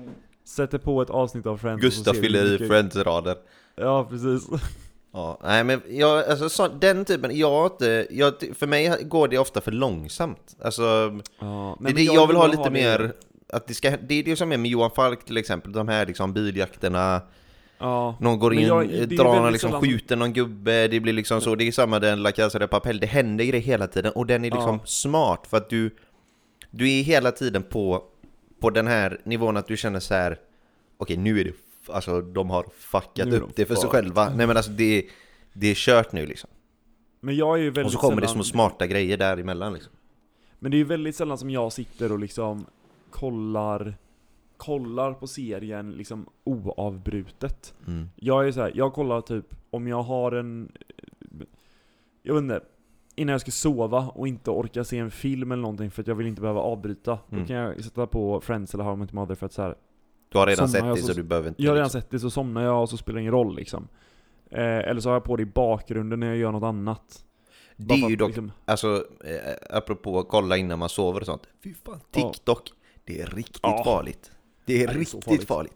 Sätter 0.44 0.78
på 0.78 1.02
ett 1.02 1.10
avsnitt 1.10 1.46
av 1.46 1.58
Friends 1.58 1.82
Gustav 1.82 2.14
fyller 2.14 2.62
i 2.62 2.68
Friends-rader. 2.68 3.36
Ja, 3.76 4.08
precis. 4.10 4.50
Ja, 5.18 5.40
nej 5.44 5.64
men 5.64 5.82
jag, 5.90 6.30
alltså 6.30 6.50
så, 6.50 6.68
den 6.68 7.06
typen, 7.06 7.38
jag 7.38 7.72
jag, 8.10 8.34
för 8.60 8.68
mig 8.68 9.04
går 9.04 9.28
det 9.28 9.38
ofta 9.38 9.62
för 9.62 9.72
långsamt. 9.72 10.56
Alltså, 10.62 11.20
Ja, 11.40 11.78
det 11.82 11.94
det 11.94 12.04
jag, 12.04 12.28
vill 12.28 12.36
ha 12.36 12.48
lite 12.48 12.64
det- 12.64 12.70
mer, 12.70 13.14
att 13.54 13.68
det 13.68 13.74
ska, 13.74 13.94
det 14.08 14.16
är 14.16 14.24
det 14.24 14.36
som 14.36 14.52
är 14.52 14.58
med 14.58 14.72
Johan 14.72 14.92
Falk 14.92 15.26
till 15.26 15.38
exempel, 15.38 15.72
de 15.72 15.88
här 15.88 16.06
liksom 16.06 16.34
biljakterna, 16.34 17.22
Ja. 17.80 18.16
någon 18.20 18.40
går 18.40 18.54
in, 18.54 18.62
jag- 18.68 18.88
drar 19.10 19.24
någon 19.42 19.52
liksom, 19.52 19.70
sällan- 19.72 19.82
skjuter 19.82 20.16
någon 20.16 20.34
gubbe, 20.34 20.88
det 20.88 21.00
blir 21.00 21.14
liksom 21.14 21.42
så, 21.42 21.56
det 21.56 21.68
är 21.68 21.72
samma 21.72 22.00
den 22.00 22.24
La 22.24 22.32
Casa 22.32 22.60
de 22.60 22.68
Papel, 22.68 23.00
det 23.00 23.08
händer 23.08 23.46
grejer 23.46 23.64
hela 23.66 23.88
tiden 23.88 24.12
och 24.12 24.26
den 24.26 24.46
är 24.46 24.52
liksom 24.52 24.76
Ja. 24.80 24.86
smart 24.86 25.48
för 25.50 25.58
att 25.58 25.70
du, 25.70 25.96
du 26.72 26.92
är 26.92 27.04
hela 27.04 27.32
tiden 27.32 27.64
på, 27.64 28.04
på 28.62 28.70
den 28.70 28.88
här 28.88 29.20
nivån 29.24 29.58
att 29.58 29.68
du 29.68 29.78
känner 29.78 30.00
så 30.00 30.14
här. 30.14 30.38
okej 30.98 31.18
nu 31.18 31.40
är 31.40 31.44
det, 31.44 31.52
alltså 31.90 32.22
de 32.22 32.50
har 32.50 32.66
fuckat 32.78 33.28
är 33.28 33.42
upp 33.42 33.56
de 33.56 33.62
det 33.62 33.66
för 33.66 33.76
sig 33.76 33.90
själva, 33.90 34.30
nej 34.30 34.48
men 34.48 34.58
alltså 34.58 34.72
det, 34.72 35.06
det 35.54 35.68
är 35.68 35.76
kört 35.76 36.12
nu 36.12 36.26
liksom. 36.26 36.50
Men 37.20 37.36
jag 37.36 37.58
är 37.58 37.62
ju 37.62 37.70
väldigt 37.70 37.86
Och 37.86 37.92
så 37.92 37.98
kommer 37.98 38.22
det 38.22 38.28
sällan, 38.28 38.44
små 38.44 38.52
smarta 38.52 38.88
grejer 38.88 39.18
däremellan 39.18 39.74
liksom. 39.74 39.94
Men 40.60 40.72
det 40.72 40.78
är 40.78 40.80
ju 40.80 40.84
väldigt 40.84 41.16
sällan 41.16 41.38
som 41.38 41.50
jag 41.50 41.74
sitter 41.74 42.12
och 42.12 42.20
liksom 42.20 42.66
kollar 43.10 43.96
Kollar 44.58 45.14
på 45.14 45.28
serien 45.28 45.92
liksom 45.92 46.26
oavbrutet 46.44 47.74
Mm. 47.88 48.10
Jag 48.16 48.48
är 48.48 48.52
så 48.52 48.62
här, 48.62 48.72
jag 48.76 48.94
kollar 48.94 49.22
typ 49.22 49.56
om 49.70 49.88
jag 49.88 50.04
har 50.04 50.32
en 50.32 50.72
Jag 52.24 52.34
vet 52.34 52.42
inte 52.42 52.62
Innan 53.16 53.32
jag 53.32 53.42
ska 53.42 53.52
sova 53.52 54.12
och 54.16 54.28
inte 54.28 54.52
orka 54.52 54.84
se 54.84 54.98
en 54.98 55.12
film 55.12 55.52
eller 55.52 55.62
någonting 55.62 55.92
för 55.92 56.02
att 56.02 56.08
jag 56.08 56.16
vill 56.16 56.28
inte 56.28 56.42
behöva 56.42 56.60
avbryta 56.60 57.20
Mm. 57.30 57.42
Då 57.42 57.48
kan 57.48 57.56
jag 57.56 57.84
sätta 57.84 58.08
på 58.08 58.42
Friends 58.42 58.74
eller 58.74 58.84
How 58.84 58.94
I 58.94 58.98
Met 58.98 59.14
Mother 59.14 59.36
för 59.36 59.46
att 59.46 59.54
så 59.54 59.62
här, 59.62 59.76
Du 60.30 60.38
har 60.38 60.48
redan 60.48 60.70
sett 60.70 60.84
det 60.84 60.98
så- 61.02 61.08
så 61.08 61.14
du 61.14 61.24
behöver 61.24 61.50
inte 61.50 61.64
Jag 61.64 61.72
har 61.72 61.76
redan 61.76 61.86
liksom. 61.86 62.02
sett 62.02 62.10
det 62.12 62.20
så 62.20 62.30
somnar 62.30 62.64
jag 62.64 62.82
och 62.82 62.90
så 62.90 62.98
spelar 62.98 63.16
det 63.16 63.22
ingen 63.22 63.34
roll 63.34 63.56
liksom 63.56 63.88
eh, 64.52 64.62
Eller 64.62 65.02
så 65.02 65.10
har 65.10 65.14
jag 65.16 65.24
på 65.24 65.36
det 65.36 65.44
i 65.44 65.46
bakgrunden 65.46 66.20
när 66.20 66.28
jag 66.28 66.38
gör 66.38 66.52
något 66.52 66.64
annat 66.64 67.26
Det 67.76 67.94
är 67.94 67.98
ju 67.98 68.14
att 68.14 68.20
dock, 68.20 68.28
liksom, 68.28 68.52
alltså 68.66 69.06
eh, 69.24 69.78
apropå 69.78 70.24
kolla 70.24 70.58
innan 70.58 70.80
man 70.80 70.90
sover 70.90 71.20
och 71.20 71.26
sånt. 71.26 71.48
Fy 71.64 71.74
fan, 71.74 72.00
Ja. 72.12 72.32
TikTok, 72.32 72.72
det 73.06 73.22
är 73.22 73.26
riktigt 73.28 73.60
Ja. 73.64 73.84
farligt. 73.86 74.32
Det 74.66 74.84
är 74.84 74.88
Det 74.88 74.94
är 74.94 74.98
riktigt 74.98 75.24
farligt. 75.26 75.48
farligt. 75.48 75.74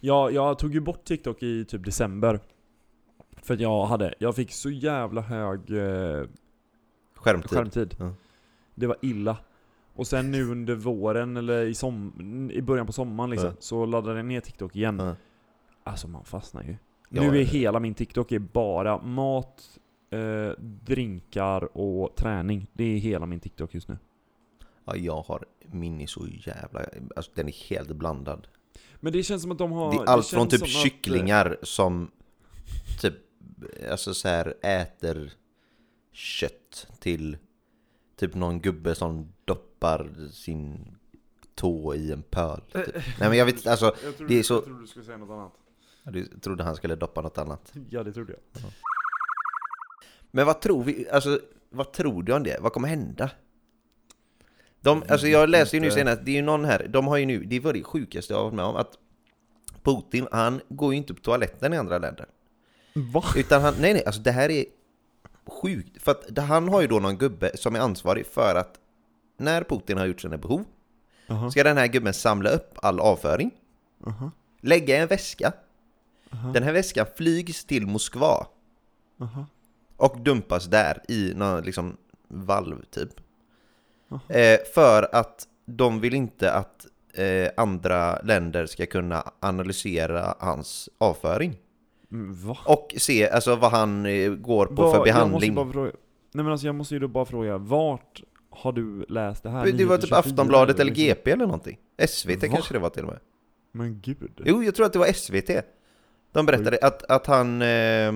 Jag, 0.00 0.32
jag 0.32 0.58
tog 0.58 0.74
ju 0.74 0.80
bort 0.80 1.04
TikTok 1.04 1.42
i 1.42 1.64
typ 1.64 1.84
december 1.84 2.40
För 3.42 3.54
att 3.54 3.60
jag 3.60 3.86
hade, 3.86 4.14
jag 4.18 4.36
fick 4.36 4.52
så 4.52 4.70
jävla 4.70 5.20
hög 5.20 5.60
eh, 5.70 6.24
Skärmtid. 7.14 7.50
skärmtid 7.50 7.96
Ja. 7.98 8.12
Det 8.74 8.86
var 8.86 8.96
illa 9.02 9.36
Och 10.00 10.06
sen 10.06 10.30
nu 10.30 10.50
under 10.50 10.74
våren, 10.74 11.36
eller 11.36 11.66
i, 11.66 11.74
som, 11.74 12.50
i 12.52 12.62
början 12.62 12.86
på 12.86 12.92
sommaren 12.92 13.30
liksom, 13.30 13.52
så 13.58 13.86
laddade 13.86 14.16
jag 14.16 14.26
ner 14.26 14.40
TikTok 14.40 14.76
igen. 14.76 15.14
Alltså 15.84 16.08
man 16.08 16.24
fastnar 16.24 16.62
ju. 16.62 16.76
Ja, 17.08 17.22
Nu 17.22 17.40
är 17.40 17.44
hela 17.44 17.80
min 17.80 17.94
TikTok 17.94 18.32
är 18.32 18.38
bara 18.38 18.98
mat, 19.02 19.78
eh, 20.10 20.50
drinkar 20.58 21.76
och 21.78 22.16
träning. 22.16 22.66
Det 22.72 22.84
är 22.84 22.98
hela 22.98 23.26
min 23.26 23.40
TikTok 23.40 23.74
just 23.74 23.88
nu. 23.88 23.98
Ja, 24.84 24.96
jag 24.96 25.22
har 25.22 25.44
min 25.72 26.00
är 26.00 26.06
så 26.06 26.26
jävla, 26.28 26.84
alltså 27.16 27.32
den 27.34 27.48
är 27.48 27.68
helt 27.68 27.92
blandad. 27.92 28.48
Men 29.00 29.12
det 29.12 29.22
känns 29.22 29.42
som 29.42 29.52
att 29.52 29.58
de 29.58 29.72
har 29.72 29.92
det 29.92 29.98
är 29.98 30.04
allt 30.04 30.26
från 30.26 30.50
känns 30.50 30.62
typ 30.62 30.70
som 30.70 30.80
att, 30.80 30.84
eh, 30.86 30.90
kycklingar 30.90 31.56
som 31.62 32.10
typ, 33.00 33.14
alltså 33.90 34.14
så 34.14 34.28
här 34.28 34.54
äter 34.62 35.32
kött 36.12 36.86
till 37.00 37.36
typ 38.16 38.34
någon 38.34 38.60
gubbe 38.60 38.94
som 38.94 39.32
doppar 39.54 40.28
sin 40.32 40.96
tå 41.54 41.94
i 41.94 42.12
en 42.12 42.22
pöl. 42.22 42.60
Typ. 42.72 42.94
Nej 42.94 43.28
men 43.28 43.38
jag 43.38 43.46
vet 43.46 43.66
alltså, 43.66 43.94
Jag 44.04 44.28
det 44.28 44.38
är 44.38 44.42
så... 44.42 44.60
trodde 44.60 44.80
du 44.80 44.86
skulle 44.86 45.04
säga 45.04 45.16
något 45.16 45.30
annat. 45.30 45.52
Du 46.04 46.26
trodde 46.26 46.64
han 46.64 46.76
skulle 46.76 46.94
doppa 46.94 47.20
något 47.20 47.38
annat. 47.38 47.72
Ja, 47.90 48.02
det 48.02 48.12
trodde 48.12 48.32
jag. 48.32 48.62
Men 50.30 50.46
vad 50.46 50.60
tror 50.60 50.84
vi, 50.84 51.08
alltså 51.10 51.40
vad 51.70 51.92
tror 51.92 52.22
du 52.22 52.32
om 52.32 52.42
det? 52.42 52.60
Vad 52.60 52.72
kommer 52.72 52.88
hända? 52.88 53.30
De, 54.80 55.02
alltså 55.08 55.26
jag 55.26 55.48
läste 55.48 55.76
ju 55.76 55.80
nu 55.80 55.90
senast, 55.90 56.20
det 56.24 56.30
är 56.30 56.34
ju 56.34 56.42
någon 56.42 56.64
här, 56.64 56.86
de 56.88 57.06
har 57.06 57.16
ju 57.16 57.26
nu, 57.26 57.44
det 57.44 57.60
var 57.60 57.72
det 57.72 57.82
sjukaste 57.82 58.32
jag 58.32 58.38
har 58.38 58.44
varit 58.44 58.54
med 58.54 58.64
om, 58.64 58.76
att 58.76 58.98
Putin, 59.82 60.26
han 60.32 60.60
går 60.68 60.92
ju 60.92 60.98
inte 60.98 61.14
på 61.14 61.20
toaletten 61.20 61.72
i 61.72 61.76
andra 61.76 61.98
länder. 61.98 62.26
Va? 62.94 63.24
Utan 63.36 63.62
han, 63.62 63.74
nej 63.80 63.92
nej, 63.92 64.04
alltså 64.06 64.20
det 64.20 64.30
här 64.30 64.50
är 64.50 64.64
sjukt. 65.46 66.02
För 66.02 66.12
att 66.12 66.38
han 66.38 66.68
har 66.68 66.80
ju 66.80 66.86
då 66.86 66.98
någon 66.98 67.18
gubbe 67.18 67.56
som 67.56 67.74
är 67.76 67.80
ansvarig 67.80 68.26
för 68.26 68.54
att 68.54 68.79
när 69.40 69.64
Putin 69.64 69.98
har 69.98 70.06
gjort 70.06 70.20
sina 70.20 70.36
behov, 70.38 70.64
Aha. 71.28 71.50
ska 71.50 71.64
den 71.64 71.76
här 71.76 71.86
gubben 71.86 72.14
samla 72.14 72.50
upp 72.50 72.78
all 72.82 73.00
avföring, 73.00 73.50
Aha. 74.06 74.30
lägga 74.60 74.96
i 74.96 75.00
en 75.00 75.08
väska, 75.08 75.52
Aha. 76.32 76.52
den 76.52 76.62
här 76.62 76.72
väskan 76.72 77.06
flygs 77.16 77.64
till 77.64 77.86
Moskva 77.86 78.46
och 79.96 80.20
dumpas 80.20 80.64
där 80.66 81.02
i 81.08 81.32
någon 81.36 81.62
liksom 81.62 81.96
valv 82.28 82.84
typ. 82.90 83.10
Eh, 84.28 84.58
för 84.74 85.08
att 85.14 85.46
de 85.66 86.00
vill 86.00 86.14
inte 86.14 86.52
att 86.52 86.86
eh, 87.14 87.48
andra 87.56 88.20
länder 88.22 88.66
ska 88.66 88.86
kunna 88.86 89.24
analysera 89.40 90.34
hans 90.38 90.88
avföring. 90.98 91.56
Mm, 92.12 92.34
Va? 92.46 92.58
Och 92.66 92.94
se 92.98 93.28
alltså, 93.30 93.56
vad 93.56 93.70
han 93.70 94.06
eh, 94.06 94.30
går 94.30 94.66
på 94.66 94.74
Vad- 94.82 94.90
för 94.92 94.98
Jag 94.98 94.98
måste 94.98 95.12
behandling. 95.12 95.54
bara 95.54 95.72
fråga, 95.72 95.90
nej 96.32 96.44
men 96.44 96.52
alltså 96.52 96.66
jag 96.66 96.74
måste 96.74 96.94
ju 96.94 96.98
då 97.00 97.08
bara 97.08 97.24
fråga, 97.24 97.58
vart 97.58 98.22
har 98.50 98.72
du 98.72 99.04
läst 99.08 99.42
det 99.42 99.50
här? 99.50 99.72
Det 99.72 99.84
var 99.84 99.96
typ 99.96 100.08
24 100.08 100.18
Aftonbladet 100.18 100.80
eller? 100.80 100.92
GP 100.92 101.30
eller 101.30 101.44
någonting. 101.44 101.78
SVT 102.08 102.42
Va? 102.42 102.48
kanske 102.48 102.74
det 102.74 102.78
var 102.78 102.90
till 102.90 103.02
och 103.02 103.08
med. 103.08 103.18
Men 103.72 104.00
gud. 104.00 104.40
Jo, 104.44 104.64
jag 104.64 104.74
tror 104.74 104.86
att 104.86 104.92
det 104.92 104.98
var 104.98 105.12
SVT. 105.12 105.64
De 106.32 106.46
berättade 106.46 106.78
att, 106.82 107.02
att 107.02 107.26
han... 107.26 107.62
Eh, 107.62 108.12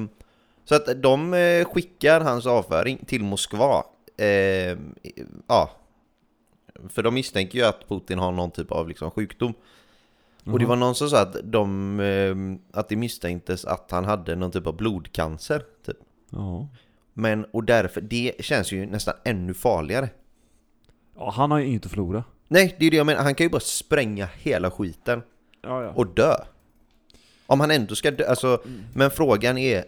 så 0.65 0.75
att 0.75 1.03
de 1.03 1.35
eh, 1.35 1.65
skickar 1.65 2.21
hans 2.21 2.47
avföring 2.47 3.05
till 3.07 3.25
Moskva. 3.25 3.85
Eh, 4.17 4.79
ja. 5.47 5.71
För 6.89 7.03
de 7.03 7.15
misstänker 7.15 7.59
ju 7.59 7.65
att 7.65 7.89
Putin 7.89 8.19
har 8.19 8.33
någon 8.33 8.51
typ 8.51 8.73
av 8.73 8.89
liksom, 8.89 9.11
sjukdom. 9.11 9.55
Och 10.45 10.59
det 10.59 10.67
var 10.67 10.77
någon 10.77 10.95
som 10.95 11.11
sa 11.11 11.21
att, 11.21 11.37
de, 11.43 12.01
eh, 12.01 12.37
att 12.79 12.89
det 12.89 12.97
misstänktes 12.97 13.65
att 13.65 13.91
han 13.91 14.05
hade 14.05 14.37
någon 14.37 14.51
typ 14.51 14.67
av 14.67 14.77
blodcancer. 14.77 15.63
Typ. 15.87 15.97
Ja. 16.31 16.69
Men, 17.13 17.45
och 17.45 17.65
därför, 17.65 18.01
det 18.01 18.35
känns 18.41 18.73
ju 18.73 18.87
nästan 18.87 19.15
ännu 19.25 19.55
farligare. 19.55 20.09
Ja, 21.17 21.31
han 21.31 21.51
har 21.51 21.59
ju 21.59 21.67
inget 21.67 21.85
att 21.85 21.91
förlora. 21.91 22.25
Nej, 22.49 22.77
det 22.79 22.87
är 22.87 22.91
det 22.91 22.97
jag 22.97 23.07
menar. 23.07 23.23
Han 23.23 23.35
kan 23.35 23.45
ju 23.45 23.51
bara 23.51 23.61
spränga 23.61 24.27
hela 24.27 24.71
skiten. 24.71 25.23
Ja, 25.63 25.83
ja. 25.83 25.91
och 25.91 26.07
dö. 26.07 26.37
Om 27.47 27.61
han 27.61 27.71
ändå 27.71 27.95
ska 27.95 28.11
dö, 28.11 28.29
alltså, 28.29 28.63
men 28.95 29.11
frågan 29.11 29.59
är, 29.59 29.85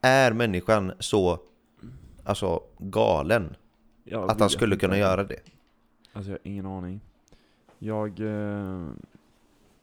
är 0.00 0.32
människan 0.32 0.92
så, 0.98 1.38
alltså 2.24 2.60
galen, 2.78 3.56
Jag 4.04 4.22
att 4.22 4.28
han 4.28 4.38
vet 4.38 4.52
skulle 4.52 4.74
inte. 4.74 4.86
kunna 4.86 4.98
göra 4.98 5.24
det? 5.24 5.40
Alltså 6.12 6.30
jag 6.30 6.38
har 6.38 6.48
ingen 6.50 6.66
aning. 6.66 7.00
Jag... 7.78 8.20
Eh, 8.20 8.86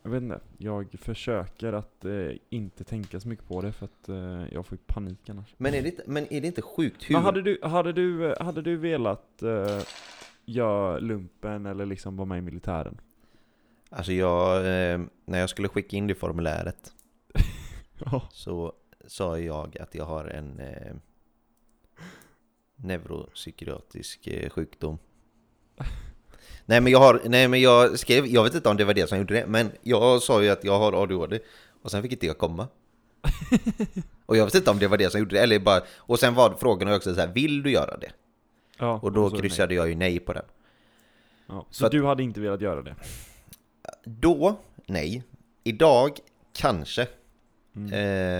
jag 0.03 0.11
vet 0.11 0.23
inte. 0.23 0.39
Jag 0.57 0.95
försöker 1.01 1.73
att 1.73 2.05
eh, 2.05 2.11
inte 2.49 2.83
tänka 2.83 3.19
så 3.19 3.27
mycket 3.27 3.47
på 3.47 3.61
det 3.61 3.71
för 3.71 3.85
att 3.85 4.09
eh, 4.09 4.53
jag 4.53 4.65
får 4.65 4.77
ju 4.77 4.93
panik 4.93 5.29
annars. 5.29 5.53
Men 5.57 5.73
är 5.73 5.81
det 5.81 5.89
inte, 5.89 6.03
men 6.05 6.33
är 6.33 6.41
det 6.41 6.47
inte 6.47 6.61
sjukt 6.61 7.09
hur... 7.09 7.15
Men 7.15 7.23
hade 7.23 7.41
du, 7.41 7.59
hade 7.63 7.93
du, 7.93 8.31
eh, 8.31 8.43
hade 8.45 8.61
du 8.61 8.77
velat 8.77 9.41
eh, 9.43 9.79
göra 10.51 10.99
lumpen 10.99 11.65
eller 11.65 11.85
liksom 11.85 12.17
vara 12.17 12.25
med 12.25 12.37
i 12.37 12.41
militären? 12.41 13.01
Alltså 13.89 14.13
jag, 14.13 14.57
eh, 14.57 14.99
när 15.25 15.39
jag 15.39 15.49
skulle 15.49 15.67
skicka 15.67 15.97
in 15.97 16.07
det 16.07 16.15
formuläret 16.15 16.93
Ja. 18.05 18.21
så 18.31 18.73
sa 19.07 19.39
jag 19.39 19.77
att 19.77 19.95
jag 19.95 20.05
har 20.05 20.25
en 20.25 20.59
eh, 20.59 20.95
neuropsykiatrisk 22.75 24.27
eh, 24.27 24.49
sjukdom. 24.49 24.97
Nej 26.65 26.81
men 26.81 26.91
jag 26.91 26.99
har, 26.99 27.21
nej 27.25 27.47
men 27.47 27.61
jag 27.61 27.99
skrev, 27.99 28.25
jag 28.25 28.43
vet 28.43 28.55
inte 28.55 28.69
om 28.69 28.77
det 28.77 28.85
var 28.85 28.93
det 28.93 29.09
som 29.09 29.17
gjorde 29.17 29.33
det, 29.33 29.47
men 29.47 29.71
jag 29.81 30.21
sa 30.21 30.43
ju 30.43 30.49
att 30.49 30.63
jag 30.63 30.79
har 30.79 31.03
ADHD 31.03 31.39
och 31.81 31.91
sen 31.91 32.01
fick 32.01 32.11
inte 32.11 32.25
jag 32.25 32.37
komma. 32.37 32.67
och 34.25 34.37
jag 34.37 34.45
vet 34.45 34.55
inte 34.55 34.71
om 34.71 34.79
det 34.79 34.87
var 34.87 34.97
det 34.97 35.09
som 35.11 35.19
gjorde 35.19 35.35
det, 35.35 35.41
eller 35.41 35.59
bara, 35.59 35.81
och 35.97 36.19
sen 36.19 36.35
var 36.35 36.53
frågan 36.59 36.93
också 36.93 37.13
så 37.13 37.21
här, 37.21 37.27
vill 37.27 37.63
du 37.63 37.71
göra 37.71 37.97
det? 37.97 38.11
Ja 38.81 38.99
Och 39.03 39.11
då 39.11 39.29
kryssade 39.29 39.73
jag 39.75 39.89
ju 39.89 39.95
nej 39.95 40.19
på 40.19 40.33
den. 40.33 40.45
Ja. 41.47 41.65
Så 41.69 41.79
Så 41.79 41.85
att- 41.85 41.91
du 41.91 42.05
hade 42.05 42.23
inte 42.23 42.39
velat 42.39 42.61
göra 42.61 42.81
det? 42.81 42.95
Då, 44.03 44.55
nej. 44.85 45.23
Idag, 45.63 46.11
kanske. 46.53 47.07
Mm. 47.75 47.93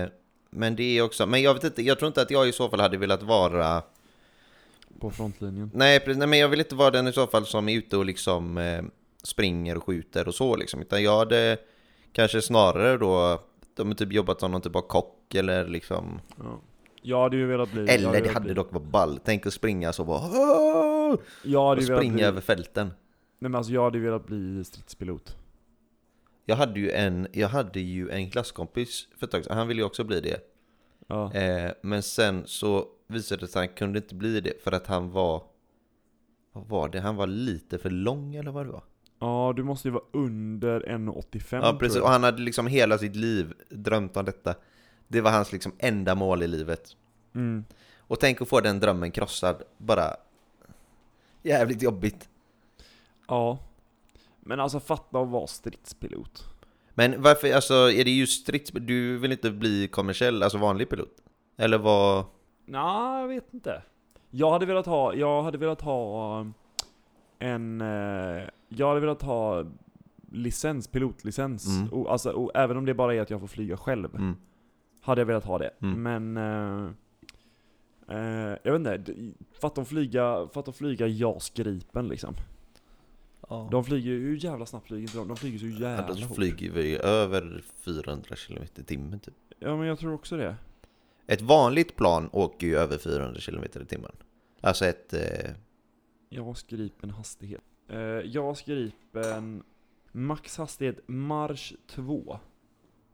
Eh, 0.04 0.08
men 0.50 0.76
det 0.76 0.98
är 0.98 1.02
också, 1.02 1.26
men 1.26 1.42
jag 1.42 1.54
vet 1.54 1.64
inte, 1.64 1.82
jag 1.82 1.98
tror 1.98 2.06
inte 2.06 2.22
att 2.22 2.30
jag 2.30 2.48
i 2.48 2.52
så 2.52 2.68
fall 2.68 2.80
hade 2.80 2.96
velat 2.98 3.22
vara 3.22 3.82
På 5.00 5.10
frontlinjen? 5.10 5.70
Nej, 5.74 6.00
precis, 6.00 6.18
nej 6.18 6.28
men 6.28 6.38
jag 6.38 6.48
vill 6.48 6.60
inte 6.60 6.74
vara 6.74 6.90
den 6.90 7.08
i 7.08 7.12
så 7.12 7.26
fall 7.26 7.46
som 7.46 7.68
är 7.68 7.76
ute 7.76 7.96
och 7.96 8.04
liksom 8.04 8.58
eh, 8.58 8.82
springer 9.22 9.76
och 9.76 9.84
skjuter 9.84 10.28
och 10.28 10.34
så 10.34 10.56
liksom. 10.56 10.80
Utan 10.80 11.02
jag 11.02 11.18
hade 11.18 11.56
kanske 12.12 12.42
snarare 12.42 12.96
då, 12.98 13.42
de 13.74 13.88
har 13.88 13.94
typ 13.94 14.12
jobbat 14.12 14.40
som 14.40 14.50
någon 14.52 14.60
typ 14.60 14.76
av 14.76 14.80
kock 14.80 15.34
eller 15.34 15.68
liksom. 15.68 16.20
Ja. 16.38 16.60
Jag 17.02 17.22
hade 17.22 17.36
ju 17.36 17.46
velat 17.46 17.72
bli... 17.72 17.88
Eller 17.88 18.22
det 18.22 18.28
hade 18.28 18.44
bli, 18.44 18.54
dock 18.54 18.72
varit 18.72 18.86
ball. 18.86 19.20
Tänk 19.24 19.46
att 19.46 19.52
springa 19.52 19.92
så 19.92 20.04
bara 20.04 20.18
hade 20.18 21.78
och 21.78 21.82
springa 21.82 22.14
bli, 22.14 22.22
över 22.22 22.40
fälten. 22.40 22.86
Nej 22.86 23.50
men 23.50 23.54
alltså 23.54 23.72
jag 23.72 23.84
hade 23.84 23.98
ju 23.98 24.04
velat 24.04 24.26
bli 24.26 24.64
stridspilot. 24.64 25.36
Jag 26.44 26.56
hade 26.56 26.80
ju 26.80 26.90
en, 26.90 27.26
jag 27.32 27.48
hade 27.48 27.80
ju 27.80 28.10
en 28.10 28.30
klasskompis 28.30 29.08
för 29.18 29.26
ett 29.26 29.30
tag 29.30 29.44
sedan, 29.44 29.56
han 29.56 29.68
ville 29.68 29.80
ju 29.80 29.86
också 29.86 30.04
bli 30.04 30.20
det. 30.20 30.40
Ja. 31.06 31.34
Eh, 31.34 31.72
men 31.82 32.02
sen 32.02 32.42
så 32.46 32.86
visade 33.06 33.40
det 33.40 33.48
sig 33.48 33.62
att 33.62 33.68
han 33.68 33.76
kunde 33.76 33.98
inte 33.98 34.14
bli 34.14 34.40
det 34.40 34.62
för 34.64 34.72
att 34.72 34.86
han 34.86 35.10
var, 35.10 35.42
vad 36.52 36.68
var 36.68 36.88
det? 36.88 37.00
Han 37.00 37.16
var 37.16 37.26
lite 37.26 37.78
för 37.78 37.90
lång 37.90 38.34
eller 38.34 38.50
vad 38.50 38.66
det 38.66 38.72
var? 38.72 38.82
ja, 39.22 39.52
du 39.56 39.62
måste 39.62 39.88
ju 39.88 39.92
vara 39.92 40.04
under 40.12 40.80
1,85 40.80 41.60
Ja 41.62 41.76
precis, 41.80 42.00
och 42.00 42.08
han 42.08 42.22
hade 42.22 42.42
liksom 42.42 42.66
hela 42.66 42.98
sitt 42.98 43.16
liv 43.16 43.54
drömt 43.70 44.16
om 44.16 44.24
detta. 44.24 44.54
Det 45.12 45.20
var 45.20 45.30
hans 45.30 45.52
liksom 45.52 45.72
enda 45.78 46.14
mål 46.14 46.42
i 46.42 46.48
livet. 46.48 46.96
Mm. 47.34 47.64
Och 47.98 48.20
tänk 48.20 48.42
att 48.42 48.48
få 48.48 48.60
den 48.60 48.80
drömmen 48.80 49.10
krossad, 49.10 49.62
bara 49.78 50.16
jävligt 51.42 51.82
jobbigt. 51.82 52.28
Ja. 53.28 53.58
Men 54.40 54.60
alltså 54.60 54.80
fatta 54.80 55.18
att 55.18 55.28
vara 55.28 55.46
stridspilot. 55.46 56.44
Men 56.94 57.22
varför, 57.22 57.52
alltså 57.52 57.74
är 57.74 58.04
det 58.04 58.10
just 58.10 58.42
strids... 58.42 58.70
Du 58.70 59.18
vill 59.18 59.32
inte 59.32 59.50
bli 59.50 59.88
kommersiell, 59.88 60.42
alltså 60.42 60.58
vanlig 60.58 60.88
pilot? 60.88 61.16
Eller 61.56 61.78
vad? 61.78 62.24
Nej, 62.64 63.20
jag 63.20 63.28
vet 63.28 63.54
inte. 63.54 63.82
Jag 64.30 64.50
hade 64.50 64.66
velat 64.66 64.86
ha, 64.86 65.14
jag 65.14 65.42
hade 65.42 65.58
velat 65.58 65.80
ha 65.80 66.40
um, 66.40 66.54
en, 67.38 67.80
eh, 67.80 68.42
jag 68.68 68.88
hade 68.88 69.00
velat 69.00 69.22
ha 69.22 69.64
licens, 70.30 70.88
pilotlicens. 70.88 71.66
Mm. 71.66 71.88
Och, 71.92 72.12
alltså, 72.12 72.30
och 72.30 72.50
även 72.54 72.76
om 72.76 72.84
det 72.84 72.94
bara 72.94 73.14
är 73.14 73.20
att 73.20 73.30
jag 73.30 73.40
får 73.40 73.46
flyga 73.46 73.76
själv, 73.76 74.14
Mm. 74.14 74.36
Hade 75.02 75.20
jag 75.20 75.26
velat 75.26 75.44
ha 75.44 75.58
det. 75.58 75.70
Mm. 75.82 76.02
Men, 76.02 76.36
eh, 78.08 78.16
eh, 78.18 78.58
jag 78.62 78.78
vet 78.78 78.98
inte, 78.98 79.14
fatta 79.60 79.80
att 79.80 79.88
flyga, 79.88 80.48
fatta 80.52 80.70
att 80.70 80.76
flyga 80.76 81.06
JAS 81.06 81.50
Gripen 81.50 82.08
liksom. 82.08 82.34
Ja. 83.48 83.68
De 83.70 83.84
flyger 83.84 84.10
ju, 84.10 84.20
hur 84.20 84.36
jävla 84.44 84.66
snabbt 84.66 84.86
flyger 84.86 85.02
inte 85.02 85.18
de? 85.18 85.28
De 85.28 85.36
flyger 85.36 85.58
så 85.58 85.66
Ja, 85.66 85.90
jävla 85.90 86.14
de 86.14 86.22
fort. 86.22 86.36
flyger 86.36 86.82
ju 86.82 86.96
över 86.96 87.62
400 87.80 88.36
km 88.46 88.62
i 88.76 88.82
timmen 88.82 89.20
typ. 89.20 89.34
Ja 89.58 89.76
men 89.76 89.86
jag 89.86 89.98
tror 89.98 90.14
också 90.14 90.36
det. 90.36 90.56
Ett 91.26 91.40
vanligt 91.40 91.96
plan 91.96 92.28
åker 92.32 92.66
ju 92.66 92.76
över 92.76 92.98
400 92.98 93.40
km 93.40 93.64
i 93.64 93.84
timmen. 93.86 94.12
Alltså 94.60 94.84
ett... 94.84 95.12
Eh, 95.12 95.50
JAS 96.30 96.62
Gripen 96.62 97.10
hastighet. 97.10 97.62
Uh, 97.92 98.26
JAS 98.26 98.62
Gripen 98.62 99.62
max 100.12 100.56
hastighet 100.58 101.00
marsch 101.06 101.72
2. 101.86 102.38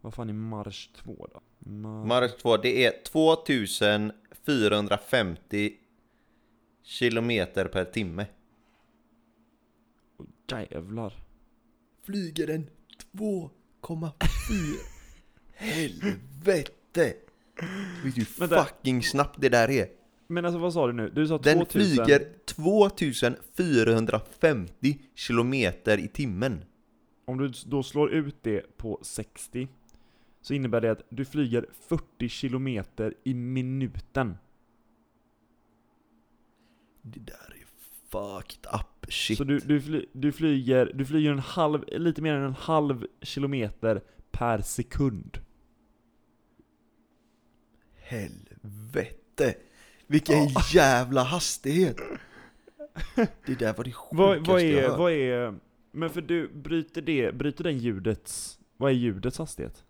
Vad 0.08 0.14
fan 0.14 0.28
är 0.28 0.32
marsch 0.34 0.88
2 0.96 1.28
då? 1.34 1.40
Mar- 1.58 2.06
Mark 2.06 2.38
2, 2.38 2.56
det 2.56 2.84
är 2.84 2.92
2450 3.04 5.72
kilometer 6.82 7.64
per 7.64 7.84
timme. 7.84 8.26
Jävlar. 10.50 11.12
Flyger 12.02 12.46
den 12.46 12.70
2,4 13.12 14.12
Helvete! 15.54 17.14
Vet 18.04 18.14
du 18.14 18.20
hur 18.20 18.24
fucking 18.48 19.02
snabbt 19.02 19.40
det 19.40 19.48
där 19.48 19.70
är? 19.70 19.88
Men 20.26 20.44
alltså 20.44 20.58
vad 20.58 20.72
sa 20.72 20.86
du 20.86 20.92
nu? 20.92 21.10
Du 21.10 21.26
sa 21.26 21.38
Den 21.38 21.58
2000... 21.58 21.80
flyger 21.80 22.32
2450 22.44 24.98
kilometer 25.14 25.98
i 25.98 26.08
timmen. 26.08 26.64
Om 27.24 27.38
du 27.38 27.52
då 27.66 27.82
slår 27.82 28.10
ut 28.10 28.36
det 28.42 28.76
på 28.76 28.98
60 29.02 29.68
så 30.40 30.54
innebär 30.54 30.80
det 30.80 30.90
att 30.90 31.02
du 31.08 31.24
flyger 31.24 31.66
40 31.88 32.28
kilometer 32.28 33.14
i 33.24 33.34
minuten. 33.34 34.36
Det 37.02 37.20
där 37.20 37.54
är 37.54 37.66
fucked 38.10 38.66
up. 38.74 39.12
Shit. 39.12 39.38
Så 39.38 39.44
du, 39.44 39.58
du, 39.58 39.80
fly, 39.80 40.06
du, 40.12 40.32
flyger, 40.32 40.90
du 40.94 41.04
flyger 41.04 41.32
en 41.32 41.38
halv, 41.38 41.84
lite 41.88 42.22
mer 42.22 42.34
än 42.34 42.42
en 42.42 42.54
halv 42.54 43.06
kilometer 43.22 44.02
per 44.30 44.60
sekund. 44.60 45.38
Helvete! 47.96 49.54
Vilken 50.06 50.48
jävla 50.72 51.22
hastighet! 51.22 51.96
Det 53.46 53.54
där 53.58 53.74
var 53.74 53.84
det 53.84 53.92
sjukaste 53.92 54.16
Vad, 54.16 54.46
vad, 54.46 54.62
jag 54.62 54.70
är, 54.70 54.88
hört. 54.88 54.98
vad 54.98 55.12
är, 55.12 55.54
men 55.92 56.10
för 56.10 56.20
du, 56.20 56.48
bryter 56.48 57.02
det, 57.02 57.34
bryter 57.34 57.64
den 57.64 57.78
ljudets, 57.78 58.58
vad 58.76 58.90
är 58.90 58.94
ljudets 58.94 59.38
hastighet? 59.38 59.84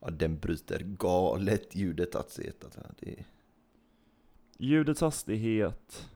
Ja, 0.00 0.10
den 0.10 0.38
bryter 0.38 0.78
galet 0.78 1.76
ljudet 1.76 2.14
hastighet. 2.14 2.64
Alltså. 2.64 2.80
Det. 3.00 3.24
Ljudets 4.58 5.00
hastighet, 5.00 6.08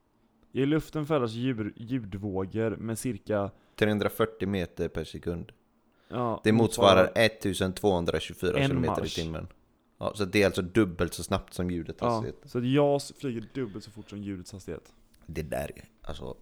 i 0.53 0.67
luften 0.67 1.07
färdas 1.07 1.33
ljud, 1.33 1.73
ljudvågor 1.77 2.77
med 2.77 2.99
cirka, 2.99 3.51
340 3.77 4.49
meter 4.49 4.89
per 4.89 5.05
sekund. 5.05 5.53
ja, 6.09 6.41
Det 6.45 6.53
motsvarar 6.53 7.13
1224 7.15 8.59
En 8.59 8.71
km 8.71 9.05
i 9.05 9.09
timmen. 9.09 9.47
Ja, 9.99 10.13
så 10.15 10.25
det 10.25 10.43
är 10.43 10.47
alltså 10.47 10.63
dubbelt 10.63 11.15
så 11.15 11.23
snabbt 11.23 11.55
som 11.55 11.71
ljudet 11.71 11.97
Ja, 12.01 12.09
hastighet. 12.11 12.37
så 12.45 12.59
att 12.59 12.65
JAS 12.67 13.13
flyger 13.19 13.49
dubbelt 13.55 13.85
så 13.85 13.91
fort 13.91 14.11
som 14.11 14.23
ljudets 14.23 14.53
hastighet. 14.53 14.93
Det 15.27 15.43
där 15.43 15.71
är 15.77 15.85
alltså 16.03 16.25
Va- 16.25 16.37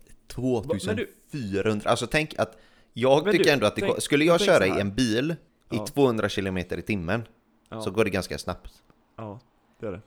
men 0.69 0.79
2400. 0.79 1.91
Alltså 1.91 2.07
tänk 2.07 2.35
att 2.39 2.57
jag 2.93 3.25
Men 3.25 3.33
tycker 3.33 3.45
du, 3.45 3.51
ändå 3.51 3.67
att 3.67 3.77
det 3.77 3.81
tänk- 3.81 4.03
Skulle 4.03 4.25
jag 4.25 4.41
köra 4.41 4.67
i 4.67 4.81
en 4.81 4.95
bil 4.95 5.35
Ja. 5.71 5.85
i 5.85 5.87
200 5.87 6.29
km 6.29 6.59
i 6.59 6.65
timmen 6.65 7.23
Ja, 7.69 7.81
så 7.81 7.91
går 7.91 8.05
det 8.05 8.11
ganska 8.11 8.39
snabbt. 8.39 8.83
ja 9.17 9.41
det 9.81 9.87
är 9.87 9.93
det. 9.93 10.01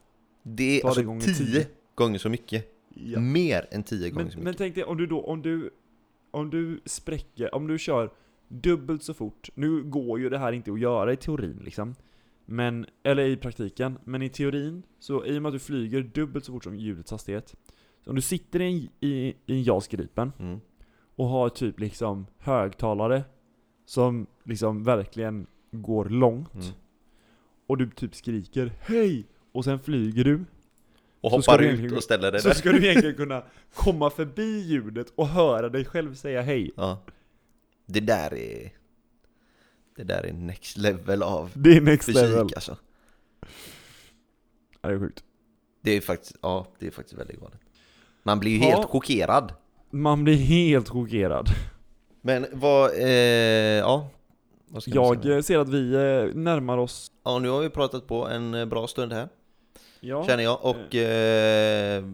Det 0.43 0.63
är 0.77 0.81
Ta 0.81 0.87
det 0.87 0.89
alltså 0.89 1.03
gånger 1.03 1.21
10 1.21 1.33
10. 1.35 1.67
gånger 1.95 2.17
så 2.19 2.29
mycket. 2.29 2.69
Ja. 2.89 3.19
Mer 3.19 3.67
än 3.71 3.83
10 3.83 4.09
gånger 4.09 4.23
Men, 4.23 4.31
så 4.31 4.37
men 4.37 4.45
mycket. 4.45 4.57
tänk 4.57 4.75
dig 4.75 4.83
om 4.83 4.97
du 4.97 5.05
då, 5.07 5.21
om 5.23 5.41
du, 5.41 5.69
om 6.31 6.49
du 6.49 6.81
spräcker, 6.85 7.55
om 7.55 7.67
du 7.67 7.77
kör 7.79 8.09
dubbelt 8.47 9.03
så 9.03 9.13
fort, 9.13 9.49
nu 9.55 9.83
går 9.83 10.19
ju 10.19 10.29
det 10.29 10.37
här 10.37 10.51
inte 10.53 10.71
att 10.71 10.79
göra 10.79 11.13
i 11.13 11.17
teorin 11.17 11.59
liksom, 11.63 11.95
men, 12.45 12.85
eller 13.03 13.23
i 13.23 13.37
praktiken, 13.37 13.97
men 14.03 14.21
i 14.21 14.29
teorin, 14.29 14.83
så 14.99 15.25
i 15.25 15.37
och 15.37 15.41
med 15.41 15.49
att 15.49 15.53
du 15.55 15.59
flyger 15.59 16.01
dubbelt 16.01 16.45
så 16.45 16.51
fort 16.51 16.63
som 16.63 16.75
ljudets 16.75 17.11
hastighet, 17.11 17.55
så 18.03 18.09
om 18.09 18.15
du 18.15 18.21
sitter 18.21 18.61
i 18.61 18.65
en, 18.67 18.89
i, 19.09 19.27
i 19.45 19.53
en 19.53 19.63
JAS 19.63 19.87
Gripen 19.87 20.31
Mm. 20.39 20.59
och 21.15 21.25
har 21.27 21.49
typ 21.49 21.79
liksom 21.79 22.27
högtalare 22.37 23.23
som 23.85 24.27
liksom 24.43 24.83
verkligen 24.83 25.47
går 25.73 26.05
långt, 26.05 26.53
Mm. 26.53 26.65
och 27.67 27.77
du 27.77 27.89
typ 27.89 28.15
skriker 28.15 28.71
'Hej!' 28.81 29.25
och 29.51 29.63
sen 29.65 29.79
flyger 29.79 30.23
du, 30.23 30.45
Och 31.21 31.31
Så 31.31 31.37
hoppar 31.37 31.57
du 31.57 31.69
ut 31.69 31.91
och 31.91 32.03
ställer 32.03 32.31
dig 32.31 32.41
så 32.41 32.47
där. 32.47 32.55
ska 32.55 32.71
du 32.71 32.85
egentligen 32.89 33.15
kunna 33.15 33.43
komma 33.73 34.09
förbi 34.09 34.59
ljudet 34.59 35.07
och 35.15 35.27
höra 35.27 35.69
dig 35.69 35.85
själv 35.85 36.15
säga 36.15 36.41
hej. 36.41 36.71
Ja. 36.75 37.03
Det 37.85 37.99
där 37.99 38.33
är... 38.33 38.71
Det 39.95 40.03
där 40.03 40.23
är 40.25 40.33
next 40.33 40.77
level 40.77 41.23
av 41.23 41.51
Det 41.53 41.77
är 41.77 41.81
next 41.81 42.05
fysik 42.05 42.21
level. 42.21 42.39
alltså. 42.55 42.77
Ja, 44.81 44.89
det 44.89 44.95
är 44.95 44.99
sjukt. 44.99 45.23
Det 45.81 45.91
är 45.91 46.01
faktiskt, 46.01 46.35
ja, 46.41 46.67
det 46.79 46.87
är 46.87 46.91
faktiskt 46.91 47.19
väldigt 47.19 47.39
galet. 47.39 47.59
Man 48.23 48.39
blir 48.39 48.51
ju 48.51 48.57
Ja. 48.59 48.75
helt 48.75 48.89
chockerad. 48.89 49.53
Man 49.89 50.23
blir 50.23 50.35
helt 50.35 50.89
chockerad. 50.89 51.47
Men 52.21 52.45
vad, 52.51 52.91
eh, 52.99 53.07
ja. 53.79 54.09
Jag 54.85 55.25
eh, 55.25 55.41
ser 55.41 55.59
att 55.59 55.69
vi 55.69 55.93
eh, 55.93 56.35
närmar 56.35 56.77
oss... 56.77 57.11
Ja, 57.23 57.39
nu 57.39 57.49
har 57.49 57.61
vi 57.61 57.69
pratat 57.69 58.07
på 58.07 58.27
en 58.27 58.53
eh, 58.53 58.65
bra 58.65 58.87
stund 58.87 59.13
här, 59.13 59.29
Ja, 59.99 60.25
känner 60.27 60.43
jag. 60.43 60.65
Och, 60.65 60.95
eh, 60.95 62.05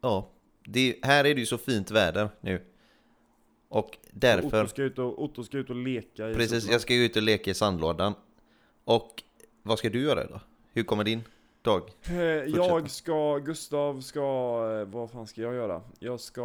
ja. 0.00 0.30
Det, 0.64 0.96
här 1.02 1.24
är 1.24 1.34
det 1.34 1.40
ju 1.40 1.46
så 1.46 1.58
fint 1.58 1.90
väder 1.90 2.28
nu. 2.40 2.60
Och 3.68 3.98
därför, 4.10 4.62
Otto 4.62 4.68
ska, 4.68 4.82
ut 4.82 4.98
och, 4.98 5.22
Otto 5.22 5.44
ska 5.44 5.58
ut 5.58 5.70
och 5.70 5.76
leka 5.76 6.30
i 6.30 6.34
precis, 6.34 6.70
jag 6.70 6.80
ska 6.80 6.94
ju 6.94 7.04
ut 7.04 7.16
och 7.16 7.22
leka 7.22 7.50
i 7.50 7.54
sandlådan. 7.54 8.14
Och 8.84 9.22
vad 9.62 9.78
ska 9.78 9.88
du 9.88 10.02
göra 10.02 10.24
idag? 10.24 10.40
Hur 10.72 10.82
kommer 10.82 11.04
din 11.04 11.24
dag? 11.66 11.90
Eh, 12.08 12.16
Jag 12.56 12.90
ska, 12.90 13.38
Gustav 13.38 14.00
ska, 14.00 14.20
eh, 14.80 14.88
vad 14.88 15.10
fan 15.10 15.26
ska 15.26 15.40
jag 15.42 15.54
göra? 15.54 15.82
Jag 15.98 16.20
ska 16.20 16.42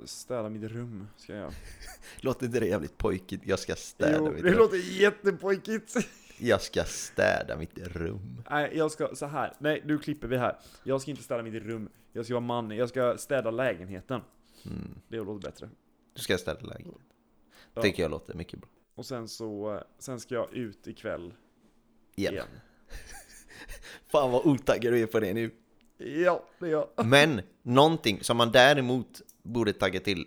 eh, 0.00 0.04
städa 0.06 0.48
mitt 0.48 0.62
rum, 0.62 1.08
ska 1.16 1.32
jag 1.32 1.40
göra. 1.40 1.52
Låter 2.20 2.46
inte 2.46 2.60
det 2.60 2.66
jävligt 2.66 2.98
pojkigt? 2.98 3.46
Jag 3.46 3.58
ska 3.58 3.74
städa 3.74 4.16
Jo, 4.18 4.30
mitt 4.32 4.42
det 4.42 4.50
rum. 4.50 4.58
låter 4.58 4.76
jättepojkigt. 5.00 5.94
Jag 6.38 6.60
ska 6.62 6.84
städa 6.84 7.56
mitt 7.56 7.78
rum. 7.78 8.42
Nej, 8.50 8.72
jag 8.76 8.90
ska, 8.90 9.14
så 9.14 9.26
här. 9.26 9.52
Nej, 9.58 9.82
nu 9.84 9.98
klipper 9.98 10.28
vi 10.28 10.36
här. 10.36 10.58
Jag 10.84 11.00
ska 11.02 11.10
inte 11.10 11.22
städa 11.22 11.42
mitt 11.42 11.62
rum. 11.62 11.88
Jag 12.12 12.24
ska 12.24 12.34
vara 12.34 12.40
man, 12.40 12.70
jag 12.70 12.88
ska 12.88 13.18
städa 13.18 13.50
lägenheten. 13.50 14.20
Mm. 14.66 14.94
Det 15.08 15.16
låter 15.16 15.48
bättre. 15.50 15.68
Du 16.14 16.22
ska 16.22 16.38
städa 16.38 16.60
lägenheten. 16.60 17.02
Ja. 17.74 17.82
Tycker 17.82 18.02
jag 18.02 18.10
låter 18.10 18.34
mycket 18.34 18.58
bra. 18.60 18.68
Och 18.94 19.06
sen 19.06 19.28
så, 19.28 19.80
sen 19.98 20.20
ska 20.20 20.34
jag 20.34 20.52
ut 20.54 20.86
ikväll 20.86 21.34
Igen. 22.14 22.32
igen. 22.32 22.46
Fan 24.14 24.30
vad 24.30 24.46
otaggad 24.46 24.92
du 24.92 25.02
är 25.02 25.06
på 25.06 25.20
det 25.20 25.32
nu. 25.32 25.50
Ja, 25.98 26.44
det 26.58 26.66
är 26.66 26.70
jag. 26.70 27.06
Men 27.06 27.40
någonting 27.62 28.18
som 28.22 28.36
man 28.36 28.52
däremot 28.52 29.22
borde 29.42 29.72
tagga 29.72 30.00
till, 30.00 30.26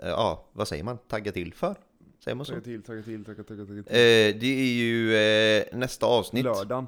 eh, 0.00 0.08
ja 0.08 0.48
vad 0.52 0.68
säger 0.68 0.84
man? 0.84 0.98
Tagga 0.98 1.32
till 1.32 1.54
för? 1.54 1.76
Säger 2.24 2.34
man 2.34 2.46
så? 2.46 2.52
Tagga 2.52 2.64
till, 2.64 2.82
tagga 2.82 3.02
till, 3.02 3.24
tagga, 3.24 3.44
tagga, 3.44 3.66
tagga 3.66 3.82
till. 3.82 3.92
Eh, 3.92 4.40
det 4.40 4.60
är 4.60 4.72
ju 4.72 5.16
eh, 5.16 5.64
nästa 5.72 6.06
avsnitt, 6.06 6.44
Lördagen. 6.44 6.86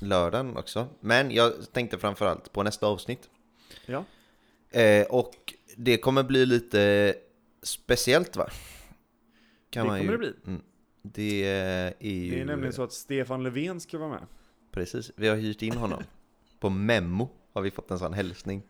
lördagen 0.00 0.56
också. 0.56 0.86
Men 1.00 1.30
jag 1.30 1.52
tänkte 1.72 1.98
framförallt 1.98 2.52
på 2.52 2.62
nästa 2.62 2.86
avsnitt. 2.86 3.30
Ja. 3.86 4.04
Eh, 4.70 5.06
och 5.06 5.54
det 5.76 5.96
kommer 5.96 6.22
bli 6.22 6.46
lite 6.46 7.14
speciellt 7.62 8.36
va? 8.36 8.48
Det 9.70 9.80
kommer 9.80 10.12
det 10.12 10.18
bli. 10.18 10.32
Mm. 10.46 10.62
Det 11.02 11.44
är 11.44 11.94
ju... 11.98 12.30
Det 12.30 12.40
är 12.40 12.44
nämligen 12.44 12.72
så 12.72 12.82
att 12.82 12.92
Stefan 12.92 13.42
Löfven 13.42 13.80
ska 13.80 13.98
vara 13.98 14.10
med. 14.10 14.26
Precis, 14.72 15.10
vi 15.16 15.28
har 15.28 15.36
hyrt 15.36 15.62
in 15.62 15.72
honom. 15.76 16.02
På 16.60 16.70
Memo 16.70 17.28
har 17.52 17.62
vi 17.62 17.70
fått 17.70 17.90
en 17.90 17.98
sån 17.98 18.12
hälsning. 18.12 18.62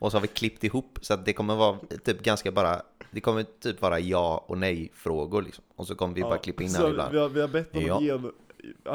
Och 0.00 0.10
så 0.10 0.16
har 0.16 0.22
vi 0.22 0.28
klippt 0.28 0.64
ihop 0.64 0.98
så 1.02 1.14
att 1.14 1.24
det 1.24 1.32
kommer 1.32 1.56
vara 1.56 1.78
typ 2.04 2.22
ganska 2.22 2.52
bara, 2.52 2.82
det 3.10 3.20
kommer 3.20 3.42
typ 3.60 3.82
vara 3.82 4.00
ja 4.00 4.44
och 4.48 4.58
nej 4.58 4.90
frågor 4.94 5.42
liksom. 5.42 5.64
Och 5.76 5.86
så 5.86 5.94
kommer 5.94 6.14
vi 6.14 6.22
bara 6.22 6.38
klippa 6.38 6.62
in 6.62 6.74
här 6.74 6.88
ibland. 6.90 7.12
Vi 7.12 7.18
har, 7.18 7.28
vi, 7.28 7.40
har 7.40 7.48
bett 7.48 7.74
honom 7.74 7.88
Ja. 7.88 8.00
ge, 8.02 8.18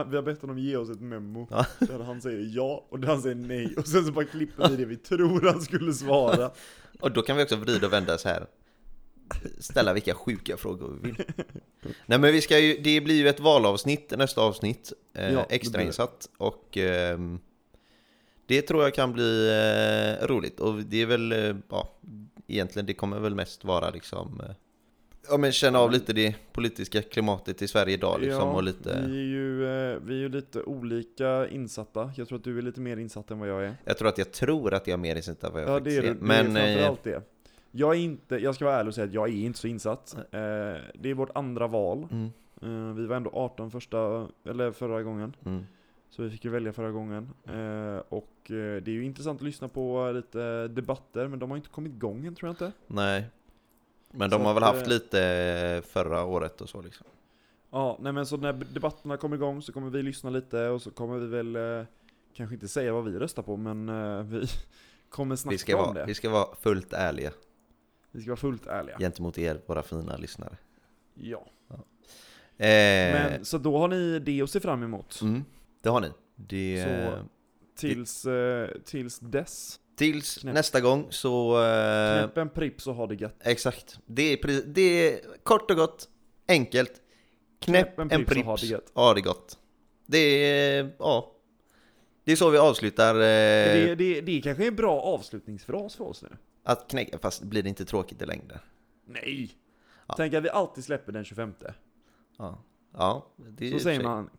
vi 0.10 0.16
har 0.16 0.22
bett 0.22 0.42
honom 0.42 0.58
ge 0.60 0.76
oss 0.78 0.90
ett 0.90 1.02
memo 1.02 1.48
Ja. 1.52 1.66
där 1.80 2.00
han 2.00 2.22
säger 2.22 2.56
ja 2.56 2.86
och 2.90 3.00
där 3.00 3.08
han 3.08 3.22
säger 3.22 3.36
nej 3.36 3.74
och 3.78 3.88
sen 3.88 4.06
så 4.06 4.12
bara 4.12 4.26
klipper 4.26 4.70
vi 4.70 4.76
det 4.76 4.86
vi 4.86 4.98
tror 4.98 5.52
han 5.52 5.62
skulle 5.62 5.94
svara. 5.94 6.52
Och 7.00 7.12
då 7.12 7.22
kan 7.22 7.38
vi 7.38 7.44
också 7.44 7.56
vrida 7.56 7.88
och 7.88 7.94
vända 7.94 8.18
så 8.18 8.30
här. 8.30 8.46
Ställa 9.60 9.94
vilka 9.94 10.14
sjuka 10.14 10.58
frågor 10.58 11.00
vi 11.02 11.08
vill. 11.10 11.24
Nej 12.06 12.20
men 12.20 12.32
vi 12.34 12.42
ska 12.42 12.60
ju, 12.60 12.78
det 12.78 13.02
blir 13.02 13.16
ju 13.16 13.28
ett 13.28 13.40
valavsnitt 13.40 14.14
nästa 14.18 14.42
avsnitt. 14.42 14.94
Eh, 15.14 15.24
Ja, 15.24 15.30
det 15.30 15.46
det. 15.50 15.56
extrainsatt. 15.56 16.30
Och 16.38 16.78
ehm, 16.78 17.40
det 18.46 18.62
tror 18.62 18.84
jag 18.84 18.94
kan 18.94 19.14
bli 19.14 19.50
eh, 19.50 20.28
roligt. 20.28 20.60
Och 20.60 20.76
det 20.76 21.02
är 21.02 21.06
väl, 21.06 21.32
eh, 21.32 21.56
ja, 21.70 21.98
egentligen 22.48 22.86
det 22.86 22.94
kommer 22.94 23.20
väl 23.20 23.36
mest 23.36 23.64
vara 23.64 23.90
liksom 23.90 24.42
eh, 24.50 24.56
Ja 25.30 25.38
men 25.38 25.52
känna 25.52 25.80
av 25.80 25.92
lite 25.92 26.14
det 26.14 26.36
politiska 26.52 27.02
klimatet 27.02 27.62
i 27.62 27.68
Sverige 27.68 27.94
idag 27.94 28.22
liksom 28.22 28.50
och 28.50 28.64
lite 28.64 29.04
vi, 29.08 29.18
är 29.20 29.24
ju, 29.24 29.64
eh, 29.66 30.00
vi 30.06 30.14
är 30.14 30.18
ju 30.20 30.30
lite 30.30 30.62
olika 30.64 31.48
insatta. 31.48 32.12
Jag 32.16 32.28
tror 32.28 32.38
att 32.38 32.44
du 32.44 32.58
är 32.58 32.62
lite 32.62 32.82
mer 32.82 32.98
insatt 32.98 33.32
än 33.32 33.40
vad 33.40 33.50
jag 33.50 33.64
är. 33.66 33.76
Jag 33.86 33.98
tror 33.98 34.08
att 34.10 34.18
jag 34.18 34.32
tror 34.32 34.74
att 34.74 34.88
jag 34.88 34.94
är 34.94 34.98
mer 35.02 35.16
insatt 35.16 35.44
än 35.44 35.54
vad 35.54 35.62
jag 35.62 35.70
Ja 35.70 35.74
det 35.74 35.80
faktiskt 35.80 35.98
är 35.98 36.04
är. 36.04 36.14
du, 36.14 36.20
Men 36.22 36.54
det 36.54 36.60
är 36.60 36.68
eh, 36.68 36.74
framförallt 36.74 37.04
det. 37.04 37.22
Jag 37.76 37.96
är 37.96 38.00
inte, 38.00 38.36
jag 38.36 38.56
ska 38.56 38.66
vara 38.66 38.76
ärlig 38.76 38.88
och 38.88 38.96
säga 38.96 39.08
att 39.08 39.14
jag 39.14 39.30
är 39.30 39.34
inte 39.34 39.60
så 39.60 39.68
insatt. 39.68 40.16
Eh, 40.18 40.20
det 40.94 41.10
är 41.10 41.14
vårt 41.14 41.38
andra 41.38 41.68
val. 41.68 42.08
mm, 42.12 42.30
Eh, 42.62 42.94
vi 42.96 43.06
var 43.06 43.16
ändå 43.16 43.30
18 43.34 43.72
första, 43.72 44.28
eller 44.46 44.72
förra 44.72 45.04
gången. 45.04 45.36
mm. 45.46 45.66
Så 46.10 46.24
vi 46.24 46.30
fick 46.30 46.46
ju 46.46 46.52
välja 46.52 46.74
förra 46.74 46.92
gången. 46.92 47.30
Eh, 47.46 48.02
och 48.10 48.52
eh, 48.52 48.82
det 48.82 48.88
är 48.88 48.94
ju 48.94 49.06
intressant 49.06 49.40
att 49.42 49.46
lyssna 49.46 49.68
på 49.68 50.12
lite 50.12 50.68
debatter, 50.68 51.28
men 51.28 51.40
de 51.40 51.50
har 51.50 51.58
inte 51.58 51.70
kommit 51.70 51.94
igång 51.94 52.26
än 52.26 52.36
tror 52.36 52.48
jag 52.48 52.54
inte. 52.54 52.72
Nej. 52.88 53.26
Men 54.12 54.30
de 54.30 54.40
Så 54.40 54.46
har 54.46 54.54
väl 54.54 54.64
haft 54.64 54.82
eh, 54.88 54.94
lite 54.94 55.82
förra 55.88 56.24
året 56.26 56.62
och 56.62 56.70
så 56.70 56.82
liksom. 56.82 57.08
Ja, 57.72 57.98
nej 58.02 58.12
men 58.14 58.26
så 58.26 58.38
när 58.38 58.54
debatterna 58.54 59.18
kommer 59.18 59.36
igång 59.36 59.62
så 59.62 59.74
kommer 59.74 59.90
vi 59.90 60.04
lyssna 60.04 60.30
lite 60.30 60.68
och 60.68 60.82
så 60.82 60.92
kommer 60.92 61.18
vi 61.18 61.28
väl 61.28 61.56
eh, 61.56 61.86
kanske 62.34 62.54
inte 62.54 62.68
säga 62.68 62.94
vad 62.94 63.04
vi 63.04 63.20
röstar 63.20 63.44
på, 63.44 63.58
men 63.58 63.86
vi 64.30 64.46
kommer 65.10 65.36
snacka 65.36 65.54
Vi 65.54 65.58
ska, 65.58 65.78
om 65.78 65.82
vara, 65.82 65.94
det. 65.94 66.06
vi 66.06 66.14
ska 66.14 66.30
vara 66.30 66.56
fullt 66.62 66.94
ärliga 66.94 67.32
Vi 68.14 68.22
ska 68.22 68.30
vara 68.32 68.38
fullt 68.38 68.68
ärliga. 68.68 68.98
gentemot 69.00 69.38
er, 69.38 69.62
våra 69.66 69.84
fina 69.84 70.18
lyssnare. 70.18 70.58
Ja. 71.16 71.46
Eh, 72.58 73.14
Men, 73.14 73.46
så 73.46 73.58
då 73.58 73.78
har 73.78 73.88
ni 73.88 74.20
det 74.20 74.42
att 74.42 74.50
se 74.50 74.60
fram 74.60 74.84
emot. 74.84 75.22
mm, 75.22 75.44
det 75.82 75.90
har 75.90 76.02
ni. 76.02 76.12
Det, 76.36 76.84
Så- 76.84 77.26
Tills, 77.76 78.26
eh, 78.26 78.68
tills 78.86 79.20
dess. 79.20 79.80
tills 79.96 80.38
knäpp. 80.38 80.54
nästa 80.54 80.82
gång 80.82 81.08
så... 81.10 81.64
Eh, 81.66 82.20
Knäpp 82.20 82.38
en 82.38 82.50
prips 82.50 82.88
och 82.88 82.96
ha 82.96 83.08
det 83.08 83.16
gött. 83.16 83.36
exakt. 83.44 84.00
Det 84.06 84.24
är, 84.24 84.62
det 84.74 84.82
är 84.82 85.20
kort 85.44 85.72
och 85.72 85.78
gott, 85.78 86.10
enkelt. 86.48 87.02
Knäpp, 87.60 88.00
en 88.00 88.10
prips, 88.10 88.32
och 88.38 88.46
ha 88.46 88.56
det 88.58 88.66
gött. 88.66 88.92
Ha 88.94 89.14
det 89.14 89.22
gott. 89.22 89.58
Det 90.06 90.18
är, 90.18 90.92
ja. 91.00 91.36
Det 92.24 92.32
är 92.32 92.36
så 92.36 92.50
vi 92.50 92.58
avslutar. 92.58 93.16
Eh, 93.16 93.20
Det, 93.22 93.96
det, 93.96 94.22
det 94.22 94.42
kanske 94.42 94.64
är 94.64 94.68
en 94.68 94.76
bra 94.76 95.02
avslutningsfras 95.02 95.96
för 95.96 96.04
oss 96.04 96.22
nu. 96.24 96.38
Att 96.64 96.88
knäcka, 96.90 97.18
fast 97.18 97.44
blir 97.44 97.64
det 97.64 97.70
inte 97.70 97.86
tråkigt 97.86 98.22
i 98.22 98.26
längden? 98.26 98.58
Nej! 99.06 99.52
Ja. 100.08 100.14
Tänk 100.18 100.34
att 100.34 100.44
vi 100.44 100.50
alltid 100.50 100.84
släpper 100.84 101.12
den 101.12 101.26
25. 101.26 101.54
Ja, 102.38 102.64
ja 102.94 103.28
det 103.38 103.72
Så 103.72 103.80
säger 103.80 104.04
man 104.04 104.30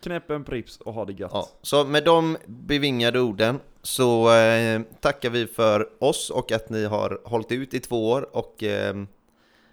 knäpp 0.00 0.30
en 0.30 0.44
Prips 0.44 0.80
och 0.80 0.94
ha 0.94 1.04
det 1.04 1.12
gött. 1.12 1.30
Ja, 1.34 1.48
så 1.62 1.84
med 1.84 2.04
de 2.04 2.36
bevingade 2.46 3.20
orden 3.20 3.60
så 3.82 4.34
eh, 4.34 4.82
tackar 5.00 5.30
vi 5.30 5.46
för 5.46 6.04
oss 6.04 6.30
och 6.30 6.52
att 6.52 6.70
ni 6.70 6.84
har 6.84 7.20
hållit 7.24 7.52
ut 7.52 7.74
i 7.74 7.80
två 7.80 8.10
år 8.10 8.36
och 8.36 8.62
eh, 8.62 9.04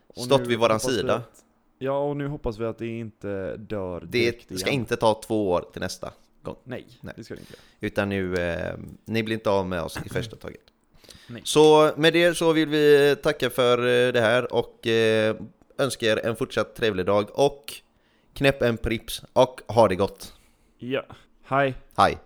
Och 0.08 0.24
stått 0.24 0.48
vid 0.48 0.60
våran 0.60 0.80
sida. 0.80 1.16
Att, 1.16 1.44
ja, 1.80 2.00
och 2.00 2.18
nu 2.18 2.28
hoppas 2.28 2.60
vi 2.60 2.66
att 2.66 2.78
det 2.78 2.88
inte 2.88 3.58
dör 3.58 4.04
Det 4.10 4.44
ska 4.44 4.54
igen. 4.54 4.70
inte 4.70 4.96
ta 4.96 5.22
två 5.22 5.50
år 5.50 5.66
till 5.74 5.82
nästa 5.82 6.14
gång, 6.42 6.56
Nej, 6.64 6.88
Nej. 7.02 7.14
det 7.18 7.24
ska 7.24 7.34
det 7.34 7.40
inte 7.40 7.54
utan 7.80 8.10
nu, 8.10 8.36
eh, 8.36 8.78
ni 9.06 9.24
blir 9.24 9.36
inte 9.36 9.50
av 9.50 9.68
med 9.68 9.82
oss 9.82 10.00
i 10.06 10.10
första 10.10 10.36
taget. 10.36 10.62
Nej. 11.32 11.42
Så 11.46 11.92
med 11.98 12.14
det 12.14 12.38
så 12.38 12.54
vill 12.54 12.70
vi 12.70 13.16
tacka 13.24 13.50
för 13.50 13.78
eh, 13.78 14.14
det 14.14 14.22
här 14.22 14.54
och 14.54 14.88
eh, 14.88 15.36
önska 15.78 16.06
er 16.06 16.26
en 16.26 16.36
fortsatt 16.36 16.76
trevlig 16.76 17.06
dag 17.06 17.28
och 17.34 17.74
knäpp 18.34 18.62
en 18.62 18.78
prips 18.78 19.22
och 19.34 19.62
ha 19.68 19.88
det 19.88 19.96
gott. 19.96 20.34
Ja. 20.78 21.04
Hej. 21.44 21.74
Hej! 21.98 22.18